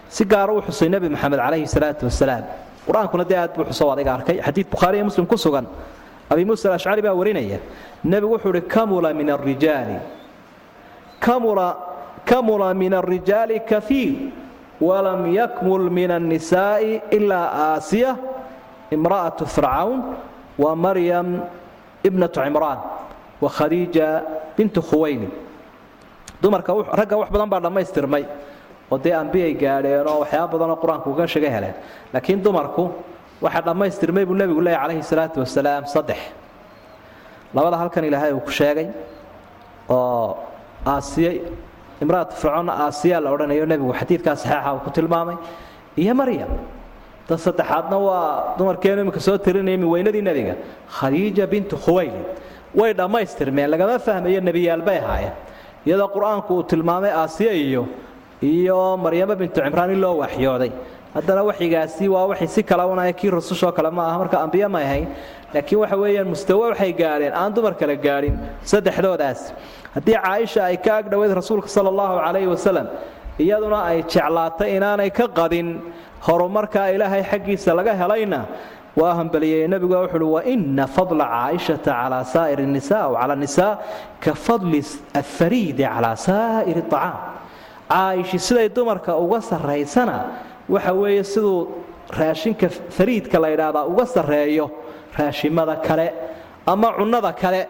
si 0.09 0.25
gaara 0.25 0.53
u 0.55 0.61
xusay 0.67 0.89
nebi 0.89 1.09
moxamed 1.15 1.39
calayhi 1.45 1.67
salaatu 1.75 2.03
wasalaam 2.09 2.45
qur'aankuna 2.87 3.25
dee 3.31 3.37
aad 3.43 3.53
buu 3.57 3.65
xuso 3.71 3.85
adiga 3.93 4.15
arkay. 4.15 4.37
Xadiid 4.47 4.67
bukhaari 4.71 4.97
iyo 4.99 5.05
muslim 5.11 5.27
ku 5.27 5.37
sugan. 5.37 5.67
Abi 6.31 6.45
muusa 6.45 6.69
alashcari 6.71 7.03
baa 7.03 7.15
warinaya. 7.21 7.59
Nebigu 8.05 8.33
wuxuu 8.39 8.51
uhi 8.55 8.63
kamula 8.63 9.13
min 9.15 9.29
alrijaali 9.31 9.97
kamula 11.21 12.75
min 12.75 12.93
alrijaali 12.95 13.61
kaiir 13.61 14.33
walam 14.81 15.27
yakmul 15.33 15.89
min 15.91 16.11
annisaa'i 16.11 17.01
ilaa 17.11 17.77
aasiya 17.77 18.17
imra'atu 18.93 19.47
fircawn 19.47 20.17
wa 20.59 20.71
maryam 20.77 21.41
ibnatu 22.05 22.41
cimraan 22.45 22.79
wa 23.41 23.49
khadiija 23.49 24.23
bintu 24.57 24.81
khuwayni 24.83 25.29
dumarka 26.43 26.73
ragga 26.93 27.17
wax 27.17 27.29
badan 27.33 27.49
baa 27.49 27.61
dhammaystirmay. 27.61 28.25
Oo 28.91 28.99
dee 29.03 29.13
ambiyay 29.13 29.55
gaadheen 29.57 30.07
oo 30.07 30.21
waxyaaba 30.23 30.53
badanoo 30.53 30.77
qur'aanku 30.83 31.11
uga 31.11 31.27
shaga 31.27 31.51
heleen. 31.51 31.75
Laakiin 32.13 32.39
dumarku 32.45 32.85
waxaa 33.43 33.63
dhammaystirmay 33.67 34.25
buu 34.29 34.35
nebigu 34.37 34.61
leeyahy 34.61 34.83
calayhi 34.83 35.03
salaatu 35.03 35.41
wasalaam 35.43 35.85
saddex. 35.95 36.21
Labada 37.55 37.77
halkan 37.81 38.05
ilaahay 38.05 38.33
uu 38.33 38.41
ku 38.47 38.51
sheegay 38.53 38.87
oo 39.91 40.37
aasiya 40.87 41.31
imra'atu 42.03 42.35
fircoonna 42.41 42.73
aasiya 42.87 43.21
la 43.25 43.29
odhanayo 43.35 43.65
nebigu 43.73 43.93
xadiidkaa 44.01 44.37
saxeixa 44.37 44.81
ku 44.85 44.91
tilmaamay. 44.97 45.37
Iyo 46.03 46.15
maryam 46.15 46.51
dad 47.29 47.39
saddexaadna 47.47 47.97
waa 48.07 48.55
dumarkeenu 48.59 49.01
iminka 49.03 49.21
soo 49.21 49.39
tirinaya 49.39 49.79
min 49.79 49.89
weynadii 49.95 50.23
nebiga 50.29 50.55
khadiija 50.99 51.47
bintu 51.53 51.77
khuwaylid. 51.85 52.27
Way 52.75 52.93
dhammaystirmeen 52.95 53.69
lagama 53.73 53.99
fahmayo 53.99 54.41
nebiyaal 54.49 54.83
bay 54.89 54.99
ahaayeen. 54.99 55.33
Iyadoo 55.87 56.09
qur'aanku 56.15 56.51
uu 56.59 56.63
tilmaamay 56.71 57.11
aasiya 57.11 57.53
iyo 57.53 57.83
iyo 58.43 58.97
maryamo 59.05 59.35
bintu 59.41 59.61
cimraan 59.65 59.91
in 59.95 60.01
loo 60.01 60.15
waxyooday. 60.23 60.73
Haddana 61.15 61.43
waxigaasi 61.49 62.05
waa 62.15 62.27
waxay 62.31 62.49
si 62.49 62.63
kala 62.63 62.87
unaya 62.87 63.13
kii 63.13 63.31
rusushoo 63.31 63.73
kale 63.73 63.91
ma 63.91 64.03
aha 64.09 64.19
marka 64.19 64.37
ambiye 64.45 64.69
may 64.69 64.85
ahayn. 64.85 65.09
Laakiin 65.55 65.79
waxa 65.81 65.97
weeyaan 65.97 66.29
mustawe 66.29 66.65
waxay 66.71 66.93
gaadheen 66.93 67.33
aan 67.33 67.55
dumar 67.55 67.75
kale 67.81 67.97
gaadhin 67.97 68.37
saddexdoodaas 68.65 69.41
haddii 69.97 70.19
caaisha 70.25 70.61
ay 70.71 70.77
ka 70.87 70.93
agdhoweyd 71.01 71.33
rasuulka 71.41 71.69
sala 71.77 71.89
allahu 71.93 72.15
calayhi 72.25 72.49
wasalam 72.55 72.87
iyaduna 73.45 73.79
ay 73.91 73.99
jeclaatay 74.13 74.71
inaanay 74.79 75.11
ka 75.19 75.27
qadin 75.39 75.69
horumarkaa 76.27 76.89
ilaahay 76.97 77.23
xaggiisa 77.31 77.71
laga 77.79 77.93
helayna 78.01 78.41
waa 79.01 79.13
hambaliyey. 79.19 79.69
Nebigu 79.73 79.93
wuxu 80.03 80.17
uhi 80.17 80.33
waina 80.37 80.85
fadla 80.97 81.25
caaishata 81.35 81.93
calaa 82.01 82.25
saa'ir 82.35 82.61
nisa 82.77 82.97
aw 83.07 83.13
cala 83.21 83.35
nisaa 83.45 83.73
ka 84.25 84.33
fadli 84.47 84.81
afariidi 85.21 85.85
calaa 85.95 86.17
saa'ir 86.27 86.79
acaam 86.85 87.17
caa'ishi 87.93 88.39
siday 88.47 88.69
dumarka 88.77 89.13
uga 89.25 89.41
sarraysana 89.51 90.17
waxa 90.75 90.93
weeye 91.01 91.25
siduu 91.33 91.59
raashinka 92.21 92.67
fariidka 92.97 93.37
la 93.43 93.49
ydhaahdaa 93.55 93.85
uga 93.93 94.05
sarreeyo 94.15 94.67
raashimada 95.19 95.75
kale 95.87 96.07
ama 96.73 96.89
cunnada 96.99 97.33
kale 97.43 97.61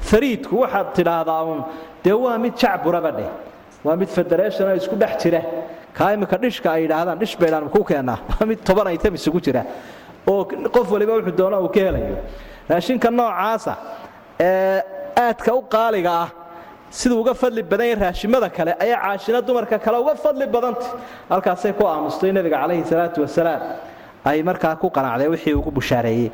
fariidku 0.00 0.60
waxaad 0.62 0.94
tidhaahdaa 0.94 1.42
uun 1.44 1.64
dee 2.04 2.12
waa 2.12 2.38
mid 2.38 2.54
jacburaba 2.56 3.10
dheh 3.18 3.30
waa 3.84 3.96
mid 3.96 4.08
federation 4.08 4.68
oo 4.68 4.76
isku 4.76 4.96
dhex 4.96 5.22
jira. 5.22 5.42
Kaa 5.94 6.12
imika 6.14 6.38
dhishka 6.38 6.72
ay 6.72 6.82
yidhaahdaan 6.82 7.18
dhish 7.18 7.36
baydhaan 7.38 7.68
ku 7.70 7.84
keennaa 7.84 8.18
waa 8.30 8.46
mid 8.46 8.64
toban 8.64 8.92
item 8.92 9.14
isugu 9.14 9.40
jira. 9.40 9.64
Oo 10.26 10.44
qof 10.44 10.90
waliba 10.90 11.12
wuxuu 11.18 11.36
doona 11.36 11.60
uu 11.60 11.68
ka 11.68 11.80
helayo. 11.80 12.16
Raashinka 12.68 13.10
noocaasa 13.10 13.76
ee 14.40 14.82
aadka 15.16 15.54
u 15.54 15.62
qaaliga 15.74 16.12
ah 16.22 16.28
siduu 16.90 17.20
uga 17.22 17.34
fadli 17.34 17.62
badan 17.62 18.00
raashimada 18.04 18.50
kale 18.50 18.72
ayaa 18.84 19.00
caashina 19.04 19.40
dumarka 19.42 19.78
kale 19.78 19.98
uga 20.04 20.14
fadli 20.14 20.46
badantay 20.46 20.92
halkaasay 21.30 21.72
ku 21.72 21.86
aamustay 21.86 22.32
nebiga 22.32 22.62
calayhi 22.62 22.84
salaatu 22.84 23.22
wasalaam. 23.24 23.62
Ay 24.24 24.42
markaa 24.42 24.76
ku 24.76 24.90
qanacday 24.90 25.28
wixii 25.34 25.54
ugu 25.54 25.70
bushaareeyey 25.70 26.30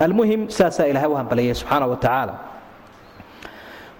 almuhim 0.00 0.48
saasaa 0.50 0.86
ilaahay 0.92 1.10
u 1.10 1.16
hambaliyey 1.20 1.54
subxaana 1.54 1.86
wa 1.86 1.96
tacaala 1.96 2.51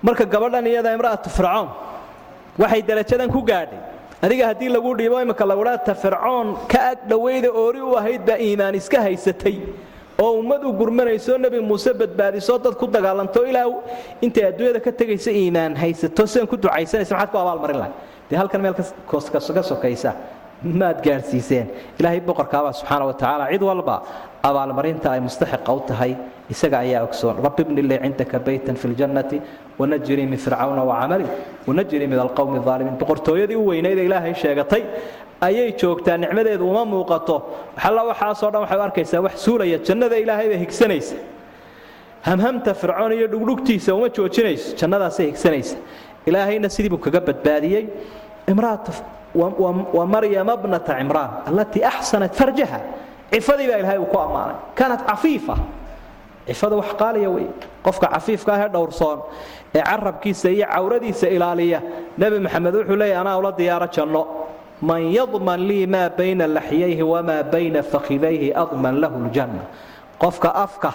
marka 0.02 0.24
gabadhan 0.34 0.66
iyada 0.66 0.90
imra'atu 0.96 1.28
fircoon 1.30 1.68
waxay 2.58 2.82
darajadan 2.82 3.30
ku 3.30 3.42
gaadhay. 3.42 3.80
Adiga 4.22 4.46
haddii 4.50 4.68
lagu 4.70 4.90
dhiibo 4.98 5.16
imika 5.22 5.44
lagudhaa 5.46 5.78
ta 5.84 5.94
fircoon 5.94 6.56
ka 6.68 6.80
ag 6.92 6.98
dhowayda 7.10 7.50
oori 7.50 7.80
u 7.80 7.96
ahayd 8.00 8.22
baa 8.26 8.38
iimaan 8.38 8.74
iska 8.74 9.00
haysatay. 9.02 9.56
Oo 10.22 10.38
ummad 10.40 10.62
u 10.64 10.72
gurmanayso 10.80 11.38
nebi 11.38 11.58
muuse 11.60 11.90
badbaadiso 12.00 12.58
dad 12.64 12.74
ku 12.80 12.86
dagaalanto 12.86 13.42
ilaa 13.50 13.66
intay 14.20 14.44
adduunyada 14.50 14.80
ka 14.80 14.92
tegaysa 14.92 15.30
iimaan 15.32 15.74
haysato 15.76 16.26
sidan 16.26 16.46
ku 16.46 16.56
ducaysanaysa 16.56 17.14
maxaad 17.16 17.30
ku 17.32 17.38
abaalmarin 17.42 17.78
lahay 17.82 17.92
dee 18.30 18.36
halkan 18.36 18.60
meel 18.62 18.74
ka 18.76 19.40
sokaysa 19.70 20.12
maad 20.64 20.98
gaadhsiiseen 21.06 21.66
ilaahay 21.98 22.20
boqorkaabaa 22.20 22.72
subxaana 22.80 23.04
wa 23.10 23.14
tacaala 23.14 23.44
cid 23.52 23.62
walba 23.62 23.96
abaalmarinta 24.48 25.06
ay 25.14 25.20
mustaxiqa 25.20 25.72
u 25.72 25.80
tahay 25.88 26.12
isaga 26.50 26.78
ayaa 26.84 27.02
ogsoon. 27.06 27.36
Rabbi 27.46 27.62
bni 27.64 27.82
lii 27.82 27.98
cindaka 28.04 28.38
baytan 28.46 28.76
fi 28.76 28.88
ljannati 28.88 29.40
wanajinii 29.78 30.26
min 30.32 30.38
fircawna 30.38 30.82
wacamali 30.90 31.26
wanajinii 31.66 32.06
min 32.12 32.18
alqowmi 32.18 32.58
aalimiin 32.72 32.96
boqortooyadii 33.02 33.56
u 33.56 33.66
weynayda 33.70 34.02
ilaahay 34.08 34.34
sheegatay 34.34 34.82
ayay 35.40 35.72
joogtaa 35.80 36.16
nicmadeedu 36.16 36.64
uma 36.70 36.84
muuqato. 36.92 37.36
Waxalla 37.76 38.02
waxaasoo 38.10 38.50
dhan 38.52 38.60
waxay 38.64 38.78
u 38.78 38.82
arkaysaa 38.88 39.20
wax 39.26 39.34
suulaya 39.44 39.78
jannada 39.88 40.16
ilaahay 40.24 40.48
bay 40.52 40.58
higsanaysa 40.64 41.16
hamhamta 42.28 42.74
fircoon 42.74 43.12
iyo 43.12 43.26
dhugdhugtiisa 43.32 43.94
uma 43.94 44.08
joojinayso 44.16 44.76
jannadaasay 44.80 45.26
higsanaysa 45.30 45.76
ilaahayna 46.26 46.68
sidii 46.74 46.90
buu 46.94 47.02
kaga 47.06 47.20
badbaadiyey 47.28 47.84
wamaryama 49.34 50.56
bnata 50.56 50.94
cimraan 50.98 51.30
allatii 51.48 51.84
axsanat 51.84 52.34
farjaha. 52.34 52.80
Cifadii 53.32 53.68
baa 53.68 53.78
ilaahay 53.80 53.98
uu 53.98 54.06
ku 54.12 54.18
ammaanay. 54.18 54.56
Kaanat 54.76 55.02
cafiifa. 55.08 55.56
Cifada 56.46 56.76
wax 56.76 56.90
qaaliya 57.00 57.30
wey 57.30 57.46
qofka 57.84 58.06
cafiifka 58.12 58.52
ahee 58.54 58.68
dhowrsoon 58.68 59.18
ee 59.74 59.80
carabkiisa 59.82 60.48
iyo 60.50 60.66
cawradiisa 60.66 61.26
ilaaliya 61.28 61.80
nebi 62.18 62.38
maxamed 62.44 62.74
wuxuu 62.74 62.96
leeya 62.96 63.20
anaa 63.20 63.38
ula 63.38 63.52
diyaaro 63.52 63.86
janno. 63.94 64.22
Man 64.82 65.02
yadman 65.14 65.60
lii 65.68 65.86
maa 65.86 66.10
bayna 66.10 66.46
laxyayhi 66.46 67.02
wamaa 67.02 67.42
bayna 67.52 67.82
fakhidayhi 67.82 68.52
adman 68.62 69.00
lahu 69.00 69.16
ljanna. 69.32 69.62
Qofka 70.18 70.50
afka 70.54 70.92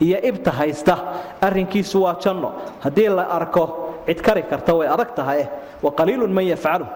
iyo 0.00 0.18
ibta 0.22 0.50
haysta 0.52 0.94
arrinkiisu 1.40 2.02
waa 2.02 2.14
janno. 2.22 2.52
Haddii 2.84 3.08
la 3.08 3.24
arko 3.38 3.64
cid 4.06 4.20
kari 4.22 4.42
karta 4.42 4.74
way 4.74 4.86
adag 4.88 5.10
tahay. 5.16 5.40
Eh 5.40 5.48
wa 5.82 5.90
qaliilun 5.90 6.30
man 6.32 6.44
yafcalu 6.44 6.86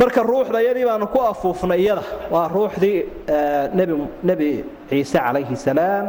marka 0.00 0.22
ruuxda 0.30 0.58
iyadii 0.62 0.84
baanu 0.90 1.06
ku 1.14 1.18
afuufnay 1.30 1.80
iyada. 1.84 2.02
Waa 2.32 2.48
ruuxdii 2.48 2.98
nebi 4.28 4.64
ciise 4.88 5.18
calayhi 5.18 5.56
salaam 5.66 6.06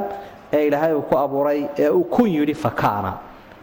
ee 0.54 0.68
ilaahay 0.68 0.94
uu 0.94 1.02
ku 1.10 1.16
abuuray 1.24 1.60
ee 1.84 1.90
uu 1.90 2.04
kun 2.04 2.28
yidhi 2.38 2.54
fakaana 2.54 3.12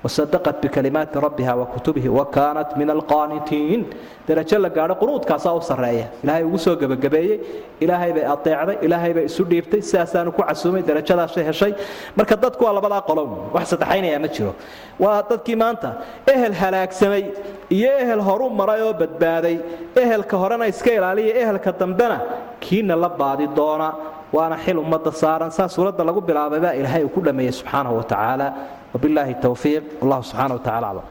wasadaqat 0.09 0.57
bikalimaati 0.65 1.21
rabbiha 1.27 1.53
wa 1.61 1.67
kutubihi 1.73 2.09
wa 2.19 2.25
kaanat 2.37 2.71
min 2.81 2.89
alqaanitiin 2.97 3.81
darajo 4.29 4.59
la 4.65 4.69
gaadho 4.77 4.95
qunuudkaasaa 5.03 5.53
u 5.53 5.61
sarreeya 5.71 6.07
ilaahay 6.25 6.45
ugu 6.49 6.59
soo 6.65 6.75
gebagabeeyey 6.83 7.37
ilaahay 7.85 8.11
bay 8.17 8.25
adeecday 8.35 8.77
ilaahay 8.87 9.13
bay 9.17 9.25
isu 9.31 9.43
dhiibtay 9.51 9.81
sidaasaanu 9.91 10.31
ku 10.37 10.43
casuumay 10.49 10.83
darajadaashay 10.91 11.45
heshay 11.51 11.73
marka 12.19 12.35
dadku 12.45 12.63
waa 12.67 12.75
labadaa 12.79 13.03
qolow 13.09 13.27
wax 13.55 13.67
saddexaynayaa 13.73 14.21
ma 14.25 14.29
jiro 14.37 14.53
waa 15.05 15.19
dadkii 15.31 15.57
maanta 15.63 15.91
ehel 16.35 16.55
halaagsamay 16.63 17.23
iyo 17.79 17.91
ehel 18.05 18.21
horu 18.29 18.47
maray 18.61 18.81
oo 18.89 18.93
badbaaday 19.03 19.57
ehelka 20.03 20.35
horena 20.43 20.65
iska 20.73 20.91
ilaaliya 20.99 21.35
ehelka 21.43 21.71
dambena 21.81 22.17
kiina 22.65 22.95
la 23.05 23.09
baadi 23.21 23.47
doona 23.59 23.89
waana 24.37 24.57
xil 24.65 24.77
ummadda 24.85 25.11
saaran 25.23 25.51
saa 25.59 25.69
suuradda 25.75 26.03
lagu 26.09 26.21
bilaabay 26.29 26.61
baa 26.65 26.75
ilaahay 26.81 27.03
uu 27.07 27.13
ku 27.17 27.21
dhammeeyey 27.27 27.53
subxaanahu 27.61 27.95
wa 28.01 28.05
tacaala 28.13 28.47
wabilaahi 28.95 29.35
towfiiq 29.47 29.85
allah 30.03 30.19
subxana 30.31 30.55
wa 30.57 30.63
tacala 30.67 30.87
aclam 30.91 31.07